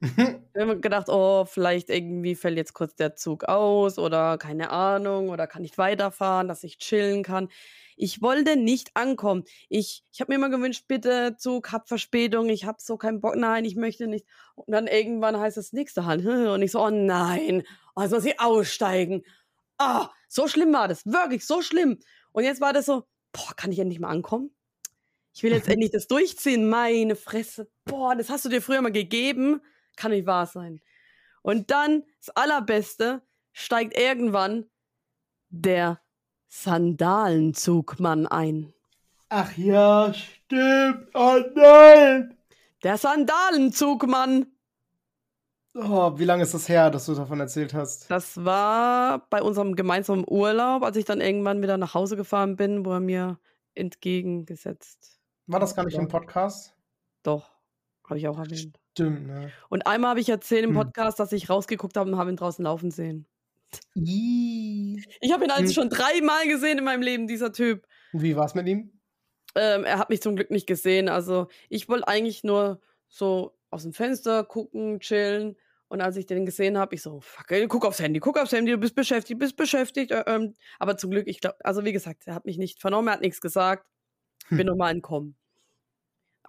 Ich 0.00 0.18
habe 0.18 0.40
immer 0.54 0.76
gedacht, 0.76 1.08
oh, 1.08 1.44
vielleicht 1.44 1.90
irgendwie 1.90 2.34
fällt 2.34 2.56
jetzt 2.56 2.72
kurz 2.72 2.94
der 2.94 3.16
Zug 3.16 3.44
aus 3.44 3.98
oder 3.98 4.38
keine 4.38 4.70
Ahnung 4.70 5.28
oder 5.28 5.46
kann 5.46 5.62
nicht 5.62 5.78
weiterfahren, 5.78 6.48
dass 6.48 6.64
ich 6.64 6.78
chillen 6.78 7.22
kann. 7.22 7.48
Ich 7.96 8.22
wollte 8.22 8.56
nicht 8.56 8.96
ankommen. 8.96 9.44
Ich, 9.68 10.04
ich 10.10 10.20
habe 10.22 10.32
mir 10.32 10.36
immer 10.36 10.48
gewünscht, 10.48 10.86
bitte 10.88 11.36
Zug, 11.36 11.70
hab 11.70 11.86
Verspätung, 11.86 12.48
ich 12.48 12.64
habe 12.64 12.78
so 12.80 12.96
keinen 12.96 13.20
Bock, 13.20 13.36
nein, 13.36 13.66
ich 13.66 13.76
möchte 13.76 14.06
nicht. 14.06 14.26
Und 14.54 14.72
dann 14.72 14.86
irgendwann 14.86 15.38
heißt 15.38 15.58
das 15.58 15.74
nächste 15.74 16.06
Halt. 16.06 16.24
Und 16.26 16.62
ich 16.62 16.72
so, 16.72 16.82
oh 16.82 16.90
nein, 16.90 17.62
oh, 17.94 18.00
jetzt 18.00 18.12
muss 18.12 18.24
ich 18.24 18.40
aussteigen. 18.40 19.22
Ah, 19.76 20.08
so 20.28 20.48
schlimm 20.48 20.72
war 20.72 20.88
das, 20.88 21.04
wirklich 21.04 21.46
so 21.46 21.60
schlimm. 21.60 21.98
Und 22.32 22.44
jetzt 22.44 22.62
war 22.62 22.72
das 22.72 22.86
so, 22.86 23.04
boah, 23.32 23.54
kann 23.54 23.70
ich 23.70 23.78
endlich 23.78 24.00
mal 24.00 24.08
ankommen? 24.08 24.50
Ich 25.34 25.42
will 25.42 25.52
jetzt 25.52 25.68
endlich 25.68 25.90
das 25.90 26.06
durchziehen, 26.06 26.70
meine 26.70 27.16
Fresse. 27.16 27.68
Boah, 27.84 28.14
das 28.16 28.30
hast 28.30 28.46
du 28.46 28.48
dir 28.48 28.62
früher 28.62 28.80
mal 28.80 28.92
gegeben. 28.92 29.60
Kann 29.96 30.10
nicht 30.12 30.26
wahr 30.26 30.46
sein. 30.46 30.80
Und 31.42 31.70
dann, 31.70 32.04
das 32.18 32.30
Allerbeste, 32.36 33.22
steigt 33.52 33.98
irgendwann 33.98 34.66
der 35.48 36.00
Sandalenzugmann 36.48 38.26
ein. 38.26 38.72
Ach 39.28 39.56
ja, 39.56 40.12
stimmt. 40.12 41.08
Oh 41.14 41.38
nein. 41.54 42.36
Der 42.82 42.98
Sandalenzugmann. 42.98 44.46
Oh, 45.74 46.18
wie 46.18 46.24
lange 46.24 46.42
ist 46.42 46.52
das 46.52 46.68
her, 46.68 46.90
dass 46.90 47.06
du 47.06 47.14
davon 47.14 47.38
erzählt 47.38 47.74
hast? 47.74 48.10
Das 48.10 48.44
war 48.44 49.28
bei 49.30 49.40
unserem 49.40 49.76
gemeinsamen 49.76 50.24
Urlaub, 50.26 50.82
als 50.82 50.96
ich 50.96 51.04
dann 51.04 51.20
irgendwann 51.20 51.62
wieder 51.62 51.76
nach 51.76 51.94
Hause 51.94 52.16
gefahren 52.16 52.56
bin, 52.56 52.84
wo 52.84 52.92
er 52.92 53.00
mir 53.00 53.38
entgegengesetzt. 53.74 55.20
War 55.46 55.60
das 55.60 55.76
gar 55.76 55.84
nicht 55.84 55.96
im 55.96 56.08
Podcast? 56.08 56.74
Doch, 57.22 57.50
habe 58.04 58.18
ich 58.18 58.26
auch 58.26 58.38
erwähnt. 58.38 58.79
Stimmt, 58.94 59.26
ne? 59.26 59.52
Und 59.68 59.86
einmal 59.86 60.10
habe 60.10 60.20
ich 60.20 60.28
erzählt 60.28 60.64
im 60.64 60.70
Hm. 60.70 60.74
Podcast, 60.74 61.18
dass 61.20 61.32
ich 61.32 61.48
rausgeguckt 61.50 61.96
habe 61.96 62.10
und 62.10 62.18
habe 62.18 62.30
ihn 62.30 62.36
draußen 62.36 62.64
laufen 62.64 62.90
sehen. 62.90 63.26
Ih. 63.96 65.04
Ich 65.20 65.32
habe 65.32 65.44
ihn 65.44 65.50
also 65.50 65.68
Hm. 65.68 65.72
schon 65.72 65.88
dreimal 65.90 66.46
gesehen 66.48 66.78
in 66.78 66.84
meinem 66.84 67.02
Leben, 67.02 67.26
dieser 67.26 67.52
Typ. 67.52 67.86
Wie 68.12 68.36
war's 68.36 68.54
mit 68.54 68.68
ihm? 68.68 69.00
Ähm, 69.56 69.84
er 69.84 69.98
hat 69.98 70.10
mich 70.10 70.22
zum 70.22 70.36
Glück 70.36 70.50
nicht 70.50 70.66
gesehen. 70.66 71.08
Also 71.08 71.48
ich 71.68 71.88
wollte 71.88 72.06
eigentlich 72.08 72.44
nur 72.44 72.80
so 73.08 73.56
aus 73.70 73.82
dem 73.82 73.92
Fenster 73.92 74.44
gucken, 74.44 75.00
chillen 75.00 75.56
Und 75.88 76.00
als 76.00 76.16
ich 76.16 76.26
den 76.26 76.46
gesehen 76.46 76.78
habe, 76.78 76.94
ich 76.94 77.02
so, 77.02 77.20
fuck, 77.20 77.50
ey, 77.50 77.66
guck 77.66 77.84
aufs 77.84 77.98
Handy, 78.00 78.20
guck 78.20 78.38
aufs 78.38 78.52
Handy, 78.52 78.70
du 78.72 78.78
bist 78.78 78.94
beschäftigt, 78.94 79.40
bist 79.40 79.56
beschäftigt. 79.56 80.12
Äh, 80.12 80.22
ähm. 80.28 80.54
Aber 80.78 80.96
zum 80.96 81.10
Glück, 81.10 81.26
ich 81.28 81.40
glaube, 81.40 81.56
also 81.64 81.84
wie 81.84 81.92
gesagt, 81.92 82.26
er 82.28 82.34
hat 82.36 82.44
mich 82.44 82.58
nicht 82.58 82.80
vernommen, 82.80 83.08
er 83.08 83.14
hat 83.14 83.20
nichts 83.22 83.40
gesagt. 83.40 83.86
Ich 84.50 84.56
bin 84.56 84.66
Hm. 84.66 84.66
nochmal 84.68 84.92
entkommen. 84.92 85.36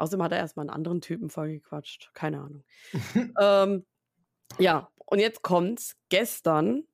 Außerdem 0.01 0.23
hat 0.23 0.31
er 0.31 0.39
erstmal 0.39 0.63
einen 0.63 0.75
anderen 0.75 0.99
Typen 0.99 1.29
vollgequatscht. 1.29 2.09
Keine 2.15 2.39
Ahnung. 2.39 2.63
ähm, 3.39 3.85
ja, 4.57 4.89
und 5.05 5.19
jetzt 5.19 5.43
kommt's. 5.43 5.95
Gestern, 6.09 6.87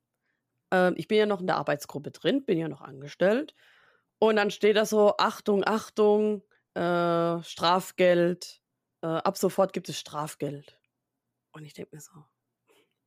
ähm, 0.71 0.93
ich 0.97 1.07
bin 1.07 1.17
ja 1.17 1.25
noch 1.25 1.39
in 1.39 1.47
der 1.47 1.55
Arbeitsgruppe 1.55 2.11
drin, 2.11 2.43
bin 2.43 2.57
ja 2.57 2.67
noch 2.67 2.81
angestellt. 2.81 3.55
Und 4.19 4.35
dann 4.35 4.51
steht 4.51 4.75
da 4.75 4.85
so: 4.85 5.15
Achtung, 5.17 5.63
Achtung, 5.65 6.43
äh, 6.73 7.41
Strafgeld. 7.43 8.61
Äh, 9.01 9.07
ab 9.07 9.37
sofort 9.37 9.71
gibt 9.71 9.87
es 9.87 9.97
Strafgeld. 9.97 10.77
Und 11.53 11.63
ich 11.63 11.73
denke 11.73 11.95
mir 11.95 12.01
so, 12.01 12.11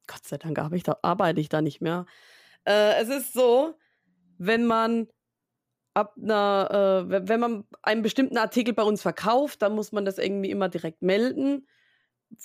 Gott 0.06 0.26
sei 0.26 0.38
Dank 0.38 0.58
arbeite 0.58 0.76
ich 0.76 0.82
da, 0.82 0.96
arbeite 1.02 1.40
ich 1.42 1.50
da 1.50 1.60
nicht 1.60 1.82
mehr. 1.82 2.06
Äh, 2.64 2.94
es 3.02 3.10
ist 3.10 3.34
so, 3.34 3.78
wenn 4.38 4.64
man 4.64 5.08
ab 5.94 6.14
einer, 6.22 7.04
äh, 7.10 7.28
wenn- 7.28 7.40
man 7.40 7.64
einen 7.82 8.02
bestimmten 8.02 8.38
Artikel 8.38 8.74
bei 8.74 8.82
uns 8.82 9.02
verkauft, 9.02 9.62
dann 9.62 9.74
muss 9.74 9.92
man 9.92 10.04
das 10.04 10.18
irgendwie 10.18 10.50
immer 10.50 10.68
direkt 10.68 11.02
melden, 11.02 11.66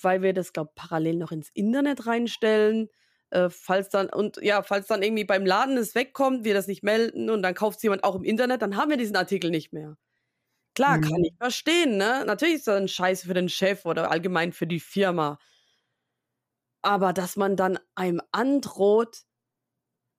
weil 0.02 0.22
wir 0.22 0.32
das, 0.34 0.52
glaube 0.52 0.72
parallel 0.74 1.16
noch 1.16 1.32
ins 1.32 1.50
Internet 1.50 2.06
reinstellen. 2.06 2.88
Äh, 3.30 3.50
falls 3.50 3.88
dann, 3.90 4.08
und 4.10 4.38
ja, 4.42 4.62
falls 4.62 4.86
dann 4.88 5.02
irgendwie 5.02 5.24
beim 5.24 5.46
Laden 5.46 5.76
es 5.78 5.94
wegkommt, 5.94 6.44
wir 6.44 6.54
das 6.54 6.66
nicht 6.68 6.82
melden 6.84 7.30
und 7.30 7.42
dann 7.42 7.54
kauft 7.54 7.78
es 7.78 7.82
jemand 7.84 8.04
auch 8.04 8.16
im 8.16 8.24
Internet, 8.24 8.62
dann 8.62 8.76
haben 8.76 8.90
wir 8.90 8.96
diesen 8.98 9.16
Artikel 9.16 9.50
nicht 9.50 9.72
mehr. 9.72 9.96
Klar, 10.74 11.00
kann 11.00 11.18
Mhm. 11.18 11.24
ich 11.24 11.34
verstehen, 11.40 11.96
ne? 11.98 12.24
Natürlich 12.26 12.56
ist 12.56 12.68
das 12.68 12.76
ein 12.80 12.88
Scheiß 12.88 13.24
für 13.24 13.34
den 13.34 13.48
Chef 13.48 13.86
oder 13.86 14.10
allgemein 14.10 14.52
für 14.52 14.66
die 14.68 14.80
Firma. 14.80 15.38
Aber 16.82 17.12
dass 17.12 17.36
man 17.36 17.56
dann 17.56 17.78
einem 17.94 18.20
androht, 18.32 19.22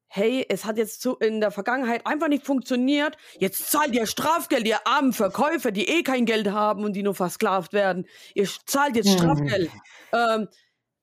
hey, 0.07 0.45
es 0.49 0.65
hat 0.65 0.77
jetzt 0.77 1.01
zu, 1.01 1.15
in 1.17 1.41
der 1.41 1.51
Vergangenheit 1.51 2.05
einfach 2.05 2.27
nicht 2.27 2.45
funktioniert, 2.45 3.17
jetzt 3.39 3.69
zahlt 3.71 3.93
ihr 3.93 4.05
Strafgeld, 4.07 4.67
ihr 4.67 4.85
armen 4.87 5.13
Verkäufer, 5.13 5.71
die 5.71 5.87
eh 5.87 6.03
kein 6.03 6.25
Geld 6.25 6.51
haben 6.51 6.83
und 6.83 6.93
die 6.93 7.03
nur 7.03 7.15
versklavt 7.15 7.73
werden. 7.73 8.07
Ihr 8.33 8.47
zahlt 8.65 8.95
jetzt 8.95 9.09
Hm. 9.09 9.17
Strafgeld. 9.17 9.71
Ähm, 10.13 10.47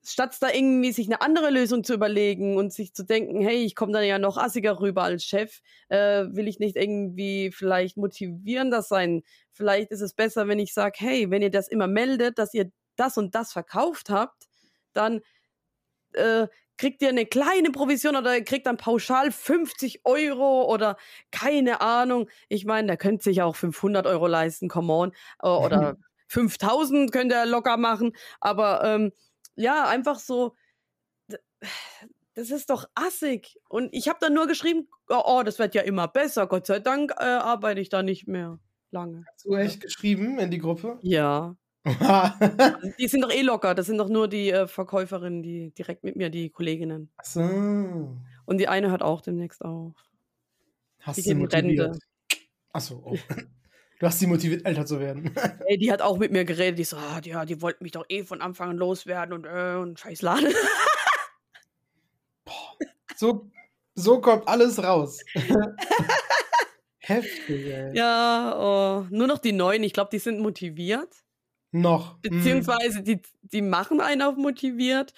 statt 0.03 0.37
da 0.39 0.49
irgendwie 0.51 0.91
sich 0.91 1.07
eine 1.07 1.21
andere 1.21 1.49
Lösung 1.49 1.83
zu 1.83 1.93
überlegen 1.93 2.57
und 2.57 2.71
sich 2.71 2.93
zu 2.93 3.03
denken, 3.03 3.41
hey, 3.41 3.63
ich 3.63 3.75
komme 3.75 3.91
dann 3.91 4.03
ja 4.05 4.19
noch 4.19 4.37
assiger 4.37 4.79
rüber 4.79 5.03
als 5.03 5.25
Chef, 5.25 5.61
äh, 5.89 6.25
will 6.29 6.47
ich 6.47 6.59
nicht 6.59 6.75
irgendwie 6.75 7.51
vielleicht 7.51 7.97
motivierender 7.97 8.81
sein. 8.83 9.23
Vielleicht 9.51 9.91
ist 9.91 10.01
es 10.01 10.13
besser, 10.13 10.47
wenn 10.47 10.59
ich 10.59 10.73
sage, 10.73 10.97
hey, 10.99 11.31
wenn 11.31 11.41
ihr 11.41 11.49
das 11.51 11.67
immer 11.67 11.87
meldet, 11.87 12.37
dass 12.37 12.53
ihr 12.53 12.71
das 12.95 13.17
und 13.17 13.33
das 13.35 13.51
verkauft 13.51 14.09
habt, 14.09 14.45
dann 14.93 15.21
äh, 16.15 16.47
kriegt 16.77 17.01
ihr 17.01 17.09
eine 17.09 17.25
kleine 17.25 17.71
Provision 17.71 18.15
oder 18.15 18.35
ihr 18.35 18.43
kriegt 18.43 18.67
dann 18.67 18.77
pauschal 18.77 19.31
50 19.31 20.01
Euro 20.03 20.71
oder 20.71 20.97
keine 21.31 21.81
Ahnung. 21.81 22.29
Ich 22.49 22.65
meine, 22.65 22.87
der 22.87 22.97
könnte 22.97 23.23
sich 23.23 23.41
auch 23.41 23.55
500 23.55 24.05
Euro 24.07 24.27
leisten, 24.27 24.67
come 24.67 24.93
on. 24.93 25.11
Äh, 25.41 25.47
Oder 25.65 25.97
5000 26.27 27.11
könnte 27.11 27.35
er 27.35 27.45
locker 27.45 27.77
machen. 27.77 28.13
Aber 28.41 28.83
ähm, 28.83 29.11
ja, 29.55 29.87
einfach 29.87 30.19
so, 30.19 30.55
das 32.33 32.49
ist 32.49 32.69
doch 32.69 32.85
assig. 32.95 33.57
Und 33.69 33.89
ich 33.93 34.09
habe 34.09 34.19
dann 34.21 34.33
nur 34.33 34.47
geschrieben, 34.47 34.89
oh, 35.09 35.21
oh, 35.25 35.43
das 35.43 35.59
wird 35.59 35.75
ja 35.75 35.81
immer 35.81 36.07
besser. 36.07 36.47
Gott 36.47 36.65
sei 36.67 36.79
Dank 36.79 37.11
äh, 37.17 37.23
arbeite 37.23 37.79
ich 37.79 37.89
da 37.89 38.03
nicht 38.03 38.27
mehr 38.27 38.59
lange. 38.91 39.23
Hast 39.31 39.45
du 39.45 39.55
echt 39.55 39.81
geschrieben 39.81 40.39
in 40.39 40.51
die 40.51 40.57
Gruppe? 40.57 40.99
Ja, 41.01 41.55
die 41.85 43.07
sind 43.07 43.21
doch 43.21 43.31
eh 43.31 43.41
locker. 43.41 43.75
Das 43.75 43.85
sind 43.85 43.97
doch 43.97 44.09
nur 44.09 44.27
die 44.27 44.49
äh, 44.49 44.67
Verkäuferinnen, 44.67 45.43
die 45.43 45.71
direkt 45.71 46.03
mit 46.03 46.15
mir, 46.15 46.29
die 46.29 46.49
Kolleginnen. 46.49 47.11
so. 47.23 47.41
Und 48.45 48.57
die 48.57 48.67
eine 48.67 48.89
hört 48.91 49.01
auch 49.01 49.21
demnächst 49.21 49.63
auf. 49.63 49.93
Hast 50.99 51.17
Die 51.17 51.21
sie 51.21 51.35
motiviert? 51.35 51.87
Rente. 51.87 51.99
Achso, 52.73 53.01
oh. 53.05 53.17
Du 53.99 54.07
hast 54.07 54.19
sie 54.19 54.27
motiviert, 54.27 54.65
älter 54.65 54.85
zu 54.85 54.99
werden. 54.99 55.33
Ey, 55.67 55.77
die 55.77 55.89
hat 55.89 56.01
auch 56.01 56.17
mit 56.17 56.31
mir 56.31 56.43
geredet. 56.43 56.77
Die 56.79 56.83
so, 56.83 56.97
ah, 56.97 57.21
die, 57.21 57.29
ja, 57.29 57.45
die 57.45 57.61
wollten 57.61 57.83
mich 57.83 57.93
doch 57.93 58.05
eh 58.09 58.23
von 58.23 58.41
Anfang 58.41 58.71
an 58.71 58.77
loswerden 58.77 59.33
und, 59.33 59.45
äh, 59.45 59.77
und 59.77 59.97
scheiß 59.99 60.21
Laden. 60.21 60.53
So, 63.15 63.49
so 63.93 64.19
kommt 64.19 64.47
alles 64.47 64.83
raus. 64.83 65.21
Heftig, 66.99 67.67
ey. 67.67 67.95
ja, 67.95 68.55
oh, 68.57 69.07
nur 69.09 69.27
noch 69.27 69.37
die 69.37 69.53
Neuen. 69.53 69.83
Ich 69.83 69.93
glaube, 69.93 70.09
die 70.11 70.19
sind 70.19 70.39
motiviert. 70.41 71.24
Noch. 71.81 72.17
Mm. 72.17 72.21
Beziehungsweise 72.21 73.03
die, 73.03 73.21
die 73.43 73.61
machen 73.61 74.01
einen 74.01 74.21
auch 74.21 74.35
motiviert. 74.37 75.13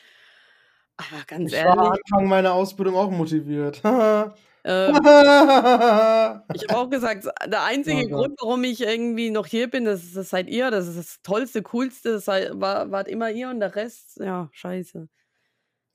Aber 0.97 1.23
ganz 1.27 1.51
Ich 1.53 1.63
war 1.63 1.77
am 1.77 1.79
ehrlich, 1.79 2.01
Anfang 2.11 2.27
meiner 2.27 2.53
Ausbildung 2.53 2.95
auch 2.95 3.11
motiviert. 3.11 3.81
ähm, 3.83 4.33
ich 6.53 6.63
habe 6.63 6.77
auch 6.77 6.89
gesagt, 6.89 7.25
der 7.45 7.63
einzige 7.63 8.07
Oh. 8.07 8.09
Grund, 8.09 8.35
warum 8.41 8.63
ich 8.63 8.81
irgendwie 8.81 9.29
noch 9.29 9.45
hier 9.45 9.69
bin, 9.69 9.85
das, 9.85 10.13
das 10.13 10.29
seid 10.29 10.49
ihr. 10.49 10.71
Das 10.71 10.87
ist 10.87 10.97
das 10.97 11.21
Tollste, 11.21 11.61
Coolste. 11.63 12.13
Das 12.13 12.25
sei, 12.25 12.49
war, 12.53 12.91
wart 12.91 13.07
immer 13.07 13.29
ihr 13.31 13.49
und 13.49 13.59
der 13.59 13.75
Rest, 13.75 14.17
ja, 14.19 14.49
scheiße. 14.51 15.07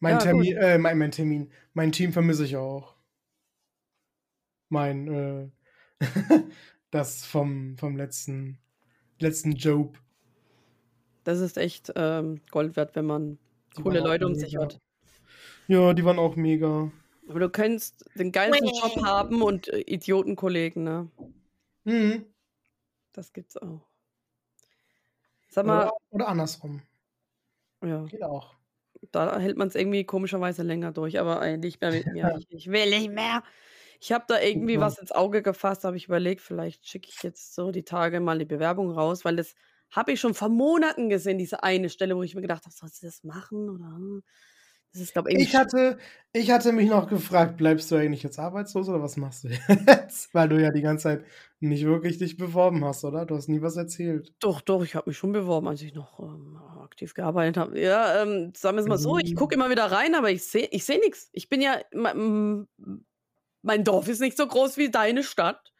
mein 0.01 0.18
Ja, 0.18 0.18
Termin, 0.18 0.57
äh, 0.57 0.79
mein, 0.79 0.98
mein 0.98 1.11
Termin, 1.11 1.53
mein 1.75 1.92
Team 1.92 2.12
vermisse 2.12 2.44
ich 2.44 2.57
auch. 2.57 2.96
Mein, 4.68 5.09
äh, 5.09 5.51
das 6.90 7.25
vom, 7.27 7.77
vom 7.79 7.96
letzten, 7.96 8.59
letzten 9.18 9.53
Job. 9.53 9.98
Das 11.25 11.41
ist 11.41 11.57
echt 11.57 11.93
ähm, 11.97 12.41
Gold 12.51 12.77
wert, 12.77 12.95
wenn 12.97 13.07
man 13.07 13.39
Die 13.77 13.83
coole 13.83 14.01
Leute 14.01 14.27
um 14.27 14.35
sich 14.35 14.57
hat. 14.57 14.79
Ja, 15.69 15.93
die 15.95 16.05
waren 16.05 16.19
auch 16.19 16.37
mega. 16.37 16.91
Aber 17.29 17.39
du 17.41 17.49
könntest 17.51 18.05
den 18.17 18.33
geilsten 18.33 18.69
Job 18.69 19.03
haben 19.05 19.43
und 19.43 19.69
äh, 19.69 19.81
Idiotenkollegen, 19.81 20.83
ne? 20.83 21.11
Mhm. 21.85 22.27
Das 23.13 23.33
gibt's 23.33 23.57
auch. 23.57 23.87
Sag 25.49 25.67
mal, 25.67 25.85
Oder, 25.85 25.93
oder 26.11 26.29
andersrum. 26.29 26.83
ja, 27.85 28.05
Geht 28.07 28.23
auch. 28.23 28.55
da 29.13 29.39
hält 29.39 29.57
man 29.57 29.69
es 29.69 29.75
irgendwie 29.75 30.05
komischerweise 30.05 30.63
länger 30.63 30.93
durch, 30.93 31.19
aber 31.21 31.47
nicht 31.59 31.81
mehr 31.81 31.93
mit 31.93 32.07
mir. 32.07 32.35
Ich, 32.39 32.47
ich 32.51 32.67
will 32.71 32.89
nicht 32.91 33.11
mehr. 33.11 33.43
Ich 34.01 34.13
habe 34.13 34.25
da 34.27 34.41
irgendwie 34.41 34.75
Super. 34.75 34.87
was 34.87 34.99
ins 34.99 35.13
Auge 35.13 35.43
gefasst, 35.43 35.85
habe 35.85 35.97
ich 35.97 36.07
überlegt, 36.07 36.41
vielleicht 36.41 36.87
schicke 36.89 37.09
ich 37.11 37.23
jetzt 37.23 37.55
so 37.55 37.71
die 37.71 37.85
Tage 37.85 38.21
mal 38.21 38.39
die 38.39 38.45
Bewerbung 38.47 38.91
raus, 38.91 39.25
weil 39.25 39.37
das 39.37 39.55
habe 39.93 40.13
ich 40.13 40.21
schon 40.21 40.35
vor 40.35 40.49
Monaten 40.51 41.09
gesehen, 41.11 41.39
diese 41.39 41.63
eine 41.63 41.91
Stelle, 41.91 42.17
wo 42.17 42.23
ich 42.25 42.35
mir 42.35 42.43
gedacht 42.43 42.65
habe, 42.65 42.75
sollst 42.75 43.03
du 43.03 43.07
das 43.07 43.25
machen? 43.25 43.71
Oder 43.71 43.87
hm? 43.87 44.23
das 44.93 45.03
ist, 45.03 45.13
glaube 45.15 45.33
ich, 45.33 45.41
Ich 45.41 45.55
hatte, 45.57 45.99
ich 46.35 46.51
hatte 46.51 46.73
mich 46.73 46.89
noch 46.91 47.09
gefragt, 47.09 47.57
bleibst 47.57 47.91
du 47.91 47.97
eigentlich 47.97 48.23
jetzt 48.23 48.39
arbeitslos 48.39 48.89
oder 48.89 49.03
was 49.03 49.17
machst 49.17 49.45
du 49.45 49.49
jetzt? 49.89 50.33
Weil 50.35 50.49
du 50.49 50.61
ja 50.61 50.71
die 50.71 50.83
ganze 50.83 51.05
Zeit 51.05 51.25
nicht 51.61 51.85
wirklich 51.87 52.19
dich 52.19 52.37
beworben 52.37 52.85
hast, 52.85 53.05
oder? 53.05 53.25
Du 53.27 53.35
hast 53.37 53.49
nie 53.49 53.63
was 53.63 53.77
erzählt. 53.77 54.35
Doch, 54.41 54.61
doch, 54.61 54.83
ich 54.83 54.97
habe 54.97 55.09
mich 55.11 55.17
schon 55.19 55.33
beworben, 55.33 55.69
als 55.69 55.83
ich 55.83 55.95
noch 55.95 56.19
ähm, 56.19 56.57
aktiv 56.81 57.15
gearbeitet 57.15 57.57
habe. 57.57 57.81
Ja, 57.81 58.23
ähm, 58.23 58.53
sagen 58.57 58.77
wir 58.77 58.81
es 58.83 58.89
mal 58.89 58.99
so, 58.99 59.19
ich 59.19 59.35
Mhm. 59.35 59.37
gucke 59.37 59.55
immer 59.55 59.71
wieder 59.71 59.85
rein, 59.93 60.15
aber 60.17 60.31
ich 60.31 60.45
sehe 60.45 60.67
ich 60.73 60.85
seh 60.85 60.99
nichts. 60.99 61.29
Ich 61.33 61.49
bin 61.49 61.61
ja, 61.63 61.81
mein 63.63 63.85
Dorf 63.85 64.09
ist 64.09 64.21
nicht 64.21 64.37
so 64.37 64.47
groß 64.47 64.77
wie 64.77 64.91
deine 64.91 65.23
Stadt. 65.23 65.72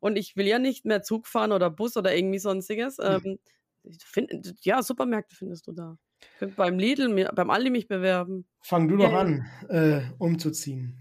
Und 0.00 0.16
ich 0.16 0.36
will 0.36 0.46
ja 0.46 0.58
nicht 0.58 0.84
mehr 0.84 1.02
Zug 1.02 1.26
fahren 1.26 1.52
oder 1.52 1.70
Bus 1.70 1.96
oder 1.96 2.14
irgendwie 2.14 2.38
sonstiges. 2.38 2.98
Ähm, 3.02 3.38
ich 3.84 3.98
find, 4.04 4.54
ja, 4.60 4.82
Supermärkte 4.82 5.34
findest 5.34 5.66
du 5.66 5.72
da. 5.72 5.96
Könnt 6.38 6.56
beim 6.56 6.78
Lidl, 6.78 7.28
beim 7.34 7.50
Aldi 7.50 7.70
mich 7.70 7.88
bewerben. 7.88 8.46
Fang 8.60 8.88
du 8.88 8.96
doch 8.96 9.12
Ja. 9.12 9.18
an, 9.20 9.46
äh, 9.68 10.00
umzuziehen. 10.18 11.00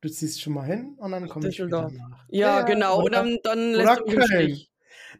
Du 0.00 0.08
ziehst 0.10 0.40
schon 0.40 0.52
mal 0.52 0.66
hin 0.66 0.94
und 0.98 1.10
dann 1.10 1.28
komme 1.28 1.48
ich 1.48 1.58
wieder 1.58 1.90
nach. 1.90 2.24
Ja, 2.28 2.62
genau. 2.62 3.02
Und 3.04 3.12
dann, 3.14 3.38
dann 3.42 3.72
lässt 3.72 4.00
du 4.00 4.14
mich. 4.16 4.24
Stich. 4.26 4.72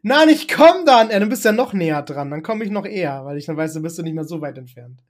Nein, 0.03 0.29
ich 0.29 0.47
komm 0.47 0.85
dann. 0.85 1.09
Ja, 1.09 1.19
du 1.19 1.27
bist 1.27 1.43
ja 1.45 1.51
noch 1.51 1.73
näher 1.73 2.03
dran. 2.03 2.29
Dann 2.31 2.43
komme 2.43 2.63
ich 2.63 2.69
noch 2.69 2.85
eher, 2.85 3.25
weil 3.25 3.37
ich 3.37 3.45
dann 3.45 3.57
weiß, 3.57 3.73
du 3.73 3.81
bist 3.81 3.97
du 3.97 4.03
nicht 4.03 4.13
mehr 4.13 4.23
so 4.23 4.39
weit 4.41 4.57
entfernt. 4.57 5.03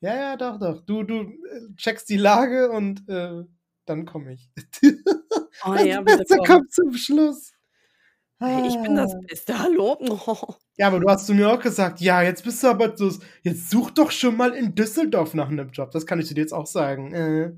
Ja, 0.00 0.14
ja, 0.14 0.36
doch, 0.36 0.58
doch. 0.58 0.84
Du, 0.84 1.02
du 1.02 1.22
äh, 1.22 1.74
checkst 1.76 2.08
die 2.08 2.16
Lage 2.18 2.70
und 2.70 3.08
äh, 3.08 3.42
dann 3.86 4.04
komme 4.06 4.34
ich. 4.34 4.50
Oh, 5.64 5.72
das 5.74 5.84
ja, 5.84 6.00
Beste 6.00 6.36
komm. 6.36 6.46
kommt 6.46 6.72
zum 6.72 6.92
Schluss. 6.94 7.52
Ich 8.42 8.82
bin 8.82 8.96
das 8.96 9.12
Ah. 9.14 9.18
Beste. 9.28 9.58
Hallo? 9.58 9.98
Oh. 10.00 10.54
Ja, 10.78 10.86
aber 10.86 10.98
du 11.00 11.10
hast 11.10 11.26
zu 11.26 11.34
mir 11.34 11.50
auch 11.52 11.60
gesagt, 11.60 12.00
ja, 12.00 12.22
jetzt 12.22 12.42
bist 12.42 12.62
du 12.62 12.68
aber 12.68 12.96
so, 12.96 13.12
jetzt 13.42 13.68
such 13.68 13.90
doch 13.90 14.10
schon 14.10 14.34
mal 14.38 14.52
in 14.54 14.74
Düsseldorf 14.74 15.34
nach 15.34 15.48
einem 15.50 15.68
Job. 15.72 15.90
Das 15.90 16.06
kann 16.06 16.18
ich 16.20 16.28
dir 16.28 16.40
jetzt 16.40 16.54
auch 16.54 16.66
sagen. 16.66 17.12
Äh, 17.12 17.52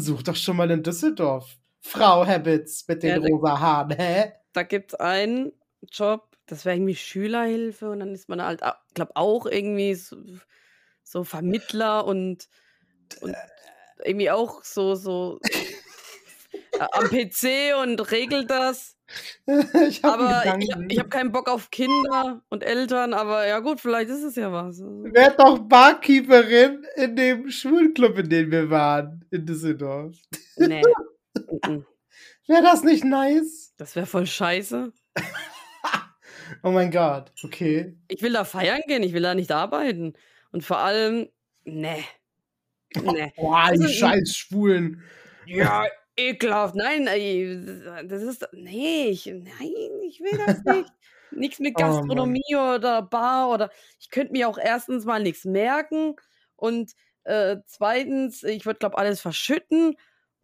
such 0.00 0.22
doch 0.22 0.34
schon 0.36 0.56
mal 0.56 0.70
in 0.70 0.82
Düsseldorf. 0.82 1.56
Frau 1.82 2.26
Habits 2.26 2.88
mit 2.88 3.02
den 3.02 3.22
Ja, 3.22 3.28
rosa 3.28 3.60
Haaren, 3.60 3.90
hä? 3.90 4.32
da 4.54 4.62
gibt 4.62 4.94
es 4.94 5.00
einen 5.00 5.52
Job, 5.92 6.34
das 6.46 6.64
wäre 6.64 6.76
irgendwie 6.76 6.96
Schülerhilfe 6.96 7.90
und 7.90 8.00
dann 8.00 8.14
ist 8.14 8.30
man 8.30 8.40
halt, 8.42 8.62
ich 8.88 8.94
glaube 8.94 9.12
auch 9.16 9.44
irgendwie 9.44 9.94
so, 9.94 10.16
so 11.02 11.24
Vermittler 11.24 12.06
und, 12.06 12.48
und 13.20 13.36
irgendwie 14.02 14.30
auch 14.30 14.64
so, 14.64 14.94
so 14.94 15.40
am 16.80 17.04
PC 17.08 17.74
und 17.82 18.10
regel 18.10 18.46
das. 18.46 18.96
ich 19.88 20.04
Aber 20.04 20.56
ich, 20.58 20.68
ich 20.88 20.98
habe 20.98 21.08
keinen 21.08 21.30
Bock 21.30 21.48
auf 21.48 21.70
Kinder 21.70 22.42
und 22.48 22.64
Eltern, 22.64 23.12
aber 23.12 23.46
ja 23.46 23.60
gut, 23.60 23.80
vielleicht 23.80 24.10
ist 24.10 24.22
es 24.22 24.36
ja 24.36 24.50
was. 24.50 24.80
Werd 24.80 25.38
doch 25.38 25.58
Barkeeperin 25.58 26.86
in 26.96 27.14
dem 27.14 27.50
Schwulclub, 27.50 28.18
in 28.18 28.28
dem 28.28 28.50
wir 28.50 28.70
waren, 28.70 29.24
in 29.30 29.44
Düsseldorf. 29.44 30.16
Nee. 30.56 30.82
Wäre 32.46 32.62
das 32.62 32.82
nicht 32.82 33.04
nice? 33.04 33.72
Das 33.76 33.96
wäre 33.96 34.06
voll 34.06 34.26
scheiße. 34.26 34.92
Oh 36.62 36.70
mein 36.70 36.90
Gott, 36.90 37.32
okay. 37.42 37.96
Ich 38.08 38.22
will 38.22 38.32
da 38.34 38.44
feiern 38.44 38.82
gehen, 38.86 39.02
ich 39.02 39.14
will 39.14 39.22
da 39.22 39.34
nicht 39.34 39.50
arbeiten. 39.50 40.12
Und 40.52 40.62
vor 40.62 40.78
allem, 40.78 41.28
nee. 41.64 42.04
Nee. 42.94 43.32
Boah, 43.36 43.70
die 43.72 43.82
Also, 43.82 43.88
scheiß 43.88 44.36
Schwulen. 44.36 45.02
Ja, 45.46 45.86
ekelhaft. 46.16 46.74
Nein, 46.76 47.06
ey, 47.06 47.60
das 48.06 48.22
ist. 48.22 48.48
Nee, 48.52 49.08
ich, 49.08 49.26
nein, 49.26 49.72
ich 50.06 50.20
will 50.20 50.38
das 50.46 50.62
nicht. 50.64 50.92
Nichts 51.32 51.58
mit 51.58 51.74
Oh. 51.76 51.80
Gastronomie 51.80 52.54
oder 52.54 53.02
Bar 53.02 53.50
oder. 53.50 53.70
Ich 54.00 54.10
könnte 54.10 54.32
mir 54.32 54.48
auch 54.48 54.58
erstens 54.58 55.04
mal 55.04 55.22
nichts 55.22 55.44
merken 55.44 56.14
und 56.56 56.92
äh, 57.24 57.56
zweitens, 57.66 58.42
ich 58.44 58.66
würde, 58.66 58.78
glaube 58.78 58.98
alles 58.98 59.20
verschütten. 59.20 59.96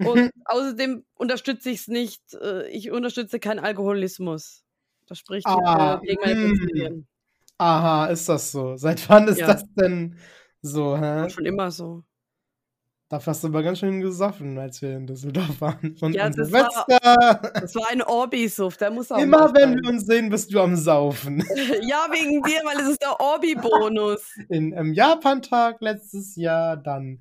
Und 0.03 0.31
außerdem 0.47 1.05
unterstütze 1.15 1.71
ich 1.71 1.81
es 1.81 1.89
nicht. 1.89 2.23
Äh, 2.35 2.69
ich 2.71 2.91
unterstütze 2.91 3.39
keinen 3.39 3.61
Alkoholismus. 3.61 4.65
Das 5.07 5.19
spricht 5.19 5.47
Ah, 5.47 6.01
gegen 6.03 6.21
meine 6.23 6.35
hm. 6.35 6.49
Prinzipien. 6.59 7.07
Aha, 7.59 8.07
ist 8.07 8.29
das 8.29 8.53
so? 8.53 8.77
Seit 8.77 9.09
wann 9.11 9.29
ist 9.29 9.39
Ja. 9.39 9.47
das 9.49 9.65
denn 9.75 10.17
so, 10.63 10.97
hä? 10.99 11.29
Schon 11.31 11.45
immer 11.47 11.71
so. 11.71 12.03
Dafür 13.11 13.33
hast 13.33 13.43
du 13.43 13.49
aber 13.49 13.65
ganz 13.65 13.81
schön 13.81 14.01
gesoffen, 14.01 14.57
als 14.57 14.81
wir 14.83 14.97
in 14.97 15.05
Düsseldorf 15.09 15.61
waren. 15.61 15.97
Und 16.01 16.15
Ja, 16.15 16.31
das 16.31 16.53
war- 16.53 16.71
Silvester. 16.87 17.51
Das 17.61 17.75
war 17.75 17.89
ein 17.91 18.03
Orbi-Suff, 18.03 18.77
der 18.77 18.93
muss 18.93 19.11
auch 19.11 19.19
Immer 19.19 19.53
wenn 19.53 19.71
sein. 19.73 19.81
wir 19.83 19.91
uns 19.91 20.07
sehen, 20.07 20.31
bist 20.31 20.55
du 20.55 20.61
am 20.61 20.77
Saufen. 20.77 21.41
Ja, 21.83 22.07
wegen 22.13 22.41
dir, 22.43 22.61
weil 22.65 22.81
es 22.81 22.89
ist 22.91 23.03
der 23.03 23.19
Orbi-Bonus. 23.21 24.33
In, 24.49 24.73
Im 24.73 24.93
Japan-Tag 24.95 25.81
letztes 25.81 26.37
Jahr, 26.37 26.77
dann 26.77 27.21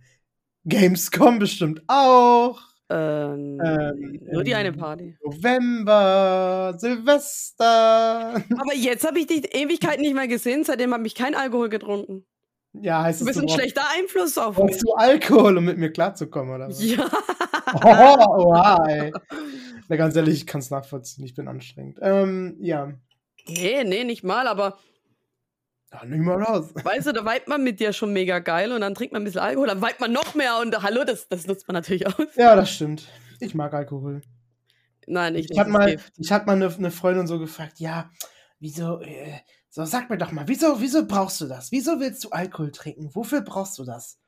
Gamescom 0.66 1.40
bestimmt 1.40 1.82
auch. 1.88 2.62
Ähm, 2.92 3.60
Ähm, 3.64 4.20
nur 4.32 4.44
die 4.44 4.54
eine 4.54 4.70
ähm, 4.70 4.78
Party. 4.78 5.16
November, 5.24 6.76
Silvester. 6.78 8.34
Aber 8.36 8.74
jetzt 8.76 9.08
habe 9.08 9.20
ich 9.20 9.28
dich 9.28 9.56
Ewigkeiten 9.56 10.02
nicht 10.02 10.14
mehr 10.16 10.28
gesehen, 10.28 10.64
seitdem 10.64 10.94
habe 10.94 11.08
ich 11.08 11.16
kein 11.16 11.34
Alkohol 11.36 11.70
getrunken. 11.70 12.26
Ja, 12.74 13.04
heißt 13.04 13.22
Du 13.22 13.26
bist 13.26 13.38
du 13.40 13.44
ein 13.44 13.50
schlechter 13.50 13.82
Einfluss 13.98 14.38
auf 14.38 14.58
mich. 14.58 14.66
brauchst 14.68 14.84
du 14.84 14.94
Alkohol, 14.94 15.58
um 15.58 15.66
mit 15.66 15.78
mir 15.78 15.92
klarzukommen, 15.92 16.54
oder 16.56 16.68
was? 16.70 16.84
Ja. 16.84 17.10
Oh, 17.74 18.48
oha, 18.48 18.86
ey. 18.88 19.12
Na, 19.90 19.96
ganz 19.96 20.16
ehrlich, 20.16 20.36
ich 20.36 20.48
kann 20.48 20.60
es 20.60 20.70
nachvollziehen, 20.72 21.24
ich 21.26 21.36
bin 21.36 21.48
anstrengend. 21.48 22.00
Ähm, 22.02 22.58
ja. 22.60 22.94
Nee, 23.48 23.84
nee, 23.84 24.04
nicht 24.04 24.24
mal, 24.24 24.48
aber 24.48 24.78
Ja, 25.92 26.06
nicht 26.06 26.20
mal 26.22 26.42
raus. 26.42 26.74
weißt 26.76 27.08
du, 27.08 27.12
da 27.14 27.26
weibt 27.26 27.48
man 27.48 27.64
mit 27.64 27.80
dir 27.80 27.94
schon 27.94 28.14
mega 28.14 28.40
geil 28.40 28.72
und 28.72 28.82
dann 28.82 28.94
trinkt 28.96 29.14
man 29.14 29.22
ein 29.22 29.26
bisschen 29.26 29.42
Alkohol, 29.42 29.68
dann 29.68 29.82
weibt 29.82 30.00
man 30.00 30.12
noch 30.12 30.36
mehr 30.36 30.58
und 30.60 30.82
hallo, 30.84 31.04
das, 31.04 31.28
das 31.28 31.48
nutzt 31.48 31.68
man 31.68 31.74
natürlich 31.76 32.06
aus. 32.08 32.16
Ja, 32.36 32.56
das 32.56 32.72
stimmt. 32.72 33.08
Ich 33.40 33.54
mag 33.56 33.74
Alkohol. 33.74 34.22
Nein, 35.08 35.36
ich 35.36 35.50
Ich 35.50 35.58
nicht. 35.58 35.68
mal, 35.68 35.98
ich 36.18 36.32
hatte 36.32 36.46
mal 36.46 36.54
eine, 36.54 36.74
eine 36.74 36.92
Freundin 36.92 37.26
so 37.28 37.40
gefragt, 37.40 37.80
ja, 37.80 38.10
wieso, 38.60 39.00
äh, 39.02 39.40
so 39.70 39.86
sag 39.86 40.10
mir 40.10 40.18
doch 40.18 40.32
mal, 40.32 40.48
wieso, 40.48 40.82
wieso 40.82 41.06
brauchst 41.08 41.42
du 41.42 41.48
das? 41.48 41.72
Wieso 41.72 42.00
willst 42.00 42.24
du 42.24 42.30
Alkohol 42.32 42.72
trinken? 42.72 43.10
Wofür 43.14 43.42
brauchst 43.42 43.78
du 43.80 43.84
das? 43.86 44.20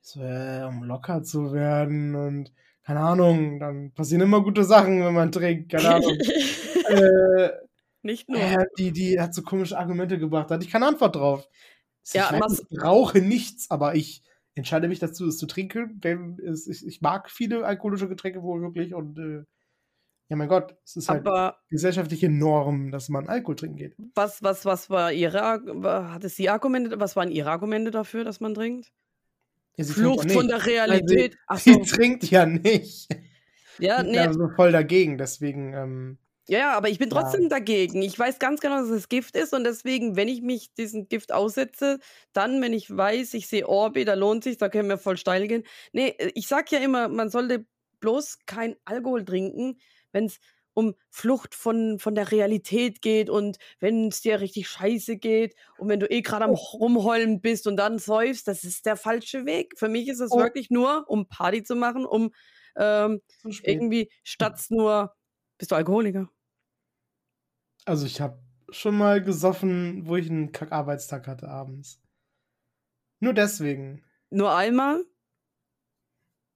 So, 0.00 0.22
äh, 0.22 0.64
um 0.64 0.84
locker 0.84 1.22
zu 1.22 1.52
werden 1.52 2.14
und 2.14 2.52
keine 2.82 3.00
Ahnung, 3.00 3.60
dann 3.60 3.92
passieren 3.92 4.22
immer 4.22 4.42
gute 4.42 4.64
Sachen, 4.64 5.04
wenn 5.04 5.12
man 5.12 5.30
trinkt, 5.30 5.70
keine 5.70 5.88
Ahnung. 5.96 6.16
äh, 6.88 7.50
nicht 8.02 8.28
nur. 8.30 8.40
äh, 8.40 8.64
die, 8.78 8.92
die 8.92 9.20
hat 9.20 9.34
so 9.34 9.42
komische 9.42 9.78
Argumente 9.78 10.18
gebracht, 10.18 10.50
da 10.50 10.54
hatte 10.54 10.64
ich 10.64 10.70
keine 10.72 10.86
Antwort 10.86 11.16
drauf. 11.16 11.46
Ich, 12.04 12.12
so, 12.12 12.18
Ja, 12.18 12.30
ich, 12.32 12.38
machst- 12.40 12.64
ich 12.70 12.82
rauche 12.82 13.20
nichts, 13.20 13.70
aber 13.70 13.94
ich 13.94 14.22
entscheide 14.54 14.88
mich 14.88 14.98
dazu, 15.00 15.26
es 15.26 15.36
zu 15.36 15.46
trinken, 15.46 16.00
denn 16.00 16.38
es, 16.38 16.66
ich, 16.66 16.86
ich 16.86 17.00
mag 17.02 17.30
viele 17.30 17.66
alkoholische 17.66 18.08
Getränke 18.08 18.42
wohl 18.42 18.62
wirklich 18.62 18.94
und 18.94 19.18
äh, 19.18 19.44
ja, 20.28 20.36
mein 20.36 20.48
Gott, 20.48 20.76
es 20.84 20.96
ist 20.96 21.08
halt 21.08 21.26
Aber 21.26 21.58
gesellschaftliche 21.70 22.28
Norm, 22.28 22.90
dass 22.90 23.08
man 23.08 23.28
Alkohol 23.28 23.56
trinken 23.56 23.76
geht. 23.76 23.96
was, 24.14 24.42
was, 24.42 24.64
was 24.64 24.90
war 24.90 25.12
ihre, 25.12 25.60
wa- 25.64 26.12
hatte 26.12 26.28
sie 26.28 26.48
Argumente, 26.48 26.98
was 27.00 27.16
waren 27.16 27.30
ihre 27.30 27.50
Argumente 27.50 27.90
dafür, 27.90 28.24
dass 28.24 28.40
man 28.40 28.54
trinkt? 28.54 28.92
Ja, 29.76 29.84
Flucht 29.84 30.28
ja 30.28 30.34
von 30.34 30.48
der 30.48 30.66
Realität. 30.66 31.36
Ach 31.46 31.58
Sie 31.60 31.72
so, 31.72 31.84
trinkt 31.84 32.24
ja 32.30 32.46
nicht. 32.46 33.08
ja, 33.78 34.02
Ich 34.02 34.06
bin 34.06 34.12
nee, 34.12 34.24
da 34.24 34.32
so 34.32 34.48
voll 34.56 34.72
dagegen, 34.72 35.18
deswegen, 35.18 35.72
ähm, 35.74 36.18
Ja, 36.50 36.58
ja, 36.58 36.72
aber 36.76 36.88
ich 36.88 36.98
bin 36.98 37.10
Ja. 37.10 37.20
trotzdem 37.20 37.48
dagegen. 37.50 38.00
Ich 38.02 38.18
weiß 38.18 38.38
ganz 38.38 38.60
genau, 38.60 38.80
dass 38.80 38.88
es 38.88 39.08
Gift 39.10 39.36
ist 39.36 39.52
und 39.52 39.64
deswegen, 39.64 40.16
wenn 40.16 40.28
ich 40.28 40.40
mich 40.40 40.72
diesem 40.74 41.06
Gift 41.08 41.30
aussetze, 41.32 41.98
dann, 42.32 42.62
wenn 42.62 42.72
ich 42.72 42.94
weiß, 42.94 43.34
ich 43.34 43.48
sehe 43.48 43.68
Orbi, 43.68 44.04
da 44.06 44.14
lohnt 44.14 44.44
sich, 44.44 44.56
da 44.56 44.68
können 44.70 44.88
wir 44.88 44.96
voll 44.98 45.18
steil 45.18 45.46
gehen. 45.46 45.64
Nee, 45.92 46.08
äh, 46.18 46.30
ich 46.34 46.48
sag 46.48 46.72
ja 46.72 46.78
immer, 46.78 47.08
man 47.08 47.28
sollte 47.28 47.66
bloß 48.00 48.38
kein 48.46 48.76
Alkohol 48.86 49.24
trinken, 49.24 49.78
wenn 50.12 50.26
es 50.26 50.38
um 50.74 50.94
Flucht 51.10 51.54
von, 51.56 51.98
von 51.98 52.14
der 52.14 52.30
Realität 52.30 53.02
geht 53.02 53.28
und 53.30 53.58
wenn 53.80 54.08
es 54.08 54.20
dir 54.20 54.40
richtig 54.40 54.68
scheiße 54.68 55.16
geht 55.16 55.56
und 55.76 55.88
wenn 55.88 55.98
du 56.00 56.06
eh 56.10 56.22
gerade 56.22 56.44
am 56.44 56.52
Rumheulen 56.52 57.40
bist 57.40 57.66
und 57.66 57.76
dann 57.76 57.98
säufst, 57.98 58.46
das 58.46 58.62
ist 58.64 58.86
der 58.86 58.96
falsche 58.96 59.44
Weg. 59.44 59.74
Für 59.76 59.88
mich 59.88 60.08
ist 60.08 60.20
es 60.20 60.30
Oh. 60.32 60.38
wirklich 60.38 60.70
nur, 60.70 61.04
um 61.08 61.26
Party 61.28 61.64
zu 61.64 61.74
machen, 61.74 62.06
um 62.06 62.30
ähm, 62.76 63.22
irgendwie 63.64 64.10
statt 64.22 64.60
nur, 64.70 65.14
bist 65.58 65.72
du 65.72 65.74
Alkoholiker? 65.76 66.28
Also 67.86 68.06
ich 68.06 68.20
habe 68.20 68.40
schon 68.70 68.96
mal 68.96 69.20
gesoffen, 69.22 70.06
wo 70.06 70.14
ich 70.16 70.30
einen 70.30 70.52
Kackarbeitstag 70.52 71.26
hatte 71.26 71.48
abends. 71.48 72.00
Nur 73.20 73.32
deswegen. 73.34 74.04
Nur 74.30 74.54
einmal? 74.54 75.04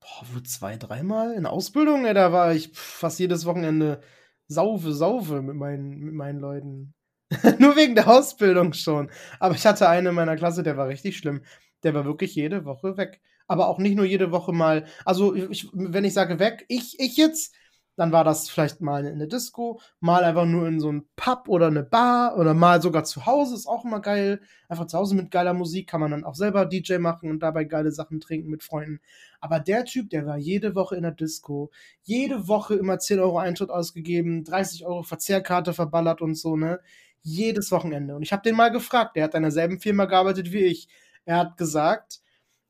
Boah, 0.02 0.26
wo 0.32 0.40
zwei, 0.40 0.76
dreimal 0.76 1.32
in 1.34 1.46
Ausbildung? 1.46 2.04
Ey, 2.04 2.14
da 2.14 2.32
war 2.32 2.52
ich 2.54 2.70
fast 2.74 3.20
jedes 3.20 3.44
Wochenende 3.46 4.02
saufe, 4.48 4.92
saufe 4.92 5.42
mit 5.42 5.54
meinen, 5.54 5.98
mit 6.00 6.14
meinen 6.14 6.40
Leuten. 6.40 6.94
Nur 7.60 7.76
wegen 7.76 7.94
der 7.94 8.08
Ausbildung 8.08 8.72
schon. 8.72 9.10
Aber 9.38 9.54
ich 9.54 9.64
hatte 9.64 9.88
einen 9.88 10.08
in 10.08 10.14
meiner 10.14 10.36
Klasse, 10.36 10.62
der 10.64 10.76
war 10.76 10.88
richtig 10.88 11.16
schlimm. 11.16 11.42
Der 11.84 11.94
war 11.94 12.04
wirklich 12.04 12.34
jede 12.34 12.64
Woche 12.64 12.96
weg. 12.96 13.20
Aber 13.46 13.68
auch 13.68 13.78
nicht 13.78 13.96
nur 13.96 14.04
jede 14.04 14.32
Woche 14.32 14.52
mal. 14.52 14.86
Also, 15.04 15.34
ich, 15.34 15.68
wenn 15.72 16.04
ich 16.04 16.14
sage 16.14 16.38
weg, 16.38 16.64
ich, 16.68 16.98
ich 17.00 17.16
jetzt, 17.16 17.54
dann 17.96 18.12
war 18.12 18.24
das 18.24 18.48
vielleicht 18.48 18.80
mal 18.80 19.04
in 19.04 19.14
eine 19.14 19.28
Disco, 19.28 19.80
mal 20.00 20.24
einfach 20.24 20.46
nur 20.46 20.66
in 20.66 20.80
so 20.80 20.90
ein 20.90 21.06
Pub 21.14 21.48
oder 21.48 21.66
eine 21.66 21.82
Bar 21.82 22.38
oder 22.38 22.54
mal 22.54 22.80
sogar 22.80 23.04
zu 23.04 23.26
Hause, 23.26 23.54
ist 23.54 23.66
auch 23.66 23.84
immer 23.84 24.00
geil. 24.00 24.40
Einfach 24.68 24.86
zu 24.86 24.98
Hause 24.98 25.14
mit 25.14 25.30
geiler 25.30 25.52
Musik 25.52 25.88
kann 25.88 26.00
man 26.00 26.10
dann 26.10 26.24
auch 26.24 26.34
selber 26.34 26.64
DJ 26.64 26.96
machen 26.98 27.30
und 27.30 27.40
dabei 27.40 27.64
geile 27.64 27.92
Sachen 27.92 28.20
trinken 28.20 28.48
mit 28.50 28.62
Freunden. 28.62 29.00
Aber 29.40 29.60
der 29.60 29.84
Typ, 29.84 30.08
der 30.10 30.26
war 30.26 30.38
jede 30.38 30.74
Woche 30.74 30.96
in 30.96 31.02
der 31.02 31.12
Disco, 31.12 31.70
jede 32.02 32.48
Woche 32.48 32.74
immer 32.74 32.98
10 32.98 33.20
Euro 33.20 33.38
Eintritt 33.38 33.70
ausgegeben, 33.70 34.44
30 34.44 34.86
Euro 34.86 35.02
Verzehrkarte 35.02 35.74
verballert 35.74 36.22
und 36.22 36.34
so, 36.34 36.56
ne? 36.56 36.80
Jedes 37.20 37.70
Wochenende. 37.70 38.16
Und 38.16 38.22
ich 38.22 38.32
habe 38.32 38.42
den 38.42 38.56
mal 38.56 38.70
gefragt, 38.70 39.16
der 39.16 39.24
hat 39.24 39.34
in 39.34 39.42
derselben 39.42 39.78
Firma 39.80 40.06
gearbeitet 40.06 40.52
wie 40.52 40.64
ich. 40.64 40.88
Er 41.24 41.36
hat 41.36 41.56
gesagt, 41.56 42.21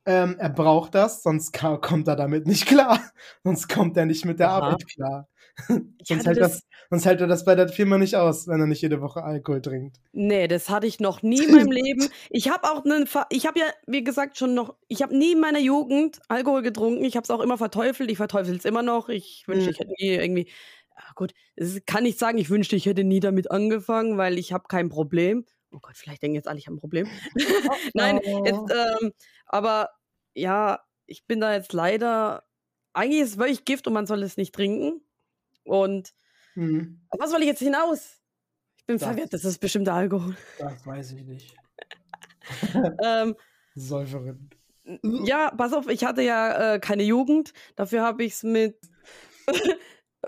ähm, 0.06 0.36
er 0.38 0.50
braucht 0.50 0.94
das, 0.94 1.22
sonst 1.22 1.52
kommt 1.52 2.08
er 2.08 2.16
damit 2.16 2.46
nicht 2.46 2.66
klar. 2.66 3.00
sonst 3.44 3.68
kommt 3.68 3.96
er 3.96 4.06
nicht 4.06 4.24
mit 4.24 4.38
der 4.40 4.50
Aha. 4.50 4.58
Arbeit 4.68 4.86
klar. 4.88 5.28
Sonst, 6.02 6.26
hält 6.26 6.40
das, 6.40 6.52
das, 6.52 6.62
sonst 6.88 7.04
hält 7.04 7.20
er 7.20 7.26
das 7.26 7.44
bei 7.44 7.54
der 7.54 7.68
Firma 7.68 7.98
nicht 7.98 8.16
aus, 8.16 8.48
wenn 8.48 8.58
er 8.60 8.66
nicht 8.66 8.80
jede 8.80 9.02
Woche 9.02 9.22
Alkohol 9.22 9.60
trinkt. 9.60 9.98
nee, 10.12 10.48
das 10.48 10.70
hatte 10.70 10.86
ich 10.86 10.98
noch 10.98 11.20
nie 11.22 11.44
in 11.44 11.50
meinem 11.54 11.70
Leben. 11.70 12.08
Ich 12.30 12.48
habe 12.50 12.64
auch 12.70 12.84
einen, 12.86 13.06
ich 13.28 13.46
habe 13.46 13.58
ja, 13.60 13.66
wie 13.86 14.02
gesagt, 14.02 14.38
schon 14.38 14.54
noch, 14.54 14.74
ich 14.88 15.02
habe 15.02 15.14
nie 15.16 15.32
in 15.32 15.40
meiner 15.40 15.58
Jugend 15.58 16.20
Alkohol 16.28 16.62
getrunken. 16.62 17.04
Ich 17.04 17.16
habe 17.16 17.24
es 17.24 17.30
auch 17.30 17.40
immer 17.40 17.58
verteufelt. 17.58 18.10
Ich 18.10 18.16
verteufel 18.16 18.56
es 18.56 18.64
immer 18.64 18.82
noch. 18.82 19.10
Ich 19.10 19.44
wünschte, 19.46 19.68
Mhm. 19.68 19.72
ich 19.72 19.78
hätte 19.80 19.92
nie 19.98 20.08
irgendwie, 20.14 20.48
ah, 20.94 21.12
gut, 21.16 21.34
es 21.54 21.84
kann 21.84 22.04
nicht 22.04 22.18
sagen, 22.18 22.38
ich 22.38 22.48
wünschte, 22.48 22.74
ich 22.76 22.86
hätte 22.86 23.04
nie 23.04 23.20
damit 23.20 23.50
angefangen, 23.50 24.16
weil 24.16 24.38
ich 24.38 24.54
habe 24.54 24.64
kein 24.68 24.88
Problem. 24.88 25.44
Oh 25.72 25.78
Gott, 25.80 25.96
vielleicht 25.96 26.22
denken 26.22 26.34
jetzt 26.34 26.48
alle, 26.48 26.58
ich 26.58 26.66
habe 26.66 26.76
ein 26.76 26.80
Problem. 26.80 27.08
Nein, 27.94 28.20
jetzt, 28.44 28.70
ähm, 28.70 29.12
aber 29.46 29.90
ja, 30.34 30.80
ich 31.06 31.24
bin 31.26 31.40
da 31.40 31.52
jetzt 31.54 31.72
leider, 31.72 32.44
eigentlich 32.92 33.22
ist 33.22 33.30
es 33.30 33.38
wirklich 33.38 33.64
Gift 33.64 33.86
und 33.86 33.92
man 33.94 34.06
soll 34.06 34.22
es 34.22 34.36
nicht 34.36 34.54
trinken. 34.54 35.00
Und 35.64 36.12
Hm, 36.54 37.00
was 37.18 37.30
soll 37.30 37.40
ich 37.40 37.46
jetzt 37.46 37.60
hinaus? 37.60 38.20
Ich 38.76 38.84
bin 38.86 38.98
Das- 38.98 39.08
verwirrt, 39.08 39.32
das 39.32 39.44
ist 39.44 39.58
bestimmt 39.58 39.86
der 39.86 39.94
Alkohol. 39.94 40.36
das 40.58 40.86
weiß 40.86 41.12
ich 41.12 41.24
nicht. 41.24 41.54
ähm, 43.02 43.34
Säuferin. 43.74 44.50
ja, 45.02 45.50
pass 45.52 45.72
auf, 45.72 45.88
ich 45.88 46.04
hatte 46.04 46.20
ja 46.22 46.74
äh, 46.74 46.78
keine 46.80 47.04
Jugend. 47.04 47.52
Dafür 47.76 48.02
habe 48.02 48.24
ich 48.24 48.32
es 48.34 48.42
mit, 48.42 48.76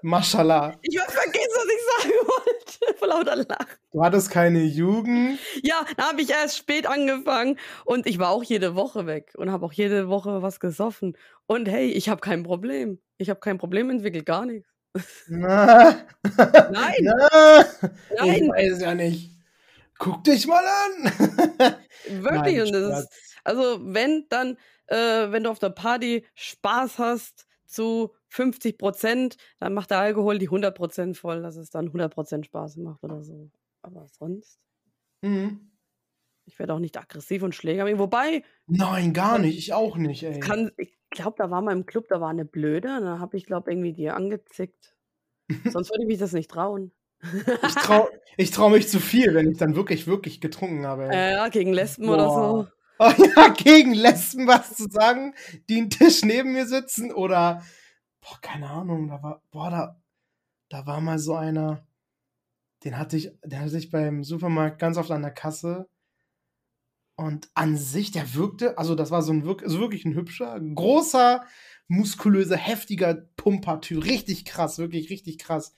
Mashallah. 0.02 0.76
Ich 0.82 0.98
hab 1.00 1.10
vergessen, 1.10 1.50
was 1.54 1.66
ich 1.66 2.02
sagen 2.02 2.26
wollte. 2.26 2.54
Vor 2.98 3.08
lauter 3.08 3.36
Lachen. 3.36 3.78
Du 3.92 4.02
hattest 4.02 4.30
keine 4.30 4.62
Jugend. 4.62 5.38
Ja, 5.62 5.84
da 5.96 6.08
habe 6.10 6.22
ich 6.22 6.30
erst 6.30 6.56
spät 6.56 6.86
angefangen 6.86 7.58
und 7.84 8.06
ich 8.06 8.18
war 8.18 8.30
auch 8.30 8.42
jede 8.42 8.74
Woche 8.74 9.06
weg 9.06 9.32
und 9.36 9.50
habe 9.50 9.64
auch 9.64 9.72
jede 9.72 10.08
Woche 10.08 10.42
was 10.42 10.60
gesoffen. 10.60 11.16
Und 11.46 11.68
hey, 11.68 11.90
ich 11.90 12.08
habe 12.08 12.20
kein 12.20 12.42
Problem. 12.42 12.98
Ich 13.18 13.30
habe 13.30 13.40
kein 13.40 13.58
Problem 13.58 13.90
entwickelt, 13.90 14.26
gar 14.26 14.44
nichts. 14.44 14.68
Na, 15.28 16.06
Nein, 16.70 16.94
na, 17.02 17.60
ich 17.60 18.16
nein, 18.16 18.48
weiß 18.48 18.80
ja 18.80 18.94
nicht. 18.94 19.30
Guck 19.98 20.24
dich 20.24 20.46
mal 20.46 20.64
an. 20.64 21.04
wirklich. 22.08 22.56
Nein, 22.56 22.60
Und 22.62 22.72
das 22.72 23.00
ist, 23.00 23.12
also 23.44 23.80
wenn 23.82 24.26
dann, 24.28 24.56
äh, 24.86 25.30
wenn 25.30 25.44
du 25.44 25.50
auf 25.50 25.58
der 25.58 25.70
Party 25.70 26.26
Spaß 26.34 26.98
hast 26.98 27.46
zu 27.66 28.14
50 28.28 28.78
Prozent, 28.78 29.36
dann 29.58 29.74
macht 29.74 29.90
der 29.90 29.98
Alkohol 29.98 30.38
die 30.38 30.48
100 30.48 30.76
Prozent 30.76 31.16
voll, 31.16 31.42
dass 31.42 31.56
es 31.56 31.70
dann 31.70 31.86
100 31.86 32.12
Prozent 32.12 32.46
Spaß 32.46 32.76
macht 32.78 33.02
oder 33.04 33.22
so. 33.22 33.50
Aber 33.82 34.06
sonst, 34.08 34.58
Mhm. 35.22 35.70
ich 36.46 36.58
werde 36.58 36.74
auch 36.74 36.78
nicht 36.78 36.98
aggressiv 36.98 37.42
und 37.42 37.54
schläger. 37.54 37.86
Wobei, 37.98 38.42
Nein, 38.66 39.12
gar 39.14 39.38
nicht. 39.38 39.56
Ich 39.58 39.72
auch 39.72 39.96
nicht, 39.96 40.22
ey. 40.22 40.40
kann, 40.40 40.70
ich 40.76 40.96
glaube, 41.10 41.36
da 41.38 41.50
war 41.50 41.62
mal 41.62 41.72
im 41.72 41.86
Club, 41.86 42.08
da 42.08 42.20
war 42.20 42.30
eine 42.30 42.44
Blöde, 42.44 42.88
da 43.00 43.18
habe 43.18 43.36
ich, 43.36 43.46
glaube 43.46 43.70
irgendwie 43.70 43.92
die 43.92 44.10
angezickt. 44.10 44.94
Sonst 45.78 45.90
würde 45.90 46.02
ich 46.02 46.08
mich 46.08 46.18
das 46.18 46.32
nicht 46.32 46.50
trauen. 46.50 46.92
Ich 47.66 47.74
trau, 47.74 48.08
ich 48.36 48.50
trau 48.50 48.68
mich 48.68 48.88
zu 48.88 49.00
viel, 49.00 49.34
wenn 49.34 49.50
ich 49.50 49.56
dann 49.56 49.76
wirklich, 49.76 50.06
wirklich 50.06 50.40
getrunken 50.42 50.86
habe. 50.86 51.04
ey. 51.04 51.10
Äh, 51.14 51.32
ja, 51.36 51.48
gegen 51.48 51.72
Lesben 51.72 52.08
oder 52.08 52.28
so. 52.28 52.66
Oh 52.98 53.12
ja, 53.36 53.48
gegen 53.48 53.94
Lesben 53.94 54.46
was 54.46 54.76
zu 54.76 54.88
sagen, 54.88 55.34
die 55.68 55.78
einen 55.78 55.90
Tisch 55.90 56.22
neben 56.22 56.52
mir 56.52 56.66
sitzen 56.66 57.12
oder, 57.12 57.62
boah, 58.20 58.38
keine 58.40 58.70
Ahnung, 58.70 59.08
da 59.08 59.22
war, 59.22 59.42
boah, 59.50 59.70
da, 59.70 60.00
da 60.68 60.86
war 60.86 61.00
mal 61.00 61.18
so 61.18 61.34
einer, 61.34 61.86
den 62.84 62.98
hatte 62.98 63.16
ich, 63.16 63.32
der 63.44 63.60
hatte 63.60 63.78
ich 63.78 63.90
beim 63.90 64.24
Supermarkt 64.24 64.78
ganz 64.78 64.96
oft 64.96 65.10
an 65.10 65.22
der 65.22 65.32
Kasse 65.32 65.88
und 67.16 67.48
an 67.54 67.76
sich, 67.76 68.10
der 68.10 68.34
wirkte, 68.34 68.78
also 68.78 68.94
das 68.94 69.10
war 69.10 69.22
so 69.22 69.32
ein, 69.32 69.46
also 69.46 69.80
wirklich 69.80 70.04
ein 70.04 70.14
hübscher, 70.14 70.58
großer, 70.60 71.44
muskulöser, 71.88 72.56
heftiger 72.56 73.14
Pumpertyp, 73.36 74.04
richtig 74.04 74.44
krass, 74.44 74.78
wirklich 74.78 75.10
richtig 75.10 75.38
krass. 75.38 75.74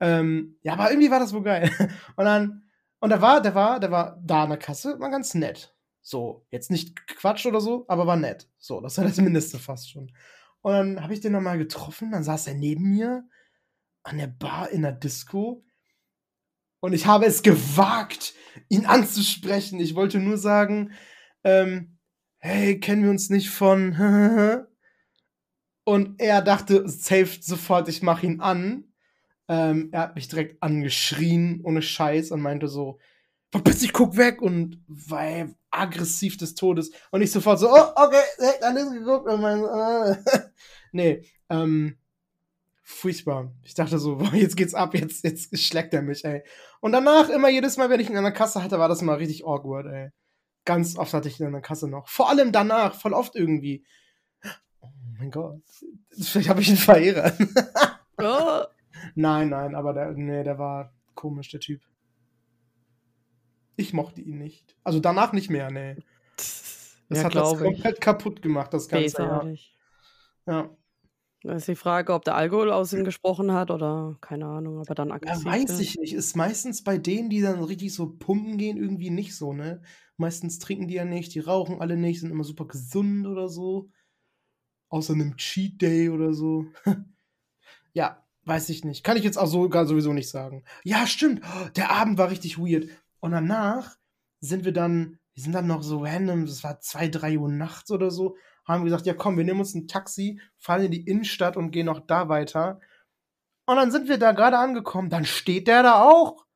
Ähm, 0.00 0.58
ja, 0.62 0.74
aber 0.74 0.90
irgendwie 0.90 1.10
war 1.10 1.20
das 1.20 1.32
wohl 1.32 1.42
geil. 1.42 1.70
Und 2.16 2.24
dann, 2.24 2.62
und 2.98 3.10
der 3.10 3.20
war, 3.22 3.42
der 3.42 3.54
war, 3.54 3.78
der 3.78 3.90
war 3.90 4.18
da 4.24 4.44
an 4.44 4.50
der 4.50 4.58
Kasse, 4.58 4.98
war 4.98 5.10
ganz 5.10 5.34
nett. 5.34 5.75
So, 6.08 6.46
jetzt 6.52 6.70
nicht 6.70 7.08
Quatsch 7.08 7.46
oder 7.46 7.60
so, 7.60 7.84
aber 7.88 8.06
war 8.06 8.14
nett. 8.14 8.48
So, 8.58 8.80
das 8.80 8.96
war 8.96 9.04
das 9.04 9.16
Mindeste 9.16 9.58
fast 9.58 9.90
schon. 9.90 10.12
Und 10.60 10.72
dann 10.72 11.02
habe 11.02 11.12
ich 11.12 11.18
den 11.18 11.32
nochmal 11.32 11.58
getroffen, 11.58 12.12
dann 12.12 12.22
saß 12.22 12.46
er 12.46 12.54
neben 12.54 12.90
mir 12.90 13.28
an 14.04 14.18
der 14.18 14.28
Bar 14.28 14.70
in 14.70 14.82
der 14.82 14.92
Disco. 14.92 15.64
Und 16.78 16.92
ich 16.92 17.06
habe 17.06 17.26
es 17.26 17.42
gewagt, 17.42 18.34
ihn 18.68 18.86
anzusprechen. 18.86 19.80
Ich 19.80 19.96
wollte 19.96 20.20
nur 20.20 20.38
sagen, 20.38 20.92
ähm, 21.42 21.98
hey, 22.38 22.78
kennen 22.78 23.02
wir 23.02 23.10
uns 23.10 23.28
nicht 23.28 23.50
von 23.50 23.96
Und 25.84 26.20
er 26.20 26.40
dachte 26.40 26.88
safe 26.88 27.38
sofort, 27.40 27.88
ich 27.88 28.02
mache 28.02 28.26
ihn 28.26 28.40
an. 28.40 28.92
Ähm, 29.48 29.88
er 29.90 30.02
hat 30.02 30.14
mich 30.14 30.28
direkt 30.28 30.62
angeschrien, 30.62 31.62
ohne 31.64 31.82
Scheiß, 31.82 32.30
und 32.30 32.42
meinte 32.42 32.68
so, 32.68 33.00
verpiss 33.50 33.80
dich, 33.80 33.92
guck 33.92 34.16
weg, 34.16 34.42
und 34.42 34.80
ey, 35.10 35.46
aggressiv 35.70 36.36
des 36.36 36.54
Todes. 36.54 36.90
Und 37.10 37.22
ich 37.22 37.30
sofort 37.30 37.58
so, 37.58 37.70
oh, 37.70 37.92
okay, 37.94 38.22
direkt 38.40 38.62
alles 38.62 38.92
geguckt, 38.92 39.28
und 39.28 39.40
mein, 39.40 39.64
äh. 39.64 40.16
nee, 40.92 41.22
ähm, 41.48 41.96
furchtbar. 42.82 43.52
Ich 43.62 43.74
dachte 43.74 43.98
so, 43.98 44.16
boah, 44.18 44.34
jetzt 44.34 44.56
geht's 44.56 44.74
ab, 44.74 44.94
jetzt, 44.94 45.24
jetzt 45.24 45.58
schlägt 45.58 45.94
er 45.94 46.02
mich, 46.02 46.24
ey. 46.24 46.42
Und 46.80 46.92
danach, 46.92 47.28
immer 47.28 47.48
jedes 47.48 47.76
Mal, 47.76 47.90
wenn 47.90 48.00
ich 48.00 48.10
ihn 48.10 48.16
an 48.16 48.24
der 48.24 48.32
Kasse 48.32 48.62
hatte, 48.62 48.78
war 48.78 48.88
das 48.88 49.02
mal 49.02 49.16
richtig 49.16 49.44
awkward, 49.44 49.86
ey. 49.86 50.10
Ganz 50.64 50.96
oft 50.96 51.14
hatte 51.14 51.28
ich 51.28 51.38
ihn 51.38 51.46
an 51.46 51.52
der 51.52 51.62
Kasse 51.62 51.88
noch. 51.88 52.08
Vor 52.08 52.28
allem 52.28 52.50
danach, 52.52 52.94
voll 52.94 53.12
oft 53.12 53.36
irgendwie. 53.36 53.84
Oh 54.80 54.88
mein 55.18 55.30
Gott. 55.30 55.62
Vielleicht 56.10 56.48
habe 56.48 56.60
ich 56.60 56.68
einen 56.68 56.78
Verehrer. 56.78 57.32
Oh, 58.18 58.62
nein, 59.14 59.50
nein, 59.50 59.74
aber 59.74 59.92
der, 59.92 60.12
nee, 60.12 60.42
der 60.42 60.58
war 60.58 60.94
komisch, 61.14 61.50
der 61.50 61.60
Typ. 61.60 61.82
Ich 63.76 63.92
mochte 63.92 64.20
ihn 64.20 64.38
nicht. 64.38 64.76
Also 64.84 65.00
danach 65.00 65.32
nicht 65.32 65.50
mehr, 65.50 65.70
nee. 65.70 65.96
Das 67.08 67.18
ja, 67.18 67.24
hat 67.26 67.36
das 67.36 67.52
ich. 67.52 67.58
komplett 67.60 68.00
kaputt 68.00 68.42
gemacht, 68.42 68.74
das 68.74 68.88
Ganze. 68.88 69.22
Ja. 69.22 69.44
Ja. 70.46 70.76
Da 71.42 71.52
ist 71.52 71.68
die 71.68 71.76
Frage, 71.76 72.12
ob 72.12 72.24
der 72.24 72.34
Alkohol 72.34 72.72
aus 72.72 72.92
ihm 72.92 73.04
gesprochen 73.04 73.52
hat 73.52 73.70
oder 73.70 74.16
keine 74.20 74.46
Ahnung, 74.46 74.80
ob 74.80 74.88
er 74.88 74.96
dann 74.96 75.10
ja, 75.10 75.14
aggressiv 75.14 75.44
weiß 75.44 75.68
wird. 75.68 75.80
ich 75.80 75.96
nicht. 75.96 76.14
Ist 76.14 76.34
meistens 76.34 76.82
bei 76.82 76.98
denen, 76.98 77.30
die 77.30 77.40
dann 77.40 77.62
richtig 77.62 77.94
so 77.94 78.10
pumpen 78.10 78.58
gehen, 78.58 78.76
irgendwie 78.76 79.10
nicht 79.10 79.36
so, 79.36 79.52
ne? 79.52 79.82
Meistens 80.16 80.58
trinken 80.58 80.88
die 80.88 80.94
ja 80.94 81.04
nicht, 81.04 81.34
die 81.34 81.38
rauchen 81.40 81.80
alle 81.80 81.96
nicht, 81.96 82.18
sind 82.20 82.32
immer 82.32 82.42
super 82.42 82.66
gesund 82.66 83.26
oder 83.28 83.48
so. 83.48 83.90
Außer 84.88 85.12
einem 85.12 85.36
Cheat 85.36 85.80
Day 85.80 86.08
oder 86.08 86.32
so. 86.32 86.66
ja, 87.92 88.24
weiß 88.44 88.68
ich 88.70 88.84
nicht. 88.84 89.04
Kann 89.04 89.16
ich 89.16 89.24
jetzt 89.24 89.38
auch 89.38 89.46
so 89.46 89.68
gar 89.68 89.86
sowieso 89.86 90.12
nicht 90.12 90.28
sagen. 90.28 90.64
Ja, 90.82 91.06
stimmt. 91.06 91.42
Oh, 91.44 91.68
Der 91.76 91.90
Abend 91.90 92.18
war 92.18 92.30
richtig 92.30 92.58
weird. 92.58 92.88
Und 93.26 93.32
danach 93.32 93.96
sind 94.38 94.64
wir 94.64 94.72
dann, 94.72 95.18
wir 95.34 95.42
sind 95.42 95.52
dann 95.52 95.66
noch 95.66 95.82
so 95.82 96.04
random, 96.04 96.44
es 96.44 96.62
war 96.62 96.78
zwei, 96.78 97.08
drei 97.08 97.36
Uhr 97.36 97.48
nachts 97.48 97.90
oder 97.90 98.12
so, 98.12 98.36
haben 98.64 98.82
wir 98.82 98.84
gesagt, 98.84 99.04
ja 99.04 99.14
komm, 99.14 99.36
wir 99.36 99.42
nehmen 99.42 99.58
uns 99.58 99.74
ein 99.74 99.88
Taxi, 99.88 100.40
fahren 100.56 100.84
in 100.84 100.92
die 100.92 101.08
Innenstadt 101.08 101.56
und 101.56 101.72
gehen 101.72 101.86
noch 101.86 101.98
da 102.06 102.28
weiter. 102.28 102.78
Und 103.64 103.74
dann 103.78 103.90
sind 103.90 104.08
wir 104.08 104.18
da 104.18 104.30
gerade 104.30 104.58
angekommen, 104.58 105.10
dann 105.10 105.24
steht 105.24 105.66
der 105.66 105.82
da 105.82 106.04
auch. 106.04 106.46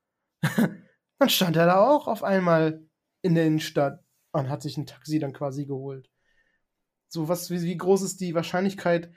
dann 1.18 1.28
stand 1.28 1.56
er 1.56 1.66
da 1.66 1.84
auch 1.84 2.06
auf 2.06 2.22
einmal 2.22 2.86
in 3.22 3.34
der 3.34 3.46
Innenstadt 3.46 4.04
und 4.30 4.48
hat 4.48 4.62
sich 4.62 4.76
ein 4.76 4.86
Taxi 4.86 5.18
dann 5.18 5.32
quasi 5.32 5.66
geholt. 5.66 6.08
So, 7.08 7.26
was, 7.26 7.50
wie, 7.50 7.62
wie 7.62 7.76
groß 7.76 8.02
ist 8.02 8.20
die 8.20 8.36
Wahrscheinlichkeit, 8.36 9.10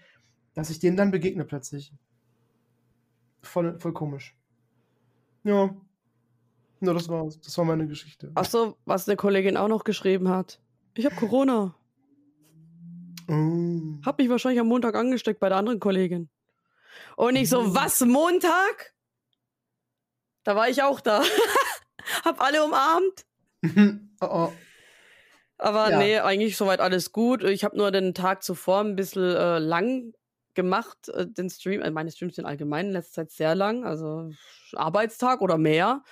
dass 0.55 0.71
ich 0.71 0.79
dem 0.79 0.97
dann 0.97 1.11
begegne 1.11 1.45
plötzlich? 1.45 1.93
Voll, 3.43 3.79
voll 3.79 3.93
komisch. 3.93 4.35
Ja. 5.43 5.75
Ja, 6.85 6.93
das 6.93 7.07
war's. 7.09 7.39
Das 7.39 7.57
war 7.57 7.65
meine 7.65 7.87
Geschichte. 7.87 8.31
Achso, 8.35 8.77
was 8.85 9.07
eine 9.07 9.15
Kollegin 9.15 9.57
auch 9.57 9.67
noch 9.67 9.83
geschrieben 9.83 10.29
hat. 10.29 10.59
Ich 10.95 11.05
habe 11.05 11.15
Corona. 11.15 11.75
Oh. 13.29 13.99
Hab 14.05 14.17
mich 14.19 14.29
wahrscheinlich 14.29 14.59
am 14.59 14.67
Montag 14.67 14.95
angesteckt 14.95 15.39
bei 15.39 15.49
der 15.49 15.57
anderen 15.57 15.79
Kollegin. 15.79 16.29
Und 17.15 17.35
ich 17.35 17.49
so, 17.49 17.61
Mhm. 17.63 17.75
was, 17.75 18.01
Montag? 18.01 18.93
Da 20.43 20.55
war 20.55 20.67
ich 20.69 20.83
auch 20.83 20.99
da. 20.99 21.23
hab 22.25 22.41
alle 22.41 22.63
umarmt. 22.63 23.25
oh, 24.21 24.25
oh. 24.29 24.53
Aber 25.57 25.89
Ja. 25.91 25.97
nee, 25.99 26.19
eigentlich 26.19 26.57
soweit 26.57 26.81
alles 26.81 27.11
gut. 27.13 27.43
Ich 27.43 27.63
habe 27.63 27.77
nur 27.77 27.91
den 27.91 28.13
Tag 28.13 28.43
zuvor 28.43 28.81
ein 28.81 28.95
bisschen 28.97 29.23
äh, 29.23 29.59
lang 29.59 30.13
gemacht, 30.53 31.07
äh, 31.09 31.25
den 31.25 31.49
Stream. 31.49 31.81
Äh, 31.81 31.91
meine 31.91 32.11
Streams 32.11 32.35
sind 32.35 32.45
allgemein 32.45 32.87
in 32.87 32.91
letzter 32.91 33.23
Zeit 33.23 33.31
sehr 33.31 33.55
lang, 33.55 33.85
also 33.85 34.29
Arbeitstag 34.73 35.39
oder 35.41 35.57
mehr. 35.57 36.03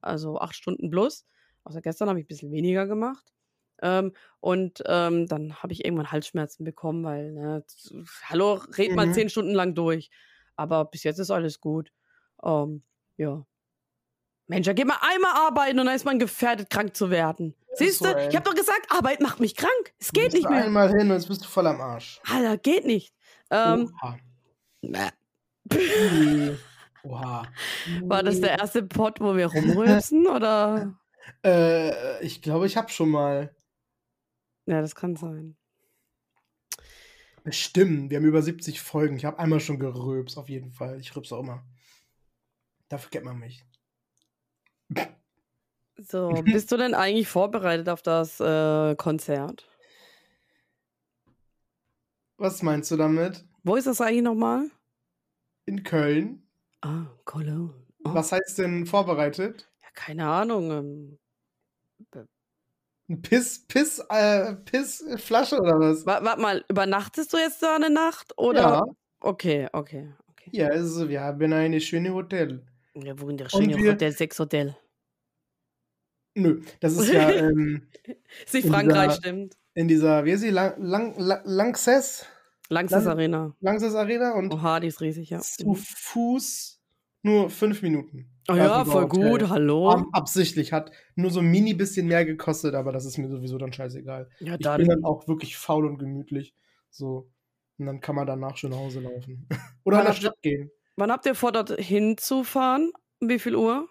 Also 0.00 0.38
acht 0.40 0.54
Stunden 0.54 0.90
plus. 0.90 1.26
Außer 1.64 1.80
gestern 1.82 2.08
habe 2.08 2.18
ich 2.20 2.24
ein 2.24 2.28
bisschen 2.28 2.52
weniger 2.52 2.86
gemacht. 2.86 3.32
Ähm, 3.82 4.12
und 4.40 4.82
ähm, 4.86 5.26
dann 5.26 5.54
habe 5.62 5.72
ich 5.72 5.84
irgendwann 5.84 6.10
Halsschmerzen 6.10 6.64
bekommen, 6.64 7.04
weil, 7.04 7.32
ne, 7.32 7.64
hallo, 8.24 8.54
red 8.76 8.94
mal 8.96 9.06
Mhm. 9.06 9.12
zehn 9.12 9.28
Stunden 9.28 9.52
lang 9.54 9.74
durch. 9.74 10.10
Aber 10.56 10.84
bis 10.86 11.04
jetzt 11.04 11.18
ist 11.18 11.30
alles 11.30 11.60
gut. 11.60 11.92
Ähm, 12.42 12.82
ja. 13.16 13.44
Mensch, 14.48 14.66
da 14.66 14.72
geht 14.72 14.86
man 14.86 14.96
einmal 15.00 15.32
arbeiten 15.46 15.78
und 15.78 15.86
dann 15.86 15.94
ist 15.94 16.04
man 16.06 16.18
gefährdet, 16.18 16.70
krank 16.70 16.96
zu 16.96 17.10
werden. 17.10 17.54
Siehst 17.74 18.00
du? 18.00 18.08
ich 18.08 18.34
habe 18.34 18.42
doch 18.44 18.54
gesagt, 18.54 18.90
Arbeit 18.90 19.20
macht 19.20 19.38
mich 19.40 19.54
krank. 19.54 19.94
Es 20.00 20.10
geht 20.12 20.32
nicht 20.32 20.48
mehr. 20.48 20.64
Einmal 20.64 20.88
hin 20.88 21.02
und 21.02 21.10
jetzt 21.12 21.28
bist 21.28 21.44
du 21.44 21.46
voll 21.48 21.66
am 21.66 21.80
Arsch. 21.80 22.20
Alter, 22.28 22.56
geht 22.56 22.86
nicht. 22.86 23.14
Ähm, 23.50 23.92
Oha. 24.02 24.18
Oha. 27.04 27.46
war 28.02 28.22
das 28.22 28.40
der 28.40 28.58
erste 28.58 28.82
Pod, 28.82 29.20
wo 29.20 29.36
wir 29.36 29.46
rumrülpsen? 29.52 30.26
oder? 30.26 30.98
Äh, 31.44 32.24
ich 32.24 32.42
glaube, 32.42 32.66
ich 32.66 32.76
habe 32.76 32.90
schon 32.90 33.10
mal. 33.10 33.54
Ja, 34.66 34.80
das 34.80 34.94
kann 34.94 35.16
sein. 35.16 35.56
Bestimmt. 37.44 38.10
Wir 38.10 38.18
haben 38.18 38.26
über 38.26 38.42
70 38.42 38.80
Folgen. 38.80 39.16
Ich 39.16 39.24
habe 39.24 39.38
einmal 39.38 39.60
schon 39.60 39.78
gerülpst, 39.78 40.36
auf 40.36 40.48
jeden 40.48 40.72
Fall. 40.72 41.00
Ich 41.00 41.14
rülpse 41.16 41.34
auch 41.36 41.40
immer. 41.40 41.64
Dafür 42.88 43.10
kennt 43.10 43.24
man 43.24 43.38
mich. 43.38 43.64
So, 45.96 46.28
bist 46.44 46.70
du 46.72 46.76
denn 46.76 46.94
eigentlich 46.94 47.28
vorbereitet 47.28 47.88
auf 47.88 48.02
das 48.02 48.40
äh, 48.40 48.94
Konzert? 48.96 49.68
Was 52.36 52.62
meinst 52.62 52.90
du 52.90 52.96
damit? 52.96 53.44
Wo 53.64 53.76
ist 53.76 53.86
das 53.86 54.00
eigentlich 54.00 54.22
nochmal? 54.22 54.70
In 55.66 55.82
Köln? 55.82 56.47
Ah, 56.80 57.06
Cologne. 57.24 57.74
Oh, 58.04 58.14
Was 58.14 58.32
heißt 58.32 58.58
denn 58.58 58.86
vorbereitet? 58.86 59.68
ja, 59.82 59.88
keine 59.94 60.28
Ahnung. 60.28 60.70
Ähm, 60.70 61.18
Ein 63.10 63.22
Piss, 63.22 63.66
Piss, 63.66 64.00
äh, 64.10 64.54
Pissflasche 64.54 65.58
oder 65.58 65.80
was? 65.80 66.04
Warte 66.06 66.40
mal, 66.40 66.64
übernachtest 66.68 67.32
du 67.32 67.38
jetzt 67.38 67.62
da 67.62 67.76
eine 67.76 67.90
Nacht? 67.90 68.32
Oder? 68.36 68.60
Ja. 68.60 68.84
Okay, 69.20 69.66
okay, 69.72 70.12
okay. 70.28 70.50
Ja, 70.52 70.68
also 70.68 71.08
wir 71.08 71.20
haben 71.22 71.52
eine 71.52 71.80
schöne 71.80 72.12
Hotel. 72.12 72.64
Ja, 72.94 73.18
wo 73.18 73.28
in 73.30 73.36
der 73.38 73.48
Und 73.52 73.64
schöne 73.64 73.76
wir 73.76 73.92
Hotel, 73.92 74.12
Sex 74.12 74.38
Hotel. 74.38 74.76
nö, 76.34 76.62
das 76.80 76.94
ist 76.96 77.08
ja, 77.12 77.30
ähm, 77.32 77.88
Ist 78.44 78.54
nicht 78.54 78.64
in 78.64 78.72
Frankreich, 78.72 79.08
dieser 79.08 79.14
stimmt. 79.16 79.56
in 79.74 79.88
dieser 79.88 80.24
wie 80.24 80.32
heißt 80.32 80.42
sie? 80.42 80.50
Lang 80.50 80.74
Lang 80.80 81.14
La 81.18 81.42
Lanxess 81.44 82.26
Langstes 82.68 83.04
Lang 83.04 83.12
Arena. 83.14 83.56
Lanxess 83.60 83.94
Arena 83.94 84.32
und 84.34 84.52
Oha, 84.52 84.80
die 84.80 84.88
ist 84.88 85.00
riesig, 85.00 85.30
ja. 85.30 85.40
zu. 85.40 85.74
Fuß 85.74 86.80
nur 87.22 87.50
5 87.50 87.82
Minuten. 87.82 88.30
Oh 88.50 88.54
ja, 88.54 88.84
voll 88.84 89.08
gut, 89.08 89.48
hallo. 89.48 89.90
Ab 89.90 90.04
absichtlich, 90.12 90.72
hat 90.72 90.90
nur 91.16 91.30
so 91.30 91.40
'n 91.40 91.46
mini 91.46 91.74
bisschen 91.74 92.06
mehr 92.06 92.24
gekostet, 92.24 92.74
aber 92.74 92.92
das 92.92 93.04
ist 93.04 93.18
mir 93.18 93.28
sowieso 93.28 93.58
dann 93.58 93.72
scheißegal. 93.72 94.28
Ja, 94.40 94.52
Ich 94.54 94.58
bin 94.58 94.62
dann 94.64 94.84
dann 94.86 95.04
auch 95.04 95.26
wirklich 95.28 95.56
faul 95.56 95.86
und 95.86 95.98
gemütlich, 95.98 96.54
so. 96.90 97.30
Und 97.78 97.86
dann 97.86 98.00
kann 98.00 98.14
man 98.16 98.26
danach 98.26 98.56
schön 98.56 98.70
nach 98.70 98.78
Hause 98.78 99.00
laufen. 99.00 99.46
Oder 99.84 99.98
Wann 99.98 100.06
ihr 100.06 100.12
Stadt 100.14 100.40
gehen. 100.42 100.70
wann 100.96 101.10
habt 101.12 101.26
ihr 101.26 101.34
vor, 101.34 101.52
dorthin 101.52 102.16
zu 102.18 102.44
fahren? 102.44 102.92
Um 103.20 103.28
wie 103.28 103.38
viel 103.38 103.56
Uhr? 103.56 103.88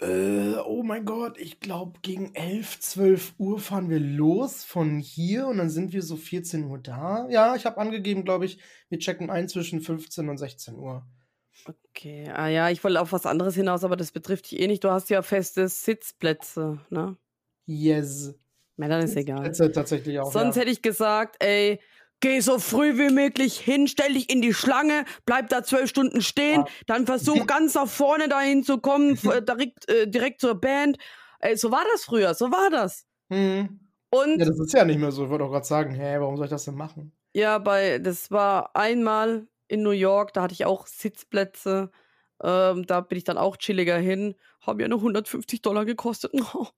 Äh, 0.00 0.54
oh 0.64 0.82
mein 0.82 1.04
Gott, 1.04 1.38
ich 1.38 1.60
glaube, 1.60 1.98
gegen 2.00 2.34
11, 2.34 2.80
12 2.80 3.34
Uhr 3.36 3.60
fahren 3.60 3.90
wir 3.90 4.00
los 4.00 4.64
von 4.64 4.98
hier 4.98 5.46
und 5.46 5.58
dann 5.58 5.68
sind 5.68 5.92
wir 5.92 6.02
so 6.02 6.16
14 6.16 6.64
Uhr 6.64 6.78
da. 6.78 7.28
Ja, 7.28 7.54
ich 7.54 7.66
habe 7.66 7.78
angegeben, 7.78 8.24
glaube 8.24 8.46
ich, 8.46 8.58
wir 8.88 8.98
checken 8.98 9.28
ein 9.28 9.48
zwischen 9.48 9.82
15 9.82 10.30
und 10.30 10.38
16 10.38 10.76
Uhr. 10.76 11.06
Okay, 11.90 12.30
ah 12.34 12.48
ja, 12.48 12.70
ich 12.70 12.82
wollte 12.82 12.98
auf 12.98 13.12
was 13.12 13.26
anderes 13.26 13.54
hinaus, 13.54 13.84
aber 13.84 13.96
das 13.96 14.10
betrifft 14.10 14.50
dich 14.50 14.60
eh 14.60 14.66
nicht. 14.68 14.82
Du 14.82 14.90
hast 14.90 15.10
ja 15.10 15.20
feste 15.20 15.68
Sitzplätze, 15.68 16.80
ne? 16.88 17.18
Yes. 17.66 18.34
Ja, 18.78 18.88
dann 18.88 19.02
ist 19.02 19.16
egal. 19.16 19.44
Sitzplätze 19.44 19.72
tatsächlich 19.72 20.18
auch, 20.18 20.32
Sonst 20.32 20.56
ja. 20.56 20.62
hätte 20.62 20.72
ich 20.72 20.80
gesagt, 20.80 21.36
ey, 21.40 21.78
geh 22.20 22.40
so 22.40 22.58
früh 22.58 22.98
wie 22.98 23.12
möglich 23.12 23.58
hin, 23.58 23.88
stell 23.88 24.14
dich 24.14 24.30
in 24.30 24.42
die 24.42 24.54
Schlange, 24.54 25.04
bleib 25.26 25.48
da 25.48 25.62
zwölf 25.62 25.88
Stunden 25.88 26.22
stehen, 26.22 26.64
dann 26.86 27.06
versuch 27.06 27.46
ganz 27.46 27.74
nach 27.74 27.88
vorne 27.88 28.28
dahin 28.28 28.62
zu 28.62 28.78
kommen, 28.78 29.14
direkt, 29.48 29.88
äh, 29.88 30.06
direkt 30.08 30.40
zur 30.40 30.54
Band. 30.54 30.98
Ey, 31.40 31.56
so 31.56 31.70
war 31.70 31.84
das 31.92 32.04
früher, 32.04 32.34
so 32.34 32.50
war 32.50 32.70
das. 32.70 33.06
Mhm. 33.28 33.80
Und 34.10 34.40
Ja, 34.40 34.44
das 34.44 34.58
ist 34.58 34.72
ja 34.72 34.84
nicht 34.84 34.98
mehr 34.98 35.12
so. 35.12 35.24
Ich 35.24 35.30
wollte 35.30 35.44
auch 35.44 35.50
gerade 35.50 35.66
sagen, 35.66 35.94
hä, 35.94 36.16
warum 36.18 36.36
soll 36.36 36.46
ich 36.46 36.50
das 36.50 36.64
denn 36.64 36.74
machen? 36.74 37.12
Ja, 37.32 37.58
bei, 37.58 37.98
das 37.98 38.30
war 38.30 38.74
einmal 38.74 39.46
in 39.68 39.82
New 39.82 39.90
York, 39.90 40.32
da 40.32 40.42
hatte 40.42 40.54
ich 40.54 40.64
auch 40.64 40.86
Sitzplätze. 40.86 41.90
Ähm, 42.42 42.86
da 42.86 43.00
bin 43.00 43.18
ich 43.18 43.24
dann 43.24 43.38
auch 43.38 43.56
chilliger 43.56 43.98
hin. 43.98 44.34
Haben 44.60 44.80
ja 44.80 44.88
nur 44.88 44.98
150 44.98 45.62
Dollar 45.62 45.84
gekostet. 45.84 46.32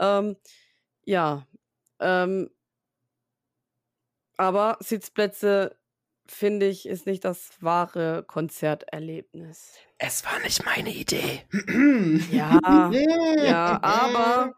ähm, 0.00 0.36
ja. 1.04 1.46
Ähm, 1.98 2.50
aber 4.36 4.76
Sitzplätze, 4.80 5.76
finde 6.26 6.66
ich, 6.66 6.86
ist 6.86 7.06
nicht 7.06 7.24
das 7.24 7.50
wahre 7.60 8.24
Konzerterlebnis. 8.26 9.74
Es 9.98 10.24
war 10.24 10.38
nicht 10.40 10.64
meine 10.64 10.90
Idee. 10.90 11.42
Ja, 12.30 12.60
ja, 13.44 13.78
aber 13.82 14.54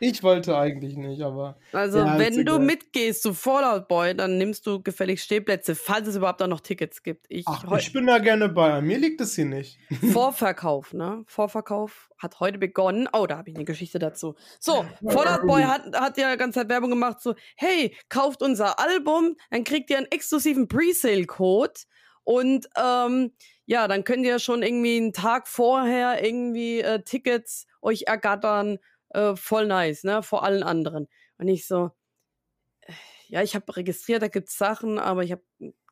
Ich 0.00 0.22
wollte 0.22 0.56
eigentlich 0.56 0.96
nicht, 0.96 1.22
aber. 1.22 1.58
Also, 1.72 1.98
Ja, 1.98 2.18
wenn 2.18 2.34
du 2.44 2.54
egal. 2.54 2.58
mitgehst 2.60 3.22
zu 3.22 3.34
Fallout 3.34 3.88
Boy, 3.88 4.14
dann 4.14 4.38
nimmst 4.38 4.66
du 4.66 4.82
gefälligst 4.82 5.24
Stehplätze, 5.24 5.74
falls 5.74 6.06
es 6.08 6.16
überhaupt 6.16 6.40
da 6.40 6.46
noch 6.46 6.60
Tickets 6.60 7.02
gibt. 7.02 7.26
Ich, 7.28 7.44
Ach, 7.46 7.64
ich 7.78 7.92
bin 7.92 8.06
da 8.06 8.18
gerne 8.18 8.48
bei. 8.48 8.80
Mir 8.80 8.98
liegt 8.98 9.20
es 9.20 9.34
hier 9.34 9.46
nicht. 9.46 9.78
Vorverkauf, 10.12 10.92
ne? 10.92 11.24
Vorverkauf 11.26 12.10
hat 12.18 12.40
heute 12.40 12.58
begonnen. 12.58 13.08
Oh, 13.12 13.26
da 13.26 13.38
habe 13.38 13.50
ich 13.50 13.56
eine 13.56 13.64
Geschichte 13.64 13.98
dazu. 13.98 14.34
So, 14.60 14.84
Fallout 15.06 15.46
Boy 15.46 15.62
hat, 15.62 15.94
hat 15.94 16.18
ja 16.18 16.32
die 16.32 16.38
ganze 16.38 16.60
Zeit 16.60 16.68
Werbung 16.68 16.90
gemacht, 16.90 17.20
so, 17.20 17.34
hey, 17.56 17.96
kauft 18.08 18.42
unser 18.42 18.78
Album, 18.80 19.36
dann 19.50 19.64
kriegt 19.64 19.90
ihr 19.90 19.98
einen 19.98 20.06
exklusiven 20.10 20.68
Presale-Code 20.68 21.74
und 22.24 22.68
ähm, 22.76 23.32
ja, 23.66 23.88
dann 23.88 24.04
könnt 24.04 24.24
ihr 24.24 24.38
schon 24.38 24.62
irgendwie 24.62 24.96
einen 24.96 25.12
Tag 25.12 25.48
vorher 25.48 26.24
irgendwie 26.24 26.80
äh, 26.80 27.02
Tickets 27.02 27.66
euch 27.82 28.04
ergattern. 28.06 28.78
Äh, 29.10 29.36
voll 29.36 29.66
nice, 29.66 30.04
ne? 30.04 30.22
Vor 30.22 30.42
allen 30.44 30.62
anderen. 30.62 31.08
Und 31.38 31.48
ich 31.48 31.66
so, 31.66 31.90
ja, 33.28 33.42
ich 33.42 33.54
habe 33.54 33.76
registriert, 33.76 34.22
da 34.22 34.28
gibt's 34.28 34.56
Sachen, 34.56 34.98
aber 34.98 35.22
ich 35.22 35.32
habe 35.32 35.42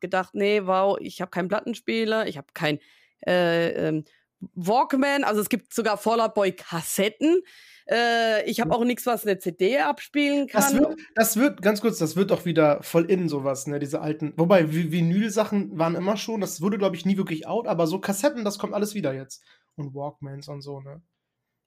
gedacht, 0.01 0.33
nee, 0.33 0.61
wow, 0.65 0.97
ich 0.99 1.21
habe 1.21 1.29
keinen 1.31 1.47
Plattenspieler, 1.47 2.27
ich 2.27 2.37
habe 2.37 2.47
kein 2.53 2.79
äh, 3.27 3.69
ähm, 3.87 4.05
Walkman, 4.53 5.23
also 5.23 5.41
es 5.41 5.49
gibt 5.49 5.73
sogar 5.73 5.97
Fallout 5.97 6.35
Boy 6.35 6.51
Kassetten. 6.51 7.41
Äh, 7.89 8.43
ich 8.49 8.59
habe 8.59 8.73
auch 8.75 8.83
nichts, 8.83 9.05
was 9.05 9.25
eine 9.25 9.39
CD 9.39 9.79
abspielen 9.79 10.47
kann. 10.47 10.61
Das 10.61 10.73
wird, 10.73 10.99
das 11.15 11.37
wird, 11.37 11.61
ganz 11.61 11.81
kurz, 11.81 11.97
das 11.97 12.15
wird 12.15 12.31
auch 12.31 12.45
wieder 12.45 12.81
voll 12.83 13.09
in 13.09 13.29
sowas, 13.29 13.65
ne, 13.65 13.79
diese 13.79 14.01
alten. 14.01 14.33
Wobei, 14.37 14.63
Vi- 14.65 14.91
Vinyl-Sachen 14.91 15.77
waren 15.77 15.95
immer 15.95 16.17
schon, 16.17 16.41
das 16.41 16.61
wurde, 16.61 16.77
glaube 16.77 16.95
ich, 16.95 17.05
nie 17.05 17.17
wirklich 17.17 17.47
out, 17.47 17.67
aber 17.67 17.87
so 17.87 17.99
Kassetten, 17.99 18.43
das 18.45 18.59
kommt 18.59 18.73
alles 18.73 18.93
wieder 18.93 19.13
jetzt. 19.13 19.43
Und 19.75 19.93
Walkmans 19.95 20.47
und 20.47 20.61
so, 20.61 20.81
ne? 20.81 21.01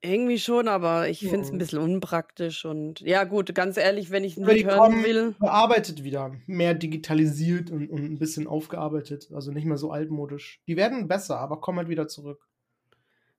Irgendwie 0.03 0.39
schon, 0.39 0.67
aber 0.69 1.09
ich 1.11 1.21
finde 1.21 1.41
es 1.41 1.51
ein 1.51 1.57
Mhm. 1.57 1.59
bisschen 1.59 1.79
unpraktisch 1.79 2.65
und 2.65 3.01
ja 3.01 3.25
gut, 3.25 3.55
ganz 3.55 3.77
ehrlich, 3.77 4.11
wenn 4.11 4.25
ich 4.25 4.39
ein 4.39 4.47
Lied 4.47 4.65
hören 4.65 4.79
kommen 4.79 5.05
will. 5.05 5.35
bearbeitet 5.39 6.03
wieder. 6.05 6.35
Mehr 6.47 6.73
digitalisiert 6.75 7.71
und, 7.71 7.91
und 7.91 8.05
ein 8.05 8.19
bisschen 8.19 8.47
aufgearbeitet. 8.47 9.31
Also 9.35 9.53
nicht 9.53 9.67
mehr 9.67 9.77
so 9.77 9.91
altmodisch. 9.91 10.63
Die 10.67 10.77
werden 10.77 11.07
besser, 11.07 11.39
aber 11.39 11.61
kommen 11.61 11.79
halt 11.79 11.89
wieder 11.89 12.09
zurück. 12.09 12.49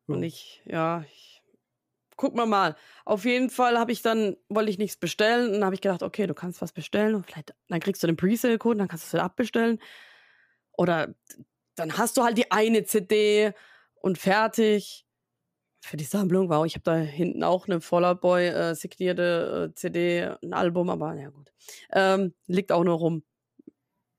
Und 0.05 0.22
Ja. 0.22 0.28
ich, 0.28 0.62
ja, 0.66 1.03
ich 1.07 1.41
guck 2.16 2.36
mal 2.36 2.45
mal. 2.45 2.76
Auf 3.05 3.26
jeden 3.26 3.49
Fall 3.49 3.80
habe 3.80 3.91
ich 3.91 4.03
dann, 4.03 4.38
wollte 4.47 4.70
ich 4.70 4.78
nichts 4.78 4.97
bestellen 4.97 5.47
und 5.47 5.53
dann 5.53 5.66
habe 5.66 5.74
ich 5.74 5.82
gedacht, 5.82 6.03
okay, 6.03 6.28
du 6.28 6.36
kannst 6.36 6.62
was 6.62 6.74
bestellen 6.74 7.16
und 7.16 7.26
vielleicht, 7.26 7.55
dann 7.70 7.80
kriegst 7.80 8.03
du 8.03 8.07
den 8.07 8.18
Presale-Code, 8.18 8.78
dann 8.78 8.88
kannst 8.88 9.05
du 9.05 9.07
es 9.07 9.14
wieder 9.14 9.24
abbestellen. 9.24 9.80
Oder 10.74 11.16
dann 11.76 11.97
hast 11.97 12.18
du 12.18 12.24
halt 12.24 12.38
die 12.38 12.51
eine 12.51 12.84
CD 12.84 13.53
und 13.95 14.20
fertig. 14.20 15.07
Für 15.84 15.98
die 15.98 16.04
Sammlung, 16.04 16.50
wow, 16.50 16.66
ich 16.66 16.76
habe 16.76 16.84
da 16.84 16.96
hinten 16.96 17.44
auch 17.44 17.68
eine 17.68 17.82
Fallout 17.82 18.22
Boy 18.22 18.48
äh, 18.48 18.76
signierte 18.76 19.70
äh, 19.72 19.76
CD, 19.76 20.36
ein 20.44 20.54
Album, 20.54 20.90
aber 20.90 21.16
ja 21.16 21.30
gut. 21.30 21.52
Ähm, 21.92 22.34
liegt 22.48 22.72
auch 22.72 22.84
nur 22.84 22.96
rum. 22.96 23.24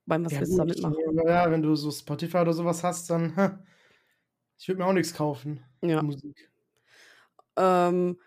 Beim 0.07 0.25
was 0.25 0.33
Ja, 0.33 0.41
willst 0.41 0.55
du 0.55 0.59
damit 0.59 0.83
machen? 0.83 0.97
ja, 1.27 1.51
wenn 1.51 1.63
du 1.63 1.75
so 1.77 1.91
Spotify 1.91 2.39
oder 2.39 2.53
sowas 2.53 2.83
hast, 2.83 3.09
dann. 3.11 3.37
hä, 3.37 3.51
Ich 4.59 4.67
würde 4.69 4.81
mir 4.83 4.87
auch 4.87 4.93
nichts 4.93 5.15
kaufen. 5.15 5.65
Ja. 5.83 6.03
Musik. 6.03 6.51
Ähm, 7.57 8.19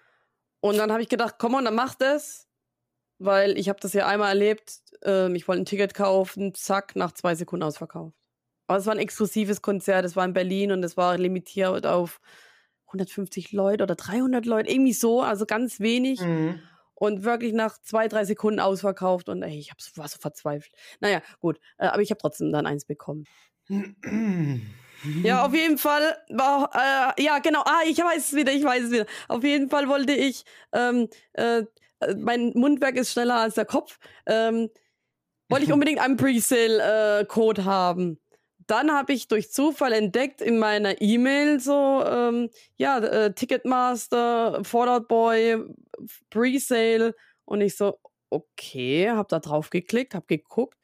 und 0.62 0.78
dann 0.78 0.92
habe 0.92 1.02
ich 1.02 1.10
gedacht, 1.10 1.36
komm 1.38 1.56
on, 1.56 1.66
dann 1.66 1.76
mach 1.76 1.96
das. 1.96 2.48
Weil 3.18 3.58
ich 3.58 3.70
habe 3.70 3.80
das 3.82 3.94
ja 3.94 4.08
einmal 4.08 4.30
erlebt. 4.30 4.82
Ähm, 5.04 5.36
ich 5.36 5.48
wollte 5.48 5.62
ein 5.64 5.66
Ticket 5.66 5.94
kaufen, 5.94 6.54
zack, 6.54 6.96
nach 6.96 7.12
zwei 7.14 7.36
Sekunden 7.36 7.64
ausverkauft. 7.64 8.16
Aber 8.68 8.80
es 8.80 8.86
war 8.86 8.94
ein 8.94 9.00
exklusives 9.00 9.62
Konzert, 9.62 10.06
es 10.06 10.16
war 10.16 10.26
in 10.26 10.34
Berlin 10.34 10.72
und 10.72 10.84
es 10.84 10.98
war 10.98 11.18
limitiert 11.18 11.86
auf 11.86 12.20
150 12.88 13.52
Leute 13.52 13.84
oder 13.84 13.96
300 13.96 14.46
Leute, 14.46 14.72
irgendwie 14.72 14.94
so, 14.94 15.22
also 15.22 15.46
ganz 15.46 15.80
wenig. 15.80 16.22
Mhm. 16.22 16.62
Und 16.98 17.26
wirklich 17.26 17.52
nach 17.52 17.78
zwei, 17.82 18.08
drei 18.08 18.24
Sekunden 18.24 18.62
ausverkauft 18.62 19.28
und 19.28 19.44
ey, 19.44 19.60
ich 19.60 19.70
hab 19.70 19.82
so, 19.82 19.98
war 19.98 20.08
so 20.08 20.18
verzweifelt. 20.18 20.74
Naja, 21.02 21.22
gut, 21.42 21.60
äh, 21.78 21.88
aber 21.88 22.02
ich 22.02 22.10
habe 22.10 22.20
trotzdem 22.20 22.54
dann 22.54 22.66
eins 22.66 22.86
bekommen. 22.86 23.26
Ja, 25.24 25.46
auf 25.46 25.54
jeden 25.54 25.78
Fall 25.78 26.18
war, 26.30 26.72
äh, 26.74 27.22
ja, 27.22 27.40
genau, 27.40 27.62
ah, 27.66 27.82
ich 27.86 27.98
weiß 27.98 28.28
es 28.28 28.34
wieder, 28.34 28.54
ich 28.54 28.64
weiß 28.64 28.86
es 28.86 28.92
wieder. 28.92 29.06
Auf 29.28 29.44
jeden 29.44 29.70
Fall 29.70 29.88
wollte 29.88 30.14
ich, 30.14 30.46
ähm, 30.72 31.10
äh, 31.34 31.64
äh, 32.00 32.16
mein 32.16 32.52
Mundwerk 32.56 32.96
ist 32.96 33.12
schneller 33.12 33.36
als 33.36 33.56
der 33.56 33.66
Kopf, 33.66 34.00
ähm, 34.26 34.70
wollte 35.50 35.66
ich 35.66 35.74
unbedingt 35.74 36.00
einen 36.00 36.18
Presale-Code 36.18 37.66
haben. 37.66 38.20
Dann 38.68 38.92
habe 38.92 39.14
ich 39.14 39.28
durch 39.28 39.52
Zufall 39.52 39.94
entdeckt 39.94 40.42
in 40.42 40.58
meiner 40.58 41.00
E-Mail 41.02 41.60
so, 41.60 42.04
ähm, 42.06 42.50
ja, 42.78 42.98
äh, 42.98 43.34
Ticketmaster, 43.34 44.64
Fallout 44.64 45.08
Boy, 45.08 45.64
Presale. 46.30 47.16
Und 47.46 47.62
ich 47.62 47.76
so, 47.76 48.00
okay, 48.30 49.10
habe 49.10 49.28
da 49.30 49.40
drauf 49.40 49.70
geklickt, 49.70 50.16
habe 50.16 50.26
geguckt. 50.28 50.78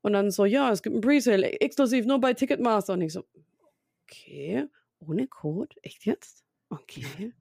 Und 0.00 0.12
dann 0.14 0.30
so, 0.30 0.44
ja, 0.44 0.70
es 0.72 0.82
gibt 0.82 0.96
ein 0.96 1.00
Presale, 1.00 1.60
exklusiv 1.60 2.06
nur 2.06 2.20
bei 2.20 2.34
Ticketmaster. 2.34 2.94
Und 2.94 3.02
ich 3.02 3.12
so, 3.12 3.24
okay, 4.04 4.66
ohne 5.00 5.26
Code, 5.26 5.76
echt 5.82 6.06
jetzt? 6.06 6.44
Okay. 6.70 7.32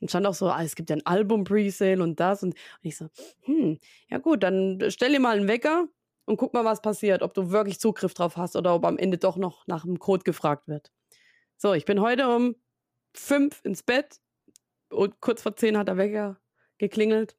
Und 0.00 0.08
stand 0.08 0.26
auch 0.26 0.34
so, 0.34 0.48
ah, 0.48 0.62
es 0.62 0.74
gibt 0.74 0.90
ja 0.90 0.96
ein 0.96 1.06
Album 1.06 1.44
Presale 1.44 2.02
und 2.02 2.18
das. 2.18 2.42
Und, 2.42 2.54
und 2.54 2.58
ich 2.82 2.96
so, 2.96 3.08
hm, 3.42 3.78
ja 4.08 4.18
gut, 4.18 4.42
dann 4.42 4.82
stell 4.88 5.12
dir 5.12 5.20
mal 5.20 5.36
einen 5.36 5.48
Wecker 5.48 5.88
und 6.26 6.36
guck 6.36 6.54
mal, 6.54 6.64
was 6.64 6.82
passiert, 6.82 7.22
ob 7.22 7.34
du 7.34 7.50
wirklich 7.50 7.80
Zugriff 7.80 8.14
drauf 8.14 8.36
hast 8.36 8.56
oder 8.56 8.74
ob 8.74 8.84
am 8.84 8.98
Ende 8.98 9.18
doch 9.18 9.36
noch 9.36 9.66
nach 9.66 9.84
dem 9.84 9.98
Code 9.98 10.24
gefragt 10.24 10.68
wird. 10.68 10.90
So, 11.56 11.74
ich 11.74 11.84
bin 11.84 12.00
heute 12.00 12.28
um 12.28 12.56
fünf 13.14 13.60
ins 13.64 13.82
Bett 13.82 14.20
und 14.90 15.20
kurz 15.20 15.42
vor 15.42 15.56
zehn 15.56 15.76
hat 15.76 15.88
der 15.88 15.96
Wecker 15.96 16.40
geklingelt. 16.78 17.36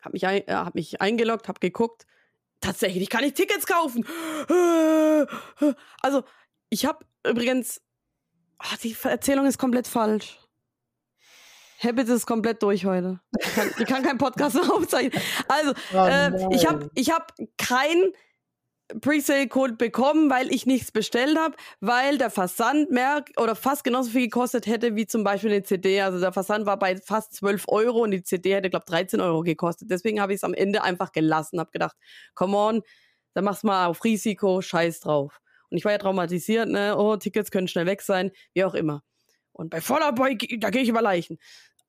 Hab 0.00 0.12
mich, 0.12 0.26
ein, 0.26 0.46
äh, 0.48 0.52
hab 0.52 0.74
mich 0.74 1.00
eingeloggt, 1.00 1.48
hab 1.48 1.60
geguckt. 1.60 2.06
Tatsächlich 2.60 3.08
kann 3.10 3.24
ich 3.24 3.34
Tickets 3.34 3.66
kaufen. 3.66 4.06
Also, 6.00 6.24
ich 6.70 6.86
habe 6.86 7.04
übrigens. 7.26 7.82
ah, 8.58 8.76
die 8.82 8.96
Erzählung 9.02 9.46
ist 9.46 9.58
komplett 9.58 9.86
falsch. 9.86 10.38
Habit 11.82 12.08
ist 12.08 12.26
komplett 12.26 12.62
durch 12.62 12.84
heute. 12.84 13.20
Ich 13.38 13.54
kann, 13.54 13.70
ich 13.78 13.86
kann 13.86 14.02
keinen 14.02 14.18
Podcast 14.18 14.54
mehr 14.54 14.64
aufzeichnen. 14.72 15.20
Also, 15.48 15.72
Oh 15.92 16.04
äh, 16.06 16.54
ich 16.54 16.66
habe 16.68 16.90
ich 16.94 17.10
hab 17.10 17.34
kein 17.58 18.12
Presale-Code 19.00 19.74
bekommen, 19.74 20.30
weil 20.30 20.52
ich 20.52 20.66
nichts 20.66 20.92
bestellt 20.92 21.38
habe, 21.38 21.56
weil 21.80 22.18
der 22.18 22.30
Versand 22.30 22.90
mehr 22.90 23.24
oder 23.36 23.54
fast 23.54 23.84
genauso 23.84 24.10
viel 24.10 24.22
gekostet 24.22 24.66
hätte 24.66 24.96
wie 24.96 25.06
zum 25.06 25.24
Beispiel 25.24 25.50
eine 25.50 25.62
CD. 25.62 26.00
Also 26.02 26.20
der 26.20 26.32
Versand 26.32 26.66
war 26.66 26.78
bei 26.78 26.96
fast 26.96 27.34
12 27.34 27.64
Euro 27.68 28.02
und 28.02 28.10
die 28.10 28.22
CD 28.22 28.54
hätte, 28.54 28.70
glaube 28.70 28.84
ich, 28.86 28.92
13 28.92 29.20
Euro 29.20 29.42
gekostet. 29.42 29.90
Deswegen 29.90 30.20
habe 30.20 30.32
ich 30.32 30.38
es 30.38 30.44
am 30.44 30.54
Ende 30.54 30.82
einfach 30.82 31.12
gelassen, 31.12 31.58
habe 31.58 31.70
gedacht, 31.70 31.96
come 32.34 32.56
on, 32.56 32.82
dann 33.34 33.44
mach's 33.44 33.62
mal 33.62 33.86
auf 33.86 34.04
Risiko, 34.04 34.60
scheiß 34.60 35.00
drauf. 35.00 35.40
Und 35.70 35.78
ich 35.78 35.84
war 35.84 35.92
ja 35.92 35.98
traumatisiert, 35.98 36.68
ne? 36.68 36.96
Oh, 36.98 37.16
Tickets 37.16 37.50
können 37.50 37.68
schnell 37.68 37.86
weg 37.86 38.02
sein, 38.02 38.30
wie 38.52 38.64
auch 38.64 38.74
immer. 38.74 39.02
Und 39.52 39.70
bei 39.70 39.80
Fallout 39.80 40.16
Boy, 40.16 40.36
da 40.58 40.70
gehe 40.70 40.82
ich 40.82 40.88
über 40.88 41.02
Leichen. 41.02 41.38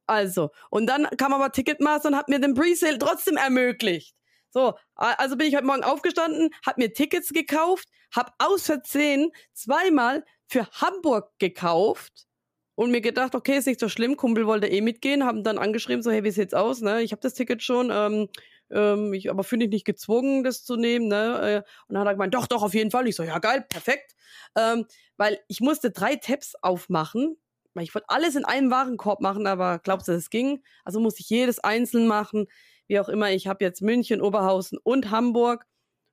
Also, 0.07 0.51
und 0.69 0.87
dann 0.87 1.07
kam 1.17 1.33
aber 1.33 1.51
Ticketmaster 1.51 2.09
und 2.09 2.17
hat 2.17 2.29
mir 2.29 2.39
den 2.39 2.53
Presale 2.53 2.97
trotzdem 2.97 3.37
ermöglicht. 3.37 4.15
So, 4.49 4.73
also 4.95 5.35
bin 5.35 5.47
ich 5.47 5.55
heute 5.55 5.65
Morgen 5.65 5.83
aufgestanden, 5.83 6.49
habe 6.65 6.81
mir 6.81 6.93
Tickets 6.93 7.29
gekauft, 7.29 7.87
habe 8.15 8.31
aus 8.37 8.65
Versehen 8.67 9.31
zweimal 9.53 10.23
für 10.47 10.67
Hamburg 10.73 11.31
gekauft 11.39 12.27
und 12.75 12.91
mir 12.91 13.01
gedacht, 13.01 13.33
okay, 13.33 13.57
ist 13.57 13.67
nicht 13.67 13.79
so 13.79 13.89
schlimm, 13.89 14.17
Kumpel 14.17 14.45
wollte 14.45 14.67
eh 14.67 14.81
mitgehen, 14.81 15.25
haben 15.25 15.43
dann 15.43 15.57
angeschrieben, 15.57 16.03
so, 16.03 16.11
hey, 16.11 16.23
wie 16.23 16.31
sieht's 16.31 16.53
aus, 16.53 16.81
ne? 16.81 17.01
Ich 17.01 17.11
habe 17.11 17.21
das 17.21 17.33
Ticket 17.33 17.63
schon, 17.63 17.89
ähm, 17.91 18.29
ähm, 18.71 19.13
ich, 19.13 19.29
aber 19.29 19.43
finde 19.43 19.65
ich 19.65 19.71
nicht 19.71 19.85
gezwungen, 19.85 20.43
das 20.43 20.63
zu 20.63 20.75
nehmen, 20.75 21.07
ne? 21.07 21.63
Äh, 21.65 21.69
und 21.87 21.95
dann 21.95 22.01
hat 22.01 22.07
er 22.07 22.13
gemeint, 22.13 22.33
doch, 22.33 22.47
doch, 22.47 22.63
auf 22.63 22.73
jeden 22.73 22.91
Fall. 22.91 23.07
Ich 23.07 23.15
so, 23.15 23.23
ja, 23.23 23.39
geil, 23.39 23.65
perfekt. 23.67 24.15
Ähm, 24.55 24.85
weil 25.17 25.39
ich 25.47 25.61
musste 25.61 25.91
drei 25.91 26.15
Tabs 26.15 26.55
aufmachen, 26.61 27.37
ich 27.81 27.95
wollte 27.95 28.09
alles 28.09 28.35
in 28.35 28.45
einem 28.45 28.69
Warenkorb 28.69 29.21
machen, 29.21 29.47
aber 29.47 29.79
glaubst 29.79 30.07
du, 30.07 30.11
es 30.11 30.29
ging? 30.29 30.63
Also 30.83 30.99
musste 30.99 31.21
ich 31.21 31.29
jedes 31.29 31.59
einzeln 31.59 32.07
machen 32.07 32.47
wie 32.87 32.99
auch 32.99 33.09
immer. 33.09 33.31
Ich 33.31 33.47
habe 33.47 33.63
jetzt 33.63 33.81
München, 33.81 34.21
Oberhausen 34.21 34.77
und 34.83 35.09
Hamburg. 35.09 35.65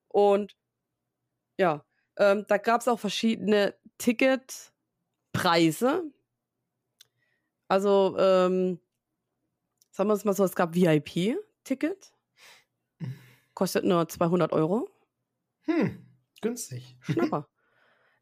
Und 0.08 0.56
ja, 1.58 1.84
ähm, 2.16 2.44
da 2.48 2.58
gab 2.58 2.80
es 2.80 2.88
auch 2.88 2.98
verschiedene 2.98 3.74
Ticketpreise. 3.98 6.04
Also, 7.68 8.16
ähm, 8.18 8.80
sagen 9.90 10.08
wir 10.08 10.14
es 10.14 10.24
mal 10.24 10.34
so, 10.34 10.44
es 10.44 10.56
gab 10.56 10.74
VIP-Ticket. 10.74 12.12
Kostet 13.54 13.84
nur 13.84 14.08
200 14.08 14.52
Euro. 14.52 14.88
Hm, 15.62 16.04
günstig. 16.40 16.96
Schnapper. 17.00 17.48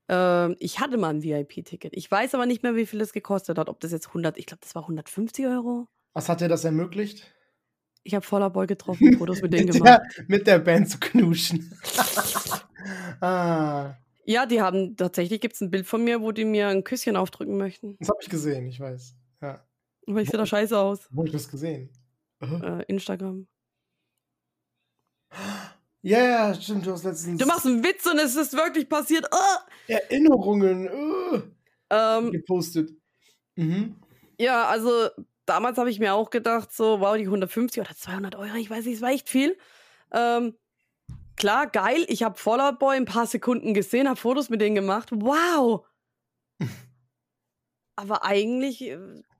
ähm, 0.09 0.57
ich 0.59 0.81
hatte 0.81 0.97
mal 0.97 1.11
ein 1.11 1.23
VIP-Ticket. 1.23 1.93
Ich 1.95 2.11
weiß 2.11 2.35
aber 2.35 2.47
nicht 2.47 2.63
mehr, 2.63 2.77
wie 2.77 2.87
viel 2.87 3.01
es 3.01 3.13
gekostet 3.13 3.59
hat. 3.59 3.69
Ob 3.69 3.81
das 3.81 3.93
jetzt 3.93 4.09
100, 4.09 4.39
ich 4.39 4.47
glaube, 4.47 4.61
das 4.63 4.75
war 4.75 4.83
150 4.83 5.47
Euro. 5.47 5.87
Was 6.15 6.29
hat 6.29 6.41
dir 6.41 6.49
das 6.49 6.65
ermöglicht? 6.65 7.35
Ich 8.05 8.15
habe 8.15 8.25
voller 8.25 8.49
Boy 8.49 8.67
getroffen, 8.67 9.19
Fotos 9.19 9.43
mit 9.43 9.53
denen 9.53 9.67
mit, 9.69 9.75
gemacht. 9.77 10.01
der, 10.17 10.25
mit 10.29 10.47
der 10.47 10.59
Band 10.61 10.89
zu 10.89 10.99
knuschen. 10.99 11.79
ah, 13.21 13.95
Ja, 14.25 14.47
die 14.47 14.63
haben 14.63 14.97
tatsächlich 14.97 15.41
gibt 15.41 15.55
es 15.55 15.61
ein 15.61 15.71
Bild 15.71 15.87
von 15.87 16.03
mir, 16.03 16.23
wo 16.23 16.33
die 16.33 16.45
mir 16.47 16.69
ein 16.69 16.85
Küsschen 16.85 17.17
aufdrücken 17.17 17.59
möchten. 17.59 17.97
das 17.99 18.09
habe 18.09 18.19
ich 18.23 18.31
gesehen, 18.31 18.67
ich 18.67 18.81
weiß. 18.81 19.15
Ja. 19.43 19.67
Aber 20.07 20.23
ich 20.23 20.31
sehe 20.31 20.39
da 20.39 20.47
scheiße 20.47 20.79
aus. 20.79 21.07
Wo 21.11 21.21
hab 21.21 21.27
ich 21.27 21.33
das 21.33 21.49
gesehen? 21.51 21.91
Aha. 22.41 22.79
Äh, 22.79 22.85
Instagram. 22.85 23.47
Ja, 26.03 26.21
ja, 26.21 26.55
stimmt, 26.55 26.87
du 26.87 26.93
hast 26.93 27.05
letztens 27.05 27.39
Du 27.39 27.47
machst 27.47 27.67
einen 27.67 27.83
Witz 27.83 28.07
und 28.07 28.19
es 28.19 28.37
ist 28.37 28.53
wirklich 28.53 28.89
passiert. 28.89 29.27
Ah! 29.33 29.67
Erinnerungen 29.89 30.89
uh, 30.89 31.43
Ähm, 31.91 32.31
gepostet. 32.31 32.91
Mhm. 33.57 33.97
ja, 34.39 34.67
also 34.69 35.09
damals 35.47 35.79
habe 35.79 35.91
ich 35.91 35.99
mir 35.99 36.15
auch 36.15 36.31
gedacht, 36.31 36.73
so, 36.73 37.01
wow, 37.01 37.17
die 37.17 37.25
150 37.25 37.81
oder 37.81 37.95
200 37.95 38.37
Euro, 38.37 38.55
ich 38.55 38.71
weiß 38.71 38.85
nicht, 38.85 38.97
es 38.97 39.03
war 39.03 39.11
echt 39.11 39.29
viel. 39.29 39.59
Ähm, 40.13 40.55
klar, 41.37 41.67
geil, 41.67 42.05
ich 42.09 42.23
habe 42.23 42.39
Fallout 42.39 42.79
Boy 42.79 42.97
ein 42.97 43.05
paar 43.05 43.27
Sekunden 43.27 43.75
gesehen, 43.75 44.09
habe 44.09 44.21
Fotos 44.21 44.51
mit 44.51 44.61
denen 44.61 44.77
gemacht. 44.77 45.09
Wow! 45.13 45.87
Aber 47.97 48.25
eigentlich, 48.25 48.83
äh, 48.83 48.99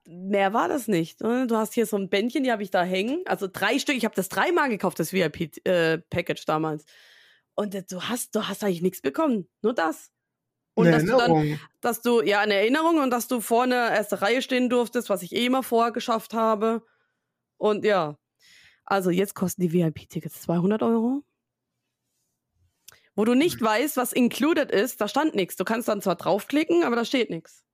mehr 0.09 0.53
war 0.55 0.69
das 0.69 0.89
nicht. 0.89 1.21
ne? 1.21 1.47
Du 1.47 1.57
hast 1.57 1.75
hier 1.75 1.87
so 1.87 1.97
ein 1.97 2.09
Bändchen, 2.09 2.43
die 2.43 2.51
habe 2.51 2.63
ich 2.63 2.71
da 2.71 2.83
hängen. 2.83 3.23
Also 3.27 3.47
drei 3.51 3.79
Stück, 3.79 3.97
ich 3.97 4.05
habe 4.05 4.15
das 4.15 4.29
dreimal 4.29 4.69
gekauft, 4.69 4.99
das 4.99 5.13
VIP-Package 5.13 6.45
damals. 6.47 6.85
Und 7.55 7.75
äh, 7.75 7.85
du 7.89 8.03
hast, 8.03 8.35
du 8.35 8.49
hast 8.49 8.65
eigentlich 8.65 8.83
nichts 8.83 9.03
bekommen. 9.03 9.49
Nur 9.63 9.75
das. 9.75 10.11
Und 10.75 10.87
Eine 10.87 10.97
dass 10.97 11.05
du 11.05 11.11
dann 11.11 11.31
Erinnerung. 11.33 11.61
dass 11.81 12.01
du, 12.03 12.23
ja, 12.23 12.41
eine 12.41 12.55
Erinnerung 12.55 12.99
und 12.99 13.11
dass 13.11 13.29
du 13.29 13.41
vorne 13.41 13.75
erste 13.75 14.23
Reihe 14.23 14.43
stehen 14.43 14.71
durftest, 14.71 15.11
was 15.11 15.23
ich 15.23 15.35
eh 15.35 15.47
immer 15.47 15.63
vorher 15.63 15.93
geschafft 15.93 16.35
habe. 16.35 16.83
Und 17.57 17.85
ja, 17.85 18.17
also 18.85 19.11
jetzt 19.11 19.35
kosten 19.35 19.61
die 19.63 19.73
VIP-Tickets 19.73 20.41
200 20.43 20.83
Euro. 20.83 21.23
Wo 23.15 23.25
du 23.25 23.35
nicht 23.35 23.61
weißt, 23.61 23.97
was 23.97 24.13
included 24.13 24.71
ist, 24.71 25.01
da 25.01 25.09
stand 25.09 25.35
nichts. 25.35 25.57
Du 25.57 25.65
kannst 25.65 25.89
dann 25.89 26.01
zwar 26.01 26.15
draufklicken, 26.15 26.85
aber 26.85 26.95
da 26.95 27.05
steht 27.05 27.31
nichts. 27.31 27.65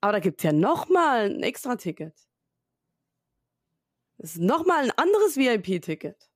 Aber 0.00 0.12
da 0.12 0.18
gibt 0.20 0.40
es 0.40 0.44
ja 0.44 0.52
nochmal 0.52 1.30
ein 1.30 1.42
extra 1.42 1.76
Ticket. 1.76 2.14
Das 4.18 4.32
ist 4.34 4.40
nochmal 4.40 4.84
ein 4.84 4.90
anderes 4.96 5.36
VIP-Ticket. 5.36 6.28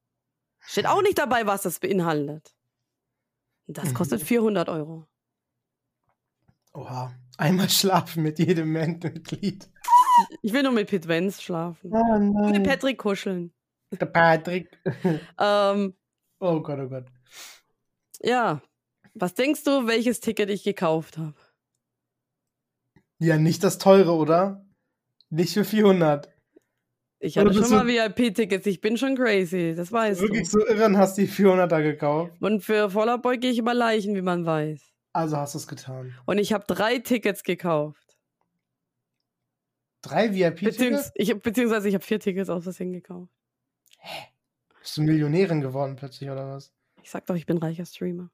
Steht 0.60 0.86
auch 0.86 1.02
nicht 1.02 1.18
dabei, 1.18 1.46
was 1.46 1.62
das 1.62 1.80
beinhaltet. 1.80 2.54
Und 3.66 3.78
das 3.78 3.92
kostet 3.94 4.22
400 4.22 4.68
Euro. 4.68 5.06
Oha. 6.72 7.14
Einmal 7.36 7.68
schlafen 7.68 8.22
mit 8.22 8.38
jedem 8.38 8.72
Bandmitglied. 8.72 9.68
Ich 10.42 10.52
will 10.52 10.62
nur 10.62 10.72
mit 10.72 10.88
Pete 10.88 11.08
Vance 11.08 11.42
schlafen. 11.42 11.90
Oh 11.92 11.96
Und 12.14 12.34
mit 12.34 12.52
nein. 12.52 12.62
Patrick 12.62 12.98
kuscheln. 12.98 13.52
Der 13.92 14.06
Patrick. 14.06 14.70
Ähm, 15.38 15.94
Oh 16.40 16.60
Gott, 16.60 16.78
oh 16.80 16.88
Gott. 16.88 17.06
ja. 18.20 18.60
Was 19.14 19.34
denkst 19.34 19.62
du, 19.64 19.86
welches 19.86 20.20
Ticket 20.20 20.50
ich 20.50 20.64
gekauft 20.64 21.18
habe? 21.18 21.34
Ja, 23.18 23.38
nicht 23.38 23.62
das 23.64 23.78
teure, 23.78 24.12
oder? 24.12 24.66
Nicht 25.30 25.54
für 25.54 25.64
400. 25.64 26.32
Ich 27.20 27.38
hatte 27.38 27.54
schon 27.54 27.70
mal 27.70 27.86
VIP-Tickets. 27.86 28.66
Ich 28.66 28.80
bin 28.80 28.98
schon 28.98 29.16
crazy. 29.16 29.74
Das 29.74 29.90
weißt 29.90 30.20
Wirklich 30.20 30.50
du. 30.50 30.58
so 30.58 30.66
irre 30.66 30.84
und 30.84 30.98
hast 30.98 31.16
die 31.16 31.26
400er 31.26 31.82
gekauft. 31.82 32.32
Und 32.40 32.62
für 32.62 32.90
Voller 32.90 33.18
Boy 33.18 33.38
gehe 33.38 33.50
ich 33.50 33.58
über 33.58 33.72
Leichen, 33.72 34.14
wie 34.14 34.22
man 34.22 34.44
weiß. 34.44 34.92
Also 35.14 35.36
hast 35.36 35.54
du 35.54 35.58
es 35.58 35.66
getan. 35.66 36.14
Und 36.26 36.38
ich 36.38 36.52
habe 36.52 36.64
drei 36.66 36.98
Tickets 36.98 37.42
gekauft. 37.42 38.18
Drei 40.02 40.34
VIP-Tickets? 40.34 40.76
Beziehungs 40.76 41.12
ich, 41.14 41.40
beziehungsweise 41.40 41.88
ich 41.88 41.94
habe 41.94 42.04
vier 42.04 42.20
Tickets 42.20 42.50
aus 42.50 42.64
Versehen 42.64 42.92
gekauft. 42.92 43.32
Bist 44.80 44.98
du 44.98 45.02
Millionärin 45.02 45.62
geworden 45.62 45.96
plötzlich, 45.96 46.28
oder 46.28 46.46
was? 46.50 46.74
Ich 47.02 47.10
sag 47.10 47.24
doch, 47.24 47.36
ich 47.36 47.46
bin 47.46 47.56
reicher 47.56 47.86
Streamer. 47.86 48.30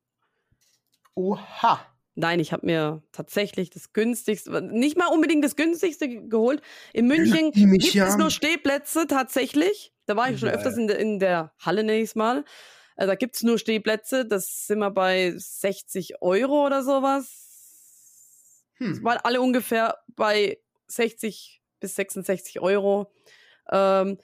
Oha. 1.15 1.81
Nein, 2.17 2.41
ich 2.41 2.53
habe 2.53 2.67
mir 2.67 3.03
tatsächlich 3.13 3.71
das 3.71 3.93
günstigste, 3.93 4.61
nicht 4.63 4.97
mal 4.99 5.07
unbedingt 5.07 5.45
das 5.45 5.57
günstigste 5.57 6.09
ge- 6.09 6.29
geholt. 6.29 6.61
In 6.93 7.07
München 7.07 7.53
gibt 7.79 7.95
es 8.09 8.17
nur 8.17 8.31
Stehplätze 8.31 9.07
tatsächlich. 9.07 9.93
Da 10.07 10.17
war 10.17 10.31
ich 10.31 10.41
schon 10.41 10.49
öfters 10.49 10.77
in 10.77 10.89
der, 10.89 10.99
in 10.99 11.19
der 11.21 11.53
Halle 11.61 11.85
nächstes 11.85 12.17
Mal. 12.17 12.45
Äh, 12.97 13.07
da 13.07 13.15
gibt 13.15 13.37
es 13.37 13.43
nur 13.43 13.59
Stehplätze. 13.59 14.27
Das 14.27 14.67
sind 14.67 14.81
wir 14.81 14.91
bei 14.91 15.33
60 15.37 16.21
Euro 16.21 16.67
oder 16.67 16.83
sowas. 16.83 17.47
Hm. 18.79 19.03
Waren 19.05 19.19
alle 19.23 19.41
ungefähr 19.41 19.99
bei 20.17 20.59
60 20.89 21.63
bis 21.79 21.95
66 21.95 22.61
Euro. 22.61 23.13
Ähm, 23.71 24.19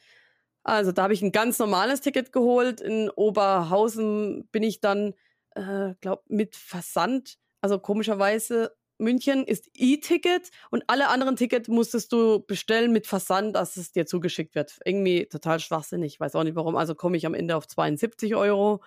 also 0.65 0.91
da 0.93 1.05
habe 1.05 1.15
ich 1.15 1.23
ein 1.23 1.31
ganz 1.33 1.59
normales 1.61 2.01
Ticket 2.01 2.33
geholt. 2.33 2.81
In 2.81 3.09
Oberhausen 3.11 4.49
bin 4.49 4.65
ich 4.65 4.81
dann, 4.81 5.15
äh, 5.55 5.95
glaube 6.01 6.25
mit 6.27 6.57
Versand. 6.57 7.39
Also 7.67 7.81
komischerweise 7.81 8.77
München 8.99 9.45
ist 9.45 9.69
E-Ticket 9.75 10.53
und 10.71 10.85
alle 10.87 11.09
anderen 11.09 11.35
Tickets 11.35 11.67
musstest 11.67 12.13
du 12.13 12.39
bestellen 12.39 12.93
mit 12.93 13.09
Versand, 13.09 13.57
dass 13.57 13.77
es 13.77 13.91
dir 13.91 14.07
zugeschickt 14.07 14.55
wird. 14.55 14.79
Irgendwie 14.85 15.27
total 15.27 15.59
schwachsinnig. 15.59 16.15
Ich 16.15 16.21
weiß 16.21 16.37
auch 16.37 16.45
nicht 16.45 16.55
warum. 16.55 16.77
Also 16.77 16.95
komme 16.95 17.17
ich 17.17 17.27
am 17.27 17.35
Ende 17.35 17.57
auf 17.57 17.67
72 17.67 18.37
Euro. 18.37 18.85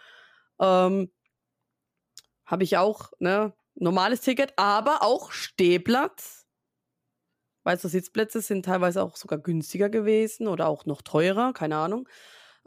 Ähm, 0.62 1.12
Habe 2.46 2.64
ich 2.64 2.78
auch, 2.78 3.12
ne? 3.20 3.52
Normales 3.76 4.22
Ticket, 4.22 4.54
aber 4.56 5.04
auch 5.04 5.34
Stehplatz. 5.34 6.48
Weißt 7.66 7.84
du, 7.84 7.90
Sitzplätze 7.90 8.40
sind 8.40 8.64
teilweise 8.64 9.04
auch 9.04 9.18
sogar 9.18 9.40
günstiger 9.40 9.90
gewesen 9.90 10.48
oder 10.48 10.70
auch 10.70 10.86
noch 10.86 11.02
teurer, 11.02 11.52
keine 11.52 11.76
Ahnung. 11.76 12.08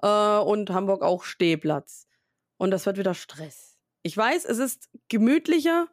Äh, 0.02 0.08
und 0.40 0.68
Hamburg 0.68 1.00
auch 1.00 1.24
Stehplatz. 1.24 2.06
Und 2.58 2.70
das 2.70 2.84
wird 2.84 2.98
wieder 2.98 3.14
Stress. 3.14 3.78
Ich 4.02 4.14
weiß, 4.14 4.44
es 4.44 4.58
ist 4.58 4.90
gemütlicher, 5.08 5.88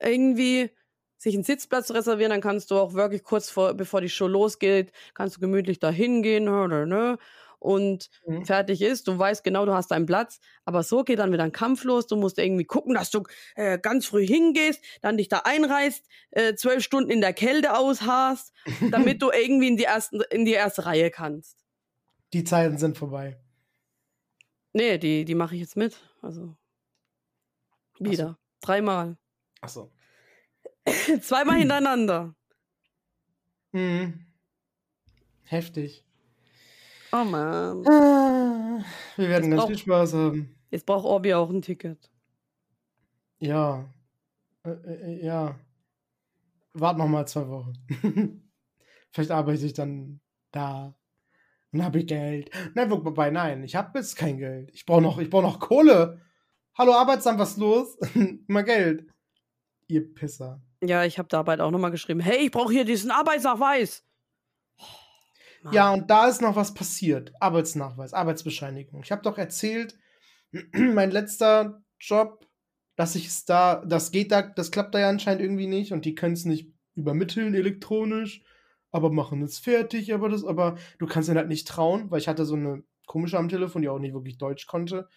irgendwie 0.00 0.70
sich 1.18 1.34
einen 1.34 1.44
Sitzplatz 1.44 1.90
reservieren, 1.90 2.30
dann 2.30 2.40
kannst 2.40 2.70
du 2.70 2.78
auch 2.78 2.94
wirklich 2.94 3.22
kurz 3.24 3.50
vor, 3.50 3.74
bevor 3.74 4.00
die 4.00 4.08
Show 4.08 4.26
losgeht, 4.26 4.92
kannst 5.14 5.36
du 5.36 5.40
gemütlich 5.40 5.78
da 5.78 5.90
hingehen 5.90 6.44
ne, 6.44 6.66
ne, 6.68 6.86
ne, 6.86 7.18
und 7.58 8.08
Mhm. 8.26 8.44
fertig 8.46 8.80
ist. 8.80 9.06
Du 9.06 9.18
weißt 9.18 9.44
genau, 9.44 9.66
du 9.66 9.74
hast 9.74 9.90
deinen 9.90 10.06
Platz, 10.06 10.40
aber 10.64 10.82
so 10.82 11.04
geht 11.04 11.18
dann 11.18 11.32
wieder 11.32 11.44
ein 11.44 11.52
Kampf 11.52 11.84
los. 11.84 12.06
Du 12.06 12.16
musst 12.16 12.38
irgendwie 12.38 12.64
gucken, 12.64 12.94
dass 12.94 13.10
du 13.10 13.22
äh, 13.54 13.78
ganz 13.78 14.06
früh 14.06 14.26
hingehst, 14.26 14.82
dann 15.02 15.18
dich 15.18 15.28
da 15.28 15.42
einreißt, 15.44 16.06
äh, 16.30 16.54
zwölf 16.54 16.82
Stunden 16.82 17.10
in 17.10 17.20
der 17.20 17.34
Kälte 17.34 17.76
ausharrst, 17.76 18.54
damit 18.90 19.20
du 19.20 19.30
irgendwie 19.30 19.68
in 19.68 19.76
die, 19.76 19.84
ersten, 19.84 20.22
in 20.30 20.46
die 20.46 20.52
erste 20.52 20.86
Reihe 20.86 21.10
kannst. 21.10 21.58
Die 22.32 22.44
Zeiten 22.44 22.78
sind 22.78 22.96
vorbei. 22.96 23.38
Nee, 24.72 24.98
die, 24.98 25.24
die 25.24 25.34
mache 25.34 25.54
ich 25.54 25.60
jetzt 25.60 25.76
mit. 25.76 26.00
Also 26.22 26.56
Wieder. 28.00 28.38
Dreimal. 28.60 29.16
Achso. 29.60 29.92
Zweimal 31.20 31.58
hintereinander. 31.58 32.34
Mhm. 33.72 34.26
Heftig. 35.44 36.04
Oh 37.12 37.24
Mann. 37.24 37.86
Ah, 37.88 38.84
Wir 39.16 39.28
werden 39.28 39.50
Das 39.50 39.50
ganz 39.50 39.60
braucht- 39.62 39.68
viel 39.68 39.78
Spaß 39.78 40.14
haben. 40.14 40.56
Jetzt 40.70 40.86
braucht 40.86 41.04
Orbi 41.04 41.34
auch 41.34 41.50
ein 41.50 41.62
Ticket. 41.62 42.10
Ja. 43.38 43.92
Äh, 44.64 44.70
äh, 44.70 45.24
ja. 45.26 45.58
Wart 46.72 46.98
noch 46.98 47.08
mal 47.08 47.26
zwei 47.26 47.48
Wochen. 47.48 47.72
Vielleicht 49.12 49.32
arbeite 49.32 49.66
ich 49.66 49.72
dann 49.72 50.20
da. 50.52 50.94
Dann 51.72 51.84
habe 51.84 51.98
ich 51.98 52.06
Geld. 52.06 52.50
Nein, 52.74 52.90
wobei, 52.90 53.30
nein, 53.30 53.64
ich 53.64 53.74
habe 53.74 53.98
jetzt 53.98 54.16
kein 54.16 54.38
Geld. 54.38 54.70
Ich 54.72 54.86
brauche 54.86 55.02
noch, 55.02 55.18
ich 55.18 55.30
brauche 55.30 55.42
noch 55.42 55.58
Kohle. 55.58 56.20
Hallo 56.78 56.94
Arbeitsamt, 56.94 57.38
was 57.40 57.56
los? 57.56 57.98
Mal 58.46 58.62
Geld. 58.64 59.08
Ihr 59.90 60.14
Pisser. 60.14 60.62
Ja, 60.82 61.04
ich 61.04 61.18
habe 61.18 61.28
da 61.28 61.42
bald 61.42 61.60
auch 61.60 61.70
nochmal 61.70 61.90
geschrieben. 61.90 62.20
Hey, 62.20 62.46
ich 62.46 62.50
brauche 62.50 62.72
hier 62.72 62.84
diesen 62.84 63.10
Arbeitsnachweis. 63.10 64.04
Oh. 64.78 65.70
Ja, 65.72 65.92
und 65.92 66.10
da 66.10 66.28
ist 66.28 66.40
noch 66.40 66.56
was 66.56 66.72
passiert. 66.72 67.32
Arbeitsnachweis, 67.40 68.14
Arbeitsbescheinigung. 68.14 69.02
Ich 69.02 69.12
habe 69.12 69.22
doch 69.22 69.36
erzählt, 69.36 69.98
mein 70.72 71.10
letzter 71.10 71.82
Job, 71.98 72.46
dass 72.96 73.14
ich 73.14 73.26
es 73.26 73.44
da, 73.44 73.84
das 73.84 74.10
geht 74.10 74.32
da, 74.32 74.42
das 74.42 74.70
klappt 74.70 74.94
da 74.94 75.00
ja 75.00 75.08
anscheinend 75.08 75.42
irgendwie 75.42 75.66
nicht 75.66 75.92
und 75.92 76.04
die 76.04 76.14
können 76.14 76.34
es 76.34 76.44
nicht 76.44 76.72
übermitteln 76.94 77.54
elektronisch, 77.54 78.42
aber 78.90 79.10
machen 79.10 79.42
es 79.42 79.58
fertig, 79.58 80.12
aber 80.12 80.28
das, 80.28 80.44
aber 80.44 80.76
du 80.98 81.06
kannst 81.06 81.28
ihnen 81.28 81.38
halt 81.38 81.48
nicht 81.48 81.68
trauen, 81.68 82.10
weil 82.10 82.20
ich 82.20 82.28
hatte 82.28 82.44
so 82.44 82.54
eine 82.54 82.82
komische 83.06 83.38
am 83.38 83.48
Telefon, 83.48 83.82
die 83.82 83.88
auch 83.88 83.98
nicht 83.98 84.14
wirklich 84.14 84.38
Deutsch 84.38 84.66
konnte. 84.66 85.08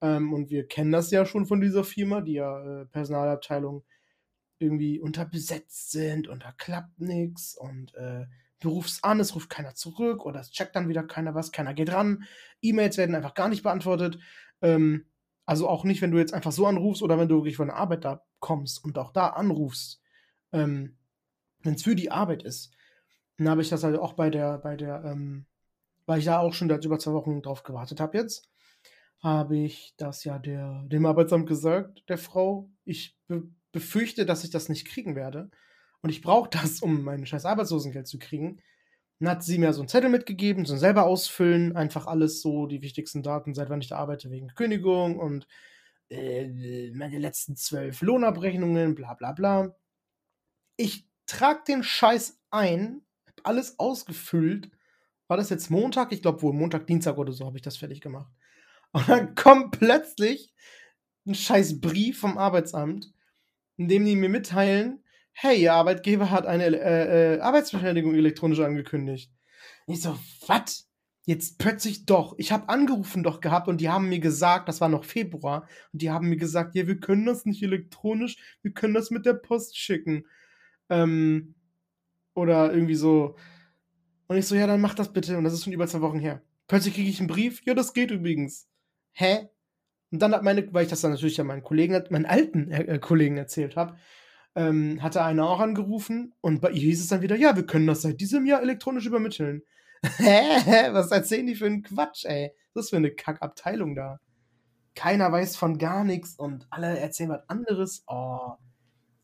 Ähm, 0.00 0.32
und 0.32 0.50
wir 0.50 0.66
kennen 0.66 0.92
das 0.92 1.10
ja 1.10 1.24
schon 1.24 1.46
von 1.46 1.60
dieser 1.60 1.84
Firma, 1.84 2.20
die 2.20 2.34
ja 2.34 2.82
äh, 2.82 2.86
Personalabteilung 2.86 3.84
irgendwie 4.58 5.00
unterbesetzt 5.00 5.90
sind 5.90 6.28
und 6.28 6.44
da 6.44 6.52
klappt 6.52 7.00
nichts 7.00 7.56
und 7.56 7.94
äh, 7.94 8.26
du 8.60 8.70
rufst 8.70 9.04
an, 9.04 9.20
es 9.20 9.34
ruft 9.34 9.50
keiner 9.50 9.74
zurück 9.74 10.24
oder 10.24 10.40
es 10.40 10.50
checkt 10.50 10.74
dann 10.76 10.88
wieder 10.88 11.02
keiner 11.02 11.34
was, 11.34 11.52
keiner 11.52 11.74
geht 11.74 11.92
ran. 11.92 12.24
E-Mails 12.62 12.96
werden 12.96 13.14
einfach 13.14 13.34
gar 13.34 13.48
nicht 13.48 13.62
beantwortet. 13.62 14.18
Ähm, 14.62 15.06
also 15.46 15.68
auch 15.68 15.84
nicht, 15.84 16.00
wenn 16.00 16.10
du 16.10 16.18
jetzt 16.18 16.32
einfach 16.32 16.52
so 16.52 16.66
anrufst 16.66 17.02
oder 17.02 17.18
wenn 17.18 17.28
du 17.28 17.36
wirklich 17.36 17.56
von 17.56 17.68
der 17.68 17.76
Arbeit 17.76 18.04
da 18.04 18.24
kommst 18.40 18.82
und 18.82 18.96
auch 18.98 19.12
da 19.12 19.28
anrufst, 19.28 20.00
ähm, 20.52 20.96
wenn 21.62 21.74
es 21.74 21.82
für 21.82 21.94
die 21.94 22.10
Arbeit 22.10 22.42
ist. 22.42 22.72
Dann 23.36 23.48
habe 23.48 23.62
ich 23.62 23.68
das 23.68 23.84
halt 23.84 23.98
auch 23.98 24.14
bei 24.14 24.30
der, 24.30 24.58
bei 24.58 24.76
der, 24.76 25.04
ähm, 25.04 25.46
weil 26.06 26.18
ich 26.18 26.24
da 26.24 26.38
auch 26.38 26.54
schon 26.54 26.68
seit 26.68 26.84
über 26.84 26.98
zwei 26.98 27.12
Wochen 27.12 27.42
drauf 27.42 27.62
gewartet 27.62 28.00
habe 28.00 28.16
jetzt, 28.16 28.48
habe 29.20 29.58
ich 29.58 29.94
das 29.96 30.24
ja 30.24 30.38
der, 30.38 30.84
dem 30.86 31.06
Arbeitsamt 31.06 31.48
gesagt, 31.48 32.04
der 32.08 32.18
Frau. 32.18 32.70
Ich 32.84 33.18
befürchte, 33.74 34.24
dass 34.24 34.44
ich 34.44 34.50
das 34.50 34.70
nicht 34.70 34.86
kriegen 34.86 35.14
werde. 35.16 35.50
Und 36.00 36.10
ich 36.10 36.22
brauche 36.22 36.48
das, 36.50 36.80
um 36.80 37.02
mein 37.02 37.26
scheiß 37.26 37.44
Arbeitslosengeld 37.44 38.06
zu 38.06 38.18
kriegen. 38.18 38.62
Dann 39.20 39.28
hat 39.28 39.44
sie 39.44 39.58
mir 39.58 39.72
so 39.72 39.82
einen 39.82 39.88
Zettel 39.88 40.10
mitgegeben, 40.10 40.64
so 40.64 40.76
selber 40.76 41.04
ausfüllen, 41.04 41.76
einfach 41.76 42.06
alles 42.06 42.40
so, 42.40 42.66
die 42.66 42.82
wichtigsten 42.82 43.22
Daten, 43.22 43.54
seit 43.54 43.68
wann 43.68 43.80
ich 43.80 43.88
da 43.88 43.96
arbeite, 43.96 44.30
wegen 44.30 44.48
Kündigung 44.48 45.18
und 45.18 45.46
äh, 46.10 46.90
meine 46.92 47.18
letzten 47.18 47.56
zwölf 47.56 48.02
Lohnabrechnungen, 48.02 48.94
bla 48.94 49.14
bla 49.14 49.32
bla. 49.32 49.74
Ich 50.76 51.06
trage 51.26 51.62
den 51.68 51.82
Scheiß 51.82 52.40
ein, 52.50 53.02
hab 53.26 53.46
alles 53.46 53.78
ausgefüllt. 53.78 54.70
War 55.28 55.36
das 55.36 55.50
jetzt 55.50 55.70
Montag? 55.70 56.12
Ich 56.12 56.22
glaube 56.22 56.42
wohl 56.42 56.52
Montag, 56.52 56.86
Dienstag 56.86 57.16
oder 57.16 57.32
so 57.32 57.46
habe 57.46 57.56
ich 57.56 57.62
das 57.62 57.76
fertig 57.76 58.00
gemacht. 58.00 58.30
Und 58.92 59.08
dann 59.08 59.34
kommt 59.34 59.78
plötzlich 59.78 60.52
ein 61.26 61.34
scheiß 61.34 61.80
Brief 61.80 62.20
vom 62.20 62.36
Arbeitsamt, 62.38 63.12
in 63.76 63.88
dem 63.88 64.04
die 64.04 64.16
mir 64.16 64.28
mitteilen, 64.28 65.02
hey, 65.32 65.60
Ihr 65.60 65.74
Arbeitgeber 65.74 66.30
hat 66.30 66.46
eine 66.46 66.66
äh, 66.66 67.34
äh, 67.34 67.40
Arbeitsbeschädigung 67.40 68.14
elektronisch 68.14 68.60
angekündigt. 68.60 69.32
Und 69.86 69.94
ich 69.94 70.02
so, 70.02 70.16
was? 70.46 70.88
Jetzt 71.26 71.58
plötzlich 71.58 72.04
doch. 72.04 72.34
Ich 72.36 72.52
habe 72.52 72.68
angerufen 72.68 73.22
doch 73.22 73.40
gehabt 73.40 73.66
und 73.66 73.80
die 73.80 73.88
haben 73.88 74.10
mir 74.10 74.20
gesagt, 74.20 74.68
das 74.68 74.82
war 74.82 74.90
noch 74.90 75.04
Februar, 75.04 75.66
und 75.92 76.02
die 76.02 76.10
haben 76.10 76.28
mir 76.28 76.36
gesagt, 76.36 76.74
ja, 76.74 76.86
wir 76.86 77.00
können 77.00 77.24
das 77.24 77.46
nicht 77.46 77.62
elektronisch, 77.62 78.36
wir 78.62 78.72
können 78.72 78.92
das 78.92 79.10
mit 79.10 79.24
der 79.24 79.32
Post 79.34 79.78
schicken. 79.78 80.26
Ähm, 80.90 81.54
oder 82.34 82.72
irgendwie 82.72 82.94
so. 82.94 83.36
Und 84.26 84.36
ich 84.36 84.46
so, 84.46 84.54
ja, 84.54 84.66
dann 84.66 84.80
mach 84.80 84.94
das 84.94 85.12
bitte. 85.12 85.38
Und 85.38 85.44
das 85.44 85.54
ist 85.54 85.64
schon 85.64 85.72
über 85.72 85.86
zwei 85.86 86.00
Wochen 86.00 86.18
her. 86.18 86.42
Plötzlich 86.66 86.94
kriege 86.94 87.08
ich 87.08 87.20
einen 87.20 87.28
Brief, 87.28 87.62
ja, 87.64 87.74
das 87.74 87.92
geht 87.94 88.10
übrigens. 88.10 88.68
Hä? 89.12 89.48
Und 90.14 90.20
dann 90.20 90.32
hat 90.32 90.44
meine, 90.44 90.72
weil 90.72 90.84
ich 90.84 90.90
das 90.90 91.00
dann 91.00 91.10
natürlich 91.10 91.40
an 91.40 91.48
meinen 91.48 91.64
Kollegen, 91.64 92.00
meinen 92.10 92.24
alten 92.24 92.70
äh, 92.70 93.00
Kollegen 93.00 93.36
erzählt 93.36 93.74
habe, 93.74 93.96
ähm, 94.54 95.02
hatte 95.02 95.24
einer 95.24 95.48
auch 95.48 95.58
angerufen 95.58 96.34
und 96.40 96.60
bei 96.60 96.70
ihr 96.70 96.82
hieß 96.82 97.00
es 97.00 97.08
dann 97.08 97.20
wieder, 97.20 97.34
ja, 97.34 97.56
wir 97.56 97.66
können 97.66 97.88
das 97.88 98.02
seit 98.02 98.20
diesem 98.20 98.46
Jahr 98.46 98.62
elektronisch 98.62 99.06
übermitteln. 99.06 99.62
Hä? 100.18 100.92
Was 100.92 101.10
erzählen 101.10 101.48
die 101.48 101.56
für 101.56 101.66
einen 101.66 101.82
Quatsch, 101.82 102.26
ey? 102.26 102.52
Was 102.74 102.84
ist 102.84 102.90
für 102.90 102.96
eine 102.98 103.10
Kackabteilung 103.10 103.96
da? 103.96 104.20
Keiner 104.94 105.32
weiß 105.32 105.56
von 105.56 105.78
gar 105.78 106.04
nichts 106.04 106.36
und 106.36 106.68
alle 106.70 106.96
erzählen 106.96 107.30
was 107.30 107.48
anderes. 107.48 108.04
Oh. 108.06 108.52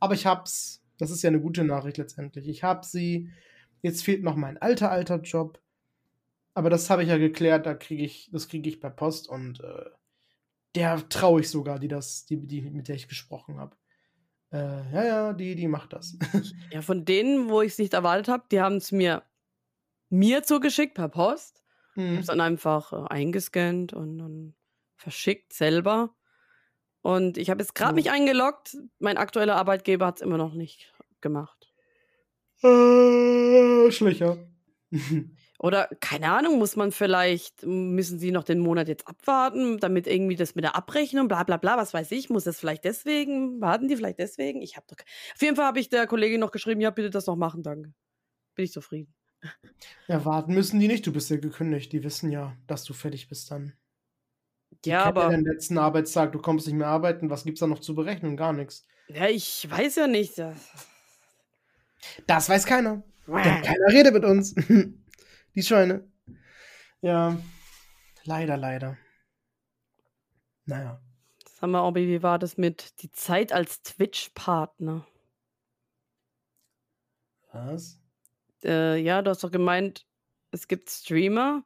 Aber 0.01 0.14
ich 0.14 0.26
hab's. 0.26 0.82
Das 0.99 1.12
ist 1.12 1.22
ja 1.22 1.28
eine 1.28 1.41
gute 1.41 1.62
Nachricht 1.62 1.99
letztendlich. 1.99 2.49
Ich 2.49 2.64
hab 2.64 2.84
sie. 2.84 3.30
Jetzt 3.80 4.03
fehlt 4.03 4.24
noch 4.24 4.34
mein 4.34 4.59
alter, 4.59 4.91
alter 4.91 5.20
Job. 5.20 5.61
Aber 6.55 6.68
das 6.68 6.91
habe 6.91 7.05
ich 7.05 7.11
ja 7.11 7.16
geklärt, 7.16 7.64
da 7.64 7.74
kriege 7.74 8.03
ich, 8.03 8.28
das 8.32 8.49
kriege 8.49 8.68
ich 8.68 8.80
per 8.80 8.91
Post 8.91 9.28
und 9.28 9.61
äh, 9.61 9.84
der 10.74 11.08
traue 11.08 11.40
ich 11.40 11.50
sogar, 11.50 11.78
die 11.78 11.88
das, 11.88 12.24
die, 12.26 12.36
die, 12.46 12.62
mit 12.62 12.88
der 12.88 12.96
ich 12.96 13.08
gesprochen 13.08 13.58
habe. 13.58 13.76
Äh, 14.52 14.58
ja, 14.92 15.04
ja, 15.04 15.32
die, 15.32 15.54
die 15.54 15.68
macht 15.68 15.92
das. 15.92 16.16
Ja, 16.72 16.82
von 16.82 17.04
denen, 17.04 17.48
wo 17.48 17.62
ich 17.62 17.72
es 17.72 17.78
nicht 17.78 17.94
erwartet 17.94 18.28
habe, 18.28 18.44
die 18.50 18.60
haben 18.60 18.76
es 18.76 18.90
mir, 18.92 19.22
mir 20.08 20.42
zugeschickt 20.42 20.94
per 20.94 21.08
Post. 21.08 21.62
Ich 21.96 22.02
habe 22.02 22.12
Mhm. 22.12 22.18
es 22.18 22.26
dann 22.26 22.40
einfach 22.40 22.92
äh, 22.92 23.06
eingescannt 23.08 23.92
und 23.92 24.18
dann 24.18 24.54
verschickt 24.96 25.52
selber. 25.52 26.14
Und 27.02 27.36
ich 27.38 27.48
habe 27.50 27.60
jetzt 27.62 27.74
gerade 27.74 27.90
Ja. 27.92 27.94
mich 27.94 28.10
eingeloggt. 28.10 28.76
Mein 28.98 29.16
aktueller 29.16 29.56
Arbeitgeber 29.56 30.06
hat 30.06 30.16
es 30.16 30.22
immer 30.22 30.36
noch 30.36 30.54
nicht 30.54 30.94
gemacht. 31.20 31.72
Äh, 32.62 33.90
Schlecher. 33.90 34.36
Oder 35.62 35.90
keine 36.00 36.30
Ahnung, 36.30 36.58
muss 36.58 36.74
man 36.74 36.90
vielleicht, 36.90 37.66
müssen 37.66 38.18
sie 38.18 38.30
noch 38.30 38.44
den 38.44 38.61
Monat 38.61 38.88
jetzt 38.88 39.06
abwarten, 39.06 39.78
damit 39.78 40.06
irgendwie 40.06 40.34
das 40.34 40.54
mit 40.54 40.64
der 40.64 40.74
Abrechnung, 40.74 41.28
bla 41.28 41.42
bla 41.44 41.58
bla, 41.58 41.76
was 41.76 41.92
weiß 41.92 42.12
ich, 42.12 42.30
muss 42.30 42.44
das 42.44 42.58
vielleicht 42.58 42.84
deswegen, 42.84 43.61
warten 43.61 43.86
die 43.86 43.96
vielleicht 43.96 44.18
deswegen? 44.20 44.62
Ich 44.62 44.76
habe 44.76 44.86
doch. 44.88 44.96
Auf 45.34 45.42
jeden 45.42 45.56
Fall 45.56 45.66
habe 45.66 45.78
ich 45.78 45.90
der 45.90 46.06
Kollegin 46.06 46.40
noch 46.40 46.50
geschrieben, 46.50 46.80
ja, 46.80 46.88
bitte 46.88 47.11
das 47.11 47.26
noch 47.26 47.36
machen, 47.36 47.62
danke. 47.62 47.92
Bin 48.54 48.64
ich 48.64 48.72
zufrieden. 48.72 49.14
ja, 50.08 50.24
warten 50.24 50.54
müssen 50.54 50.80
die 50.80 50.88
nicht. 50.88 51.06
Du 51.06 51.12
bist 51.12 51.28
ja 51.28 51.36
gekündigt. 51.36 51.92
Die 51.92 52.02
wissen 52.04 52.30
ja, 52.30 52.56
dass 52.66 52.84
du 52.84 52.94
fertig 52.94 53.28
bist 53.28 53.50
dann. 53.50 53.74
Die 54.86 54.90
Ja, 54.90 55.04
aber 55.04 55.28
den 55.28 55.44
letzten 55.44 55.76
Arbeitstag, 55.76 56.32
du 56.32 56.38
kommst 56.38 56.66
nicht 56.66 56.76
mehr 56.76 56.86
arbeiten. 56.86 57.28
Was 57.28 57.44
gibt's 57.44 57.61
da 57.61 57.66
noch 57.66 57.80
zu 57.80 57.94
berechnen? 57.94 58.38
Gar 58.38 58.54
nichts. 58.54 58.86
ja, 59.08 59.28
ich 59.28 59.68
weiß 59.70 59.96
ja 59.96 60.06
nicht. 60.06 60.38
ja. 60.38 60.54
Das 62.26 62.48
weiß 62.48 62.64
keiner. 62.64 63.02
Denn 63.26 63.62
keiner 63.62 63.88
redet 63.88 64.14
mit 64.14 64.24
uns. 64.24 64.54
Die 65.55 65.62
Schweine. 65.62 66.09
Ja, 67.03 67.36
leider, 68.24 68.57
leider. 68.57 68.96
Naja. 70.64 71.01
Sag 71.61 71.70
mal, 71.70 71.86
Obi, 71.86 72.07
wie 72.09 72.22
war 72.22 72.38
das 72.38 72.57
mit 72.57 73.03
die 73.03 73.11
Zeit 73.12 73.53
als 73.53 73.82
Twitch-Partner? 73.82 75.07
Was? 77.53 77.98
Äh, 78.64 78.96
ja, 79.01 79.22
du 79.22 79.30
hast 79.30 79.42
doch 79.42 79.51
gemeint, 79.51 80.07
es 80.53 80.68
gibt 80.68 80.90
Streamer, 80.90 81.64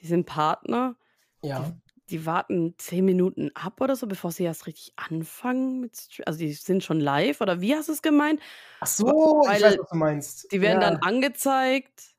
die 0.00 0.06
sind 0.06 0.26
Partner, 0.26 0.96
Ja. 1.42 1.72
die 2.10 2.26
warten 2.26 2.74
zehn 2.78 3.04
Minuten 3.04 3.50
ab 3.54 3.80
oder 3.80 3.96
so, 3.96 4.06
bevor 4.06 4.32
sie 4.32 4.44
erst 4.44 4.66
richtig 4.66 4.92
anfangen 4.96 5.80
mit 5.80 5.96
Stream. 5.96 6.24
Also 6.26 6.38
die 6.40 6.52
sind 6.52 6.84
schon 6.84 7.00
live 7.00 7.40
oder 7.40 7.60
wie 7.60 7.74
hast 7.74 7.88
du 7.88 7.92
es 7.92 8.02
gemeint? 8.02 8.40
Ach 8.80 8.86
so, 8.86 9.42
ich 9.44 9.48
Weil 9.48 9.62
weiß, 9.62 9.78
was 9.78 9.88
du 9.88 9.96
meinst. 9.96 10.52
Die 10.52 10.60
werden 10.60 10.82
ja. 10.82 10.90
dann 10.90 11.02
angezeigt. 11.02 12.17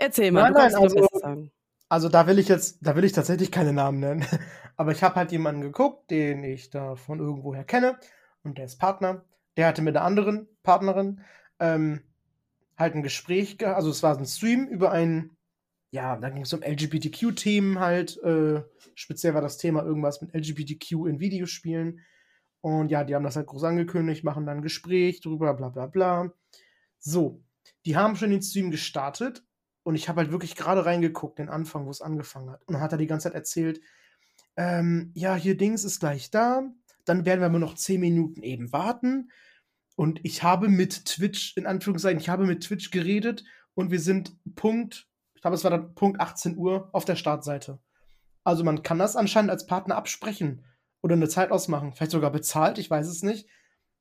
Erzähl 0.00 0.32
mal, 0.32 0.50
Nein, 0.50 0.72
nein, 0.72 0.74
also-. 0.74 1.50
Also 1.90 2.08
da 2.08 2.26
will 2.26 2.38
ich 2.38 2.48
jetzt, 2.48 2.78
da 2.80 2.96
will 2.96 3.04
ich 3.04 3.12
tatsächlich 3.12 3.50
keine 3.50 3.74
Namen 3.74 4.00
nennen. 4.00 4.24
Aber 4.76 4.92
ich 4.92 5.02
habe 5.02 5.16
halt 5.16 5.30
jemanden 5.30 5.60
geguckt, 5.60 6.10
den 6.10 6.42
ich 6.42 6.70
da 6.70 6.96
von 6.96 7.18
irgendwoher 7.18 7.64
kenne. 7.64 7.98
Und 8.42 8.56
der 8.56 8.64
ist 8.64 8.78
Partner. 8.78 9.24
Der 9.56 9.66
hatte 9.66 9.82
mit 9.82 9.96
einer 9.96 10.06
anderen 10.06 10.48
Partnerin 10.62 11.20
ähm, 11.58 12.00
halt 12.78 12.94
ein 12.94 13.02
Gespräch, 13.02 13.58
ge 13.58 13.68
also 13.68 13.90
es 13.90 14.02
war 14.02 14.16
ein 14.16 14.24
Stream 14.24 14.68
über 14.68 14.92
ein, 14.92 15.36
ja, 15.90 16.16
da 16.16 16.30
ging 16.30 16.42
es 16.42 16.52
um 16.54 16.62
LGBTQ-Themen 16.62 17.78
halt. 17.80 18.16
Äh, 18.22 18.62
speziell 18.94 19.34
war 19.34 19.42
das 19.42 19.58
Thema 19.58 19.82
irgendwas 19.82 20.22
mit 20.22 20.32
LGBTQ 20.32 21.08
in 21.08 21.20
Videospielen. 21.20 22.00
Und 22.62 22.90
ja, 22.90 23.04
die 23.04 23.14
haben 23.14 23.24
das 23.24 23.36
halt 23.36 23.48
groß 23.48 23.64
angekündigt, 23.64 24.24
machen 24.24 24.46
dann 24.46 24.58
ein 24.58 24.62
Gespräch 24.62 25.20
drüber, 25.20 25.52
bla 25.52 25.68
bla 25.68 25.86
bla. 25.86 26.32
So, 26.98 27.42
die 27.84 27.96
haben 27.96 28.16
schon 28.16 28.30
den 28.30 28.42
Stream 28.42 28.70
gestartet 28.70 29.44
und 29.82 29.94
ich 29.94 30.08
habe 30.08 30.20
halt 30.20 30.30
wirklich 30.30 30.56
gerade 30.56 30.84
reingeguckt, 30.84 31.38
den 31.38 31.48
Anfang, 31.48 31.86
wo 31.86 31.90
es 31.90 32.02
angefangen 32.02 32.50
hat. 32.50 32.62
Und 32.66 32.74
dann 32.74 32.82
hat 32.82 32.92
er 32.92 32.98
die 32.98 33.06
ganze 33.06 33.24
Zeit 33.24 33.34
erzählt, 33.34 33.80
ähm, 34.56 35.10
ja, 35.14 35.36
hier 35.36 35.56
Dings 35.56 35.84
ist 35.84 36.00
gleich 36.00 36.30
da. 36.30 36.62
dann 37.06 37.24
werden 37.24 37.40
wir 37.40 37.46
aber 37.46 37.58
noch 37.58 37.74
10 37.74 38.00
Minuten 38.00 38.42
eben 38.42 38.72
warten. 38.72 39.30
Und 39.96 40.20
ich 40.24 40.42
habe 40.42 40.68
mit 40.68 41.06
Twitch, 41.06 41.56
in 41.56 41.66
Anführungszeichen, 41.66 42.20
ich 42.20 42.28
habe 42.28 42.46
mit 42.46 42.62
Twitch 42.62 42.90
geredet 42.90 43.44
und 43.74 43.90
wir 43.90 44.00
sind 44.00 44.36
Punkt, 44.54 45.08
ich 45.34 45.40
glaube, 45.40 45.56
es 45.56 45.64
war 45.64 45.70
dann 45.70 45.94
Punkt 45.94 46.20
18 46.20 46.56
Uhr 46.56 46.88
auf 46.92 47.04
der 47.04 47.16
Startseite. 47.16 47.78
Also 48.44 48.64
man 48.64 48.82
kann 48.82 48.98
das 48.98 49.16
anscheinend 49.16 49.50
als 49.50 49.66
Partner 49.66 49.96
absprechen 49.96 50.64
oder 51.02 51.14
eine 51.14 51.28
Zeit 51.28 51.50
ausmachen, 51.50 51.92
vielleicht 51.92 52.12
sogar 52.12 52.30
bezahlt, 52.30 52.78
ich 52.78 52.90
weiß 52.90 53.08
es 53.08 53.22
nicht. 53.22 53.48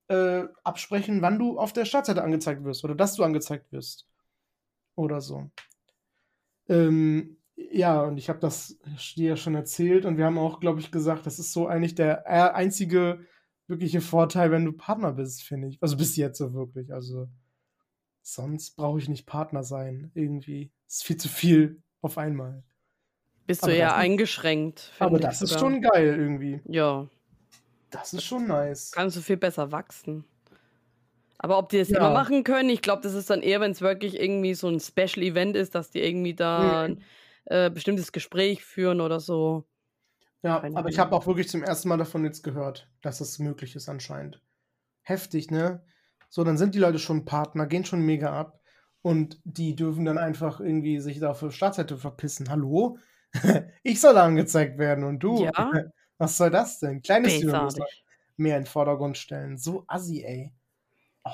Äh, 0.08 0.44
absprechen, 0.64 1.22
wann 1.22 1.40
du 1.40 1.60
auf 1.60 1.72
der 1.72 1.86
Startseite 1.86 2.24
angezeigt 2.24 2.64
wirst 2.64 2.84
oder 2.84 2.96
dass 2.96 3.16
du 3.16 3.24
angezeigt 3.24 3.72
wirst. 3.72 4.08
Oder 4.96 5.22
so. 5.22 5.52
Ähm, 6.70 7.38
ja, 7.56 8.02
und 8.04 8.18
ich 8.18 8.30
habe 8.30 8.40
das 8.40 8.78
dir 9.18 9.30
ja 9.30 9.36
schon 9.36 9.56
erzählt 9.56 10.06
und 10.06 10.18
wir 10.18 10.26
haben 10.26 10.38
auch, 10.38 10.60
glaube 10.62 10.80
ich, 10.80 10.92
gesagt, 10.92 11.26
das 11.26 11.40
ist 11.40 11.52
so 11.52 11.68
eigentlich 11.68 11.96
der 11.96 12.24
äh, 12.26 12.52
einzige 12.54 13.26
wirkliche 13.68 14.02
Vorteil, 14.02 14.50
wenn 14.52 14.66
du 14.66 14.72
Partner 14.72 15.12
bist, 15.14 15.44
finde 15.44 15.68
ich. 15.68 15.78
Also 15.82 15.98
bis 15.98 16.16
jetzt 16.16 16.38
so 16.38 16.54
wirklich. 16.54 16.94
Also 16.94 17.28
sonst 18.22 18.76
brauche 18.76 19.00
ich 19.00 19.10
nicht 19.10 19.26
Partner 19.26 19.64
sein. 19.64 20.12
Irgendwie. 20.14 20.72
Ist 20.88 21.04
viel 21.04 21.18
zu 21.18 21.28
viel 21.28 21.82
auf 22.02 22.18
einmal. 22.18 22.64
Bist 23.46 23.64
Aber 23.64 23.74
du 23.74 23.80
ist- 23.80 23.92
eingeschränkt. 23.94 24.92
Aber 25.00 25.20
das 25.20 25.42
ist 25.42 25.50
sogar. 25.52 25.72
schon 25.72 25.82
geil 25.82 26.16
irgendwie. 26.18 26.62
Ja, 26.66 27.08
Das 27.90 28.14
ist 28.14 28.24
schon 28.24 28.48
nice. 28.48 28.92
kannst 28.92 29.18
du 29.18 29.22
viel 29.22 29.38
besser 29.38 29.72
wachsen. 29.72 30.24
Aber 31.40 31.58
ob 31.58 31.70
die 31.70 31.80
das 31.80 31.92
Ja. 31.92 32.00
immer 32.00 32.10
machen 32.12 32.44
können, 32.44 32.70
ich 32.70 32.82
glaube, 32.82 33.02
das 33.04 33.14
ist 33.14 33.30
dann 33.30 33.42
eher, 33.42 33.62
wenn 33.62 33.72
es 33.72 33.82
wirklich 33.82 34.20
irgendwie 34.20 34.54
so 34.56 34.68
ein 34.70 34.80
Special 34.82 35.24
Event 35.26 35.56
ist, 35.56 35.74
dass 35.76 35.92
die 35.92 36.02
irgendwie 36.02 36.36
da 36.36 36.82
Mhm. 36.84 36.84
ein 36.84 37.04
äh, 37.46 37.70
bestimmtes 37.72 38.12
Gespräch 38.12 38.64
führen 38.66 39.02
oder 39.02 39.20
so. 39.22 39.66
Ja, 40.42 40.62
Keine 40.62 40.76
aber 40.76 40.90
ich 40.90 41.00
habe 41.00 41.16
auch 41.16 41.28
wirklich 41.28 41.50
zum 41.50 41.64
ersten 41.64 41.90
Mal 41.90 41.98
davon 41.98 42.24
jetzt 42.24 42.44
gehört, 42.44 42.90
dass 43.02 43.18
das 43.20 43.40
möglich 43.40 43.76
ist 43.76 43.90
anscheinend. 43.90 44.42
Heftig, 45.04 45.52
ne? 45.52 45.86
So, 46.30 46.44
dann 46.44 46.58
sind 46.58 46.76
die 46.76 46.80
Leute 46.80 47.00
schon 47.00 47.26
Partner, 47.26 47.68
gehen 47.68 47.86
schon 47.86 48.02
mega 48.02 48.34
ab 48.40 48.62
und 49.02 49.42
die 49.46 49.76
dürfen 49.76 50.06
dann 50.06 50.18
einfach 50.20 50.60
irgendwie 50.62 51.00
sich 51.00 51.20
da 51.20 51.32
auf 51.32 51.40
der 51.42 51.52
Startseite 51.52 51.98
verpissen. 51.98 52.50
Hallo? 52.50 53.00
ich 53.84 54.02
soll 54.02 54.16
da 54.16 54.26
angezeigt 54.26 54.78
werden 54.80 55.04
und 55.06 55.20
du? 55.22 55.50
Ja. 55.52 55.52
Was 56.20 56.38
soll 56.38 56.52
das 56.52 56.80
denn? 56.80 57.02
Kleine 57.02 57.30
Streamer 57.30 57.58
muss 57.58 57.76
mehr 58.38 58.58
in 58.58 58.64
den 58.64 58.68
Vordergrund 58.70 59.18
stellen. 59.18 59.58
So 59.58 59.86
assi, 59.88 60.24
ey. 60.24 60.54
Oh, 61.24 61.32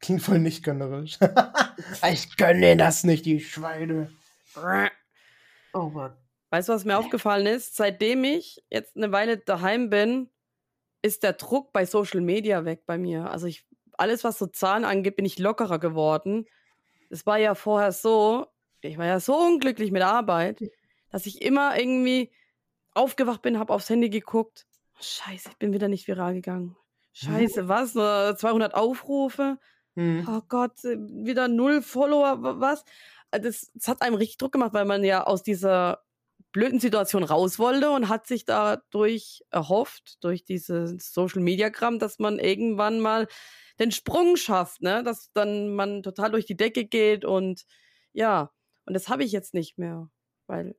klingt 0.00 0.22
voll 0.22 0.38
nicht 0.38 0.64
gönnerisch. 0.64 1.18
ich 2.12 2.36
gönne 2.36 2.60
denen 2.60 2.78
das 2.78 3.04
nicht, 3.04 3.26
die 3.26 3.40
Schweine. 3.40 4.10
Oh 5.72 5.90
Mann. 5.90 6.16
Weißt 6.50 6.68
du, 6.68 6.72
was 6.72 6.84
mir 6.84 6.98
aufgefallen 6.98 7.46
ist? 7.46 7.76
Seitdem 7.76 8.24
ich 8.24 8.64
jetzt 8.70 8.96
eine 8.96 9.12
Weile 9.12 9.38
daheim 9.38 9.90
bin, 9.90 10.30
ist 11.02 11.22
der 11.22 11.34
Druck 11.34 11.72
bei 11.72 11.84
Social 11.86 12.20
Media 12.20 12.64
weg 12.64 12.84
bei 12.86 12.98
mir. 12.98 13.30
Also 13.30 13.46
ich, 13.46 13.66
alles, 13.98 14.24
was 14.24 14.38
so 14.38 14.46
Zahlen 14.46 14.84
angeht, 14.84 15.16
bin 15.16 15.24
ich 15.24 15.38
lockerer 15.38 15.78
geworden. 15.78 16.46
Es 17.10 17.26
war 17.26 17.38
ja 17.38 17.54
vorher 17.54 17.92
so, 17.92 18.46
ich 18.80 18.98
war 18.98 19.06
ja 19.06 19.20
so 19.20 19.36
unglücklich 19.36 19.90
mit 19.90 20.00
der 20.00 20.08
Arbeit, 20.08 20.60
dass 21.10 21.26
ich 21.26 21.42
immer 21.42 21.78
irgendwie 21.78 22.32
aufgewacht 22.94 23.42
bin, 23.42 23.58
habe 23.58 23.72
aufs 23.72 23.90
Handy 23.90 24.08
geguckt. 24.08 24.66
Scheiße, 25.00 25.50
ich 25.50 25.56
bin 25.58 25.72
wieder 25.72 25.88
nicht 25.88 26.08
viral 26.08 26.34
gegangen. 26.34 26.76
Scheiße, 27.18 27.68
was? 27.68 27.94
Nur 27.94 28.36
200 28.38 28.74
Aufrufe? 28.74 29.58
Hm. 29.96 30.26
Oh 30.28 30.42
Gott, 30.48 30.84
äh, 30.84 30.96
wieder 30.98 31.48
null 31.48 31.80
Follower, 31.82 32.42
wa- 32.42 32.60
was? 32.60 32.84
Äh, 33.30 33.40
Das, 33.40 33.70
das 33.74 33.88
hat 33.88 34.02
einem 34.02 34.16
richtig 34.16 34.38
Druck 34.38 34.52
gemacht, 34.52 34.74
weil 34.74 34.84
man 34.84 35.02
ja 35.04 35.24
aus 35.24 35.42
dieser 35.42 36.02
blöden 36.52 36.80
Situation 36.80 37.24
raus 37.24 37.58
wollte 37.58 37.90
und 37.90 38.08
hat 38.08 38.26
sich 38.26 38.44
dadurch 38.44 39.42
erhofft, 39.50 40.22
durch 40.24 40.44
dieses 40.44 41.12
Social 41.12 41.42
Media 41.42 41.70
Kram, 41.70 41.98
dass 41.98 42.18
man 42.18 42.38
irgendwann 42.38 43.00
mal 43.00 43.26
den 43.78 43.92
Sprung 43.92 44.36
schafft, 44.36 44.82
ne? 44.82 45.02
Dass 45.02 45.32
dann 45.32 45.74
man 45.74 46.02
total 46.02 46.30
durch 46.30 46.46
die 46.46 46.56
Decke 46.56 46.84
geht 46.86 47.24
und 47.24 47.64
ja, 48.12 48.50
und 48.86 48.94
das 48.94 49.08
habe 49.08 49.24
ich 49.24 49.32
jetzt 49.32 49.52
nicht 49.54 49.76
mehr, 49.78 50.10
weil 50.46 50.76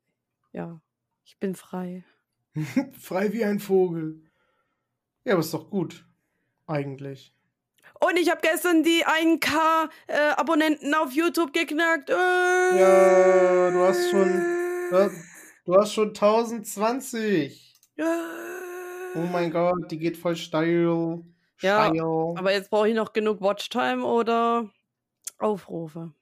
ja, 0.54 0.82
ich 1.26 1.38
bin 1.40 1.56
frei. 1.56 2.06
Frei 3.00 3.34
wie 3.34 3.44
ein 3.44 3.60
Vogel. 3.60 4.24
Ja, 5.26 5.34
aber 5.34 5.42
ist 5.42 5.54
doch 5.54 5.70
gut. 5.70 6.07
Eigentlich. 6.68 7.34
Und 8.00 8.18
ich 8.20 8.30
habe 8.30 8.42
gestern 8.42 8.84
die 8.84 9.04
1K 9.06 9.90
äh, 10.08 10.30
Abonnenten 10.36 10.94
auf 10.94 11.12
YouTube 11.14 11.52
geknackt. 11.54 12.10
Äh, 12.10 12.14
Ja, 12.80 13.72
du 13.72 13.80
hast 13.80 14.12
schon. 14.12 14.46
ja, 14.92 15.10
Du 15.66 15.76
hast 15.76 15.94
schon 15.94 16.10
1020. 16.10 17.74
Oh 19.16 19.20
mein 19.32 19.52
Gott, 19.52 19.90
die 19.92 19.98
geht 19.98 20.16
voll 20.18 20.36
steil. 20.36 21.24
Ja, 21.60 21.88
Steil. 21.88 22.02
Aber 22.02 22.52
jetzt 22.52 22.70
brauche 22.70 22.88
ich 22.88 22.96
noch 22.96 23.14
genug 23.14 23.42
Watchtime 23.42 24.06
oder 24.06 24.70
Aufrufe. 25.40 26.14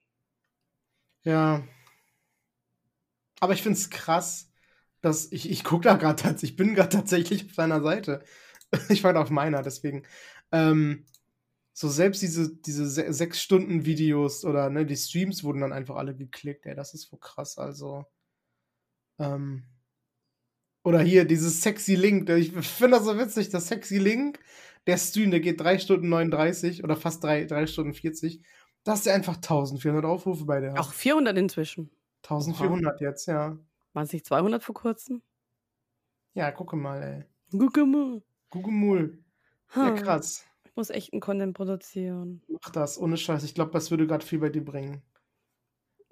Ja. 1.24 1.64
Aber 3.42 3.54
ich 3.54 3.62
finde 3.62 3.78
es 3.78 3.90
krass, 3.90 4.50
dass 5.02 5.32
ich, 5.32 5.50
ich 5.52 5.64
gucke 5.64 5.84
da 5.84 5.96
gerade 5.96 6.16
tatsächlich, 6.22 6.52
ich 6.52 6.56
bin 6.56 6.74
gerade 6.74 6.90
tatsächlich 6.90 7.46
auf 7.46 7.54
deiner 7.56 7.82
Seite. 7.82 8.24
Ich 8.90 9.04
war 9.06 9.16
auf 9.16 9.30
meiner, 9.30 9.62
deswegen. 9.62 10.04
Ähm, 10.52 11.06
so 11.74 11.90
selbst 11.90 12.22
diese, 12.22 12.56
diese 12.56 12.88
se 12.88 13.12
sechs 13.12 13.42
Stunden 13.42 13.86
Videos 13.86 14.46
oder 14.46 14.70
ne, 14.70 14.86
die 14.86 14.96
Streams 14.96 15.44
wurden 15.44 15.62
dann 15.62 15.74
einfach 15.74 15.96
alle 15.96 16.16
geklickt, 16.16 16.66
ey, 16.66 16.76
das 16.76 16.94
ist 16.94 17.06
voll 17.06 17.20
krass, 17.20 17.58
also. 17.58 18.06
Ähm, 19.20 19.64
oder 20.84 21.02
hier, 21.02 21.26
dieses 21.26 21.62
sexy 21.62 21.96
Link, 21.96 22.30
ich 22.30 22.52
finde 22.52 22.98
das 22.98 23.06
so 23.06 23.18
witzig, 23.18 23.50
das 23.50 23.68
sexy 23.68 23.98
Link, 23.98 24.40
der 24.88 24.98
Stream, 24.98 25.32
der 25.32 25.40
geht 25.40 25.60
3 25.60 25.80
Stunden 25.80 26.10
39 26.10 26.84
oder 26.84 26.96
fast 26.96 27.24
3, 27.24 27.46
3 27.46 27.68
Stunden 27.68 27.94
40. 27.94 28.42
Da 28.84 28.92
hast 28.92 29.08
du 29.08 29.12
einfach 29.12 29.38
1400 29.38 30.06
Aufrufe 30.06 30.46
bei 30.46 30.60
der. 30.60 30.80
Auch 30.80 30.94
400 30.94 31.36
inzwischen. 31.38 31.90
1400 32.24 33.02
jetzt, 33.02 33.26
ja. 33.26 33.58
Waren 33.94 34.04
es 34.04 34.14
nicht 34.14 34.26
200 34.26 34.64
vor 34.64 34.76
kurzem? 34.76 35.24
Ja, 36.34 36.52
gucke 36.52 36.76
mal, 36.76 37.02
ey. 37.02 37.24
Guck 37.58 37.78
mal. 37.78 38.22
Google 38.52 38.74
Mul. 38.74 39.25
Ja, 39.76 39.82
Ha, 39.84 39.92
krass. 39.92 40.46
Ich 40.66 40.76
muss 40.76 40.90
echten 40.90 41.20
Content 41.20 41.56
produzieren. 41.56 42.42
Mach 42.48 42.70
das, 42.72 43.00
ohne 43.00 43.18
Scheiß. 43.18 43.44
Ich 43.44 43.54
glaube, 43.56 43.72
das 43.72 43.92
würde 43.92 44.08
gerade 44.08 44.26
viel 44.26 44.40
bei 44.40 44.50
dir 44.50 44.64
bringen. 44.64 45.02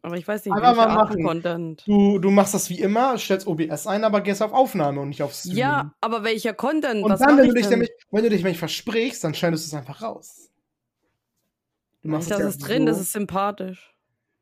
Aber 0.01 0.17
ich 0.17 0.27
weiß 0.27 0.43
nicht, 0.45 0.53
Aber 0.53 0.75
welche 0.75 0.89
Art 0.89 1.09
machen. 1.09 1.23
Content. 1.23 1.83
Du, 1.87 2.19
du 2.19 2.29
machst 2.29 2.53
das 2.53 2.69
wie 2.69 2.79
immer, 2.79 3.17
stellst 3.17 3.47
OBS 3.47 3.87
ein, 3.87 4.03
aber 4.03 4.19
gehst 4.19 4.41
auf 4.41 4.51
Aufnahme 4.51 4.99
und 4.99 5.09
nicht 5.09 5.23
auf 5.23 5.33
Stream. 5.33 5.55
Ja, 5.57 5.93
aber 6.01 6.23
welcher 6.23 6.53
Content? 6.53 7.03
und 7.03 7.11
Was 7.11 7.21
dann, 7.21 7.37
wenn 7.37 7.47
du, 7.47 7.53
ich 7.55 7.61
dich 7.61 7.69
nämlich, 7.69 7.89
wenn 8.11 8.23
du 8.23 8.29
dich 8.29 8.43
nämlich 8.43 8.59
versprichst, 8.59 9.23
dann 9.23 9.33
schneidest 9.33 9.65
du 9.65 9.67
es 9.69 9.73
einfach 9.79 10.01
raus. 10.01 10.49
Du 12.01 12.09
Ich 12.09 12.15
es 12.19 12.27
das 12.27 12.39
ja 12.39 12.47
ist 12.47 12.57
drin, 12.59 12.81
so. 12.81 12.85
das 12.87 12.99
ist 12.99 13.13
sympathisch. 13.13 13.95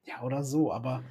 Ja, 0.03 0.23
oder 0.23 0.43
so, 0.43 0.71
aber 0.73 1.03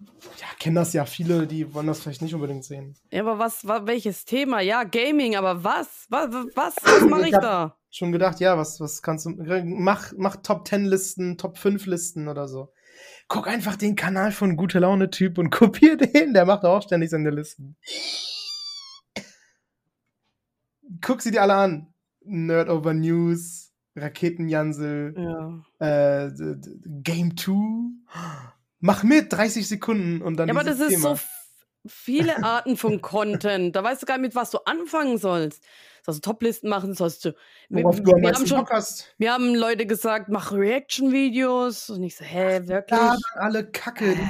ja, 0.00 0.46
kennen 0.60 0.76
das 0.76 0.92
ja 0.92 1.04
viele, 1.06 1.46
die 1.46 1.72
wollen 1.74 1.86
das 1.88 2.00
vielleicht 2.00 2.22
nicht 2.22 2.34
unbedingt 2.34 2.64
sehen. 2.64 2.96
Ja, 3.10 3.22
aber 3.22 3.38
was, 3.38 3.66
wa, 3.66 3.86
welches 3.86 4.24
Thema? 4.24 4.60
Ja, 4.60 4.84
Gaming, 4.84 5.36
aber 5.36 5.64
was? 5.64 6.06
Was, 6.08 6.32
was, 6.54 6.76
was 6.82 7.00
mache 7.08 7.28
ich 7.28 7.34
hab- 7.34 7.42
da? 7.42 7.74
Schon 7.90 8.12
gedacht, 8.12 8.38
ja, 8.40 8.56
was, 8.58 8.80
was 8.80 9.00
kannst 9.02 9.24
du. 9.26 9.30
Mach, 9.64 10.12
mach 10.16 10.36
Top 10.36 10.68
10 10.68 10.84
Listen, 10.84 11.38
Top 11.38 11.56
5 11.56 11.86
Listen 11.86 12.28
oder 12.28 12.46
so. 12.46 12.70
Guck 13.28 13.48
einfach 13.48 13.76
den 13.76 13.96
Kanal 13.96 14.30
von 14.30 14.56
Gute 14.56 14.78
Laune 14.78 15.08
Typ 15.10 15.38
und 15.38 15.50
kopier 15.52 15.96
den, 15.96 16.34
der 16.34 16.44
macht 16.44 16.64
auch 16.64 16.82
ständig 16.82 17.10
seine 17.10 17.30
Listen. 17.30 17.76
Guck 21.00 21.22
sie 21.22 21.30
dir 21.30 21.42
alle 21.42 21.54
an. 21.54 21.94
Nerd 22.24 22.68
Over 22.68 22.92
News, 22.94 23.72
Raketenjansel, 23.96 25.14
Ja. 25.16 26.26
äh, 26.26 26.30
Game 27.02 27.36
2. 27.36 27.52
Mach 28.80 29.02
mit, 29.02 29.32
30 29.32 29.66
Sekunden 29.68 30.22
und 30.22 30.36
dann 30.36 30.48
Ja, 30.48 30.54
aber 30.54 30.64
das 30.64 30.78
ist 30.80 30.90
so 31.00 31.08
Thema. 31.08 31.12
f- 31.12 31.28
viele 31.86 32.42
Arten 32.44 32.76
von 32.76 33.00
Content. 33.00 33.74
Da 33.74 33.82
weißt 33.82 34.02
du 34.02 34.06
gar 34.06 34.18
nicht, 34.18 34.22
mit 34.28 34.34
was 34.34 34.50
du 34.50 34.58
anfangen 34.66 35.18
sollst. 35.18 35.62
Sollst 36.04 36.24
du 36.24 36.30
Toplisten 36.30 36.68
machen, 36.70 36.94
sollst 36.94 37.24
du. 37.24 37.34
Wir, 37.68 37.82
Worauf 37.84 38.00
du 38.00 38.12
am 38.12 38.22
wir, 38.22 38.32
haben 38.32 38.46
schon, 38.46 38.58
Bock 38.58 38.70
hast. 38.70 39.14
wir 39.18 39.32
haben 39.32 39.54
Leute 39.54 39.84
gesagt, 39.86 40.28
mach 40.28 40.52
Reaction-Videos. 40.52 41.90
Und 41.90 42.02
ich 42.02 42.16
so, 42.16 42.24
hä, 42.24 42.60
wirklich? 42.64 42.98
Ja, 43.00 43.16
alle 43.34 43.70
Kacke. 43.70 44.14
Die 44.14 44.28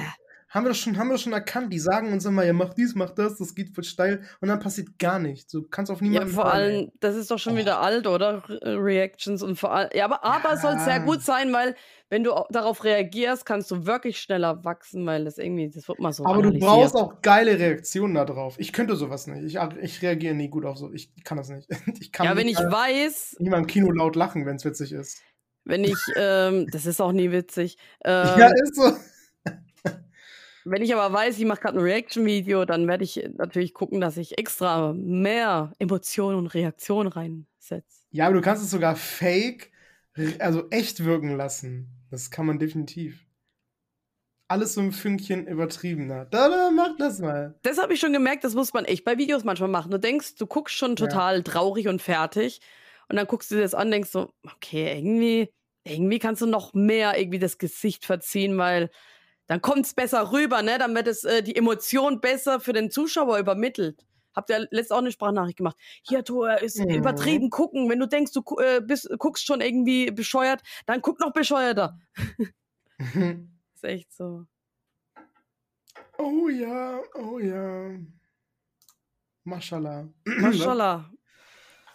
haben 0.54 0.64
wir 0.64 0.70
doch 0.70 0.76
schon, 0.78 0.96
haben 0.96 1.10
wir 1.10 1.18
schon 1.18 1.32
erkannt. 1.34 1.72
Die 1.72 1.78
sagen 1.78 2.10
uns 2.12 2.24
immer, 2.24 2.42
ja, 2.44 2.52
mach 2.54 2.72
dies, 2.74 2.94
mach 2.94 3.10
das, 3.10 3.36
das 3.36 3.54
geht 3.54 3.74
voll 3.74 3.84
steil. 3.84 4.22
Und 4.40 4.48
dann 4.48 4.58
passiert 4.60 4.98
gar 4.98 5.18
nichts. 5.18 5.52
Du 5.52 5.62
kannst 5.68 5.90
auf 5.92 6.00
Ja, 6.00 6.08
niemanden 6.08 6.32
vor 6.32 6.44
hören, 6.44 6.56
ey. 6.58 6.62
allem, 6.78 6.92
das 7.00 7.16
ist 7.16 7.30
doch 7.30 7.38
schon 7.38 7.52
Oh. 7.54 7.56
wieder 7.58 7.80
alt, 7.80 8.06
oder? 8.06 8.42
Re 8.48 8.82
Reactions 8.82 9.42
und 9.42 9.56
vor 9.56 9.72
allem. 9.72 9.90
Ja, 9.92 10.06
aber, 10.06 10.24
aber 10.24 10.56
soll 10.56 10.78
sehr 10.80 10.96
Ja. 10.96 11.04
gut 11.04 11.22
sein, 11.22 11.52
weil 11.52 11.76
wenn 12.10 12.24
du 12.24 12.32
au- 12.32 12.46
darauf 12.50 12.84
reagierst, 12.84 13.44
kannst 13.44 13.70
du 13.70 13.86
wirklich 13.86 14.18
schneller 14.20 14.64
wachsen, 14.64 15.04
weil 15.06 15.24
das 15.24 15.38
irgendwie, 15.38 15.68
das 15.68 15.88
wird 15.88 15.98
mal 16.00 16.12
so. 16.12 16.24
Aber 16.24 16.42
du 16.42 16.58
brauchst 16.58 16.94
auch 16.96 17.20
geile 17.22 17.58
Reaktionen 17.58 18.14
da 18.14 18.24
drauf. 18.24 18.56
Ich 18.58 18.72
könnte 18.72 18.96
sowas 18.96 19.26
nicht. 19.26 19.44
Ich, 19.44 19.58
ich 19.82 20.02
reagiere 20.02 20.34
nie 20.34 20.48
gut 20.48 20.64
auf 20.64 20.78
so. 20.78 20.92
Ich 20.92 21.12
kann 21.24 21.36
das 21.36 21.48
nicht. 21.48 21.68
Ich 22.00 22.12
kann 22.12 22.26
Ja, 22.26 22.36
wenn 22.36 22.46
nicht 22.46 22.60
ich 22.60 22.66
weiß, 22.66 23.36
nie 23.40 23.50
mal 23.50 23.58
im 23.58 23.66
Kino 23.66 23.90
laut 23.90 24.16
lachen, 24.16 24.46
wenn 24.46 24.56
es 24.56 24.64
witzig 24.64 24.92
ist. 24.92 25.22
wenn 25.64 25.84
ich, 25.84 26.12
ähm, 26.16 26.70
das 26.70 26.86
ist 26.86 27.00
auch 27.00 27.12
nie 27.12 27.30
witzig. 27.30 27.76
Ähm, 28.04 28.38
ja, 28.38 28.48
ist 28.62 28.74
so. 28.76 28.92
Wenn 30.64 30.82
ich 30.82 30.94
aber 30.94 31.12
weiß, 31.14 31.38
ich 31.38 31.46
mache 31.46 31.60
gerade 31.62 31.78
ein 31.78 31.82
Reaction-Video, 31.82 32.66
dann 32.66 32.86
werde 32.88 33.02
ich 33.04 33.26
natürlich 33.36 33.72
gucken, 33.72 34.00
dass 34.02 34.18
ich 34.18 34.36
extra 34.38 34.92
mehr 34.92 35.72
Emotionen 35.78 36.36
und 36.36 36.48
Reaktionen 36.48 37.08
reinsetze. 37.08 38.02
Ja, 38.10 38.26
aber 38.26 38.34
du 38.34 38.40
kannst 38.42 38.62
es 38.62 38.70
sogar 38.70 38.94
fake, 38.94 39.70
also 40.40 40.68
echt 40.70 41.04
wirken 41.04 41.36
lassen. 41.36 41.88
Das 42.10 42.30
kann 42.30 42.46
man 42.46 42.58
definitiv. 42.58 43.26
Alles 44.50 44.74
so 44.74 44.80
ein 44.80 44.92
Fünkchen 44.92 45.46
übertriebener. 45.46 46.24
Da, 46.24 46.48
da, 46.48 46.70
mach 46.70 46.96
das 46.96 47.18
mal. 47.18 47.58
Das 47.62 47.76
habe 47.76 47.92
ich 47.92 48.00
schon 48.00 48.14
gemerkt, 48.14 48.44
das 48.44 48.54
muss 48.54 48.72
man 48.72 48.86
echt 48.86 49.04
bei 49.04 49.18
Videos 49.18 49.44
manchmal 49.44 49.68
machen. 49.68 49.90
Du 49.90 49.98
denkst, 49.98 50.36
du 50.36 50.46
guckst 50.46 50.74
schon 50.74 50.92
Ja. 50.92 51.06
total 51.06 51.42
traurig 51.42 51.86
und 51.88 52.00
fertig. 52.00 52.60
Und 53.10 53.16
dann 53.16 53.26
guckst 53.26 53.50
du 53.50 53.56
dir 53.56 53.62
das 53.62 53.74
an, 53.74 53.90
denkst 53.90 54.10
so, 54.10 54.32
okay, 54.44 54.96
irgendwie, 54.96 55.52
irgendwie 55.84 56.18
kannst 56.18 56.40
du 56.40 56.46
noch 56.46 56.72
mehr 56.72 57.18
irgendwie 57.18 57.38
das 57.38 57.58
Gesicht 57.58 58.06
verziehen, 58.06 58.56
weil 58.56 58.90
dann 59.48 59.60
kommt 59.62 59.86
es 59.86 59.94
besser 59.94 60.32
rüber, 60.32 60.62
ne? 60.62 60.78
Dann 60.78 60.94
wird 60.94 61.08
es 61.08 61.24
äh, 61.24 61.42
die 61.42 61.56
Emotion 61.56 62.20
besser 62.20 62.60
für 62.60 62.72
den 62.72 62.90
Zuschauer 62.90 63.38
übermittelt. 63.38 64.06
Habt 64.38 64.50
ihr 64.50 64.60
letztens 64.70 64.92
auch 64.92 64.98
eine 64.98 65.10
Sprachnachricht 65.10 65.56
gemacht. 65.58 65.76
Hier, 66.02 66.24
Tor, 66.24 66.58
ist 66.58 66.78
Mhm. 66.78 66.90
übertrieben 66.90 67.50
gucken. 67.50 67.90
Wenn 67.90 67.98
du 67.98 68.06
denkst, 68.06 68.32
du 68.32 68.42
äh, 68.60 68.80
bist, 68.80 69.10
guckst 69.18 69.44
schon 69.44 69.60
irgendwie 69.60 70.10
bescheuert, 70.12 70.62
dann 70.86 71.02
guck 71.02 71.18
noch 71.18 71.32
bescheuerter. 71.32 71.98
ist 73.74 73.82
echt 73.84 74.12
so. 74.12 74.44
oh 76.18 76.48
ja, 76.48 77.00
oh 77.14 77.38
ja. 77.40 77.90
Mashallah. 79.44 80.08
Maschallah. 80.24 81.10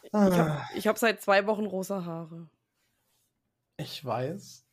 Ich 0.03 0.13
Ah, 0.13 0.31
habe 0.37 0.61
ich 0.75 0.85
hab 0.87 0.97
seit 0.97 1.21
zwei 1.21 1.47
Wochen 1.47 1.65
rosa 1.65 2.03
Haare. 2.03 2.49
ich 3.77 4.03
weiß. 4.03 4.65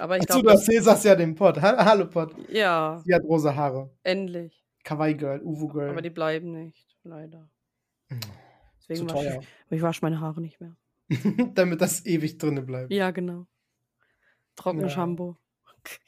Aber 0.00 0.16
ich 0.18 0.26
glaube, 0.26 0.42
du 0.42 0.48
erzählst 0.48 1.04
ja 1.04 1.14
dem 1.14 1.34
Pod. 1.34 1.60
Ha- 1.62 1.84
Hallo 1.84 2.06
Pod. 2.08 2.34
ja, 2.48 3.00
Sie 3.04 3.14
hat 3.14 3.22
rosa 3.22 3.54
Haare. 3.54 3.90
endlich. 4.02 4.59
Kawaii 4.84 5.14
Girl, 5.14 5.40
Uwu 5.42 5.68
Girl. 5.68 5.90
Aber 5.90 6.02
die 6.02 6.10
bleiben 6.10 6.52
nicht, 6.52 6.96
leider. 7.04 7.48
Zu 8.08 8.18
Deswegen 8.88 9.10
wasche 9.10 9.28
teuer. 9.28 9.40
ich, 9.40 9.48
ich 9.76 9.82
wasche 9.82 10.00
meine 10.02 10.20
Haare 10.20 10.40
nicht 10.40 10.60
mehr. 10.60 10.76
Damit 11.54 11.80
das 11.80 12.04
ewig 12.06 12.38
drinne 12.38 12.62
bleibt. 12.62 12.92
Ja, 12.92 13.10
genau. 13.10 13.46
Trockene 14.56 14.84
Ja. 14.84 14.88
Shampoo. 14.88 15.36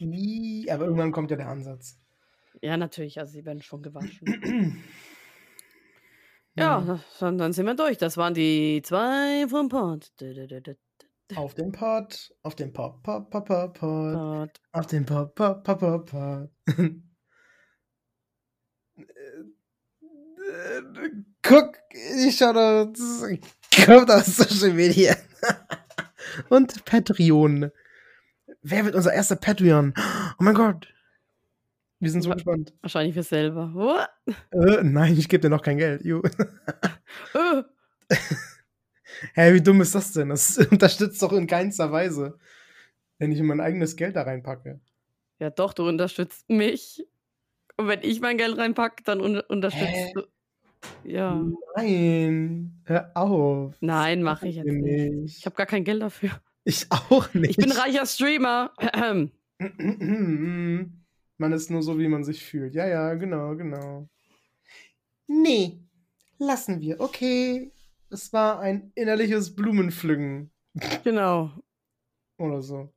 Aber 0.00 0.84
irgendwann 0.84 1.12
kommt 1.12 1.30
ja 1.30 1.36
der 1.36 1.48
Ansatz. 1.48 1.98
Ja, 2.60 2.76
natürlich, 2.76 3.18
also 3.18 3.32
sie 3.32 3.44
werden 3.44 3.62
schon 3.62 3.82
gewaschen. 3.82 4.82
ja, 6.54 7.00
dann, 7.20 7.38
dann 7.38 7.52
sind 7.52 7.66
wir 7.66 7.74
durch. 7.74 7.98
Das 7.98 8.16
waren 8.16 8.34
die 8.34 8.82
zwei 8.84 9.46
vom 9.48 9.68
Pod. 9.68 10.12
Auf 11.34 11.54
den 11.54 11.72
Pod, 11.72 12.34
auf 12.42 12.54
den 12.54 12.72
Pop, 12.72 13.02
Pop, 13.02 13.30
Pop, 13.30 13.46
Pop, 13.46 13.74
Pod, 13.78 14.12
Pod. 14.12 14.60
auf 14.72 14.86
den 14.86 15.06
Pop, 15.06 15.34
Pop, 15.34 15.64
Pop, 15.64 15.78
Pop, 15.80 16.10
Pod. 16.10 16.50
Guck, 21.42 21.72
ich 22.26 22.36
schau 22.36 22.52
da, 22.52 22.92
kommt 23.84 24.10
aus 24.10 24.36
Social 24.36 24.72
Media. 24.74 25.16
Und 26.48 26.84
Patreon. 26.84 27.70
Wer 28.62 28.84
wird 28.84 28.94
unser 28.94 29.12
erster 29.12 29.36
Patreon? 29.36 29.92
Oh 30.38 30.42
mein 30.44 30.54
Gott. 30.54 30.92
Wir 31.98 32.10
sind 32.10 32.22
so 32.22 32.30
Wa- 32.30 32.34
gespannt. 32.34 32.72
Wahrscheinlich 32.80 33.14
für 33.14 33.22
selber. 33.22 34.08
Äh, 34.50 34.82
nein, 34.82 35.16
ich 35.16 35.28
gebe 35.28 35.40
dir 35.42 35.50
noch 35.50 35.62
kein 35.62 35.78
Geld. 35.78 36.02
Äh, 37.34 37.62
Hä, 39.34 39.54
wie 39.54 39.60
dumm 39.60 39.80
ist 39.80 39.94
das 39.94 40.12
denn? 40.12 40.30
Das 40.30 40.58
unterstützt 40.70 41.22
doch 41.22 41.32
in 41.32 41.46
keinster 41.46 41.92
Weise, 41.92 42.38
wenn 43.18 43.30
ich 43.32 43.40
mein 43.42 43.60
eigenes 43.60 43.96
Geld 43.96 44.16
da 44.16 44.22
reinpacke. 44.22 44.80
Ja, 45.38 45.50
doch, 45.50 45.74
du 45.74 45.86
unterstützt 45.88 46.48
mich. 46.48 47.06
Und 47.76 47.88
wenn 47.88 48.00
ich 48.02 48.20
mein 48.20 48.38
Geld 48.38 48.56
reinpacke, 48.58 49.02
dann 49.04 49.20
un 49.20 49.40
unterstützt 49.40 49.86
Hä? 49.86 50.12
du. 50.14 50.22
Ja. 51.04 51.44
Nein, 51.76 52.80
hör 52.84 53.10
auf. 53.14 53.74
Nein, 53.80 54.22
mache 54.22 54.48
ich 54.48 54.56
jetzt 54.56 54.66
nicht. 54.66 55.12
nicht. 55.12 55.38
Ich 55.38 55.46
habe 55.46 55.56
gar 55.56 55.66
kein 55.66 55.84
Geld 55.84 56.02
dafür. 56.02 56.30
Ich 56.64 56.86
auch 56.90 57.32
nicht. 57.34 57.50
Ich 57.50 57.56
bin 57.56 57.72
reicher 57.72 58.06
Streamer. 58.06 58.72
Man 61.38 61.52
ist 61.52 61.70
nur 61.70 61.82
so, 61.82 61.98
wie 61.98 62.08
man 62.08 62.24
sich 62.24 62.44
fühlt. 62.44 62.74
Ja, 62.74 62.86
ja, 62.86 63.14
genau, 63.14 63.56
genau. 63.56 64.08
Nee, 65.26 65.80
lassen 66.38 66.80
wir. 66.80 67.00
Okay. 67.00 67.72
Es 68.10 68.32
war 68.32 68.60
ein 68.60 68.92
innerliches 68.94 69.56
Blumenpflücken 69.56 70.52
genau. 71.04 71.50
oder 72.38 72.62
so. 72.62 72.92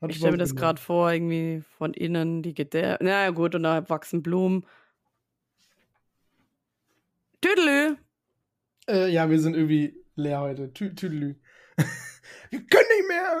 Hat 0.00 0.10
Ich 0.10 0.16
stelle 0.16 0.32
mir 0.32 0.38
das 0.38 0.56
gerade 0.56 0.80
vor, 0.80 1.12
irgendwie 1.12 1.62
von 1.76 1.92
innen, 1.92 2.42
die 2.42 2.54
Gedär. 2.54 2.98
Na 3.00 3.24
ja, 3.24 3.30
gut, 3.30 3.54
und 3.54 3.64
da 3.64 3.86
wachsen 3.88 4.22
Blumen. 4.22 4.64
Tüdelü. 7.40 7.96
Äh, 8.88 9.08
ja, 9.08 9.30
wir 9.30 9.40
sind 9.40 9.54
irgendwie 9.54 9.96
leer 10.16 10.40
heute. 10.40 10.72
Tü 10.72 10.94
Tüdelü. 10.94 11.36
wir 12.50 12.66
können 12.66 12.88
nicht 12.96 13.08
mehr. 13.08 13.40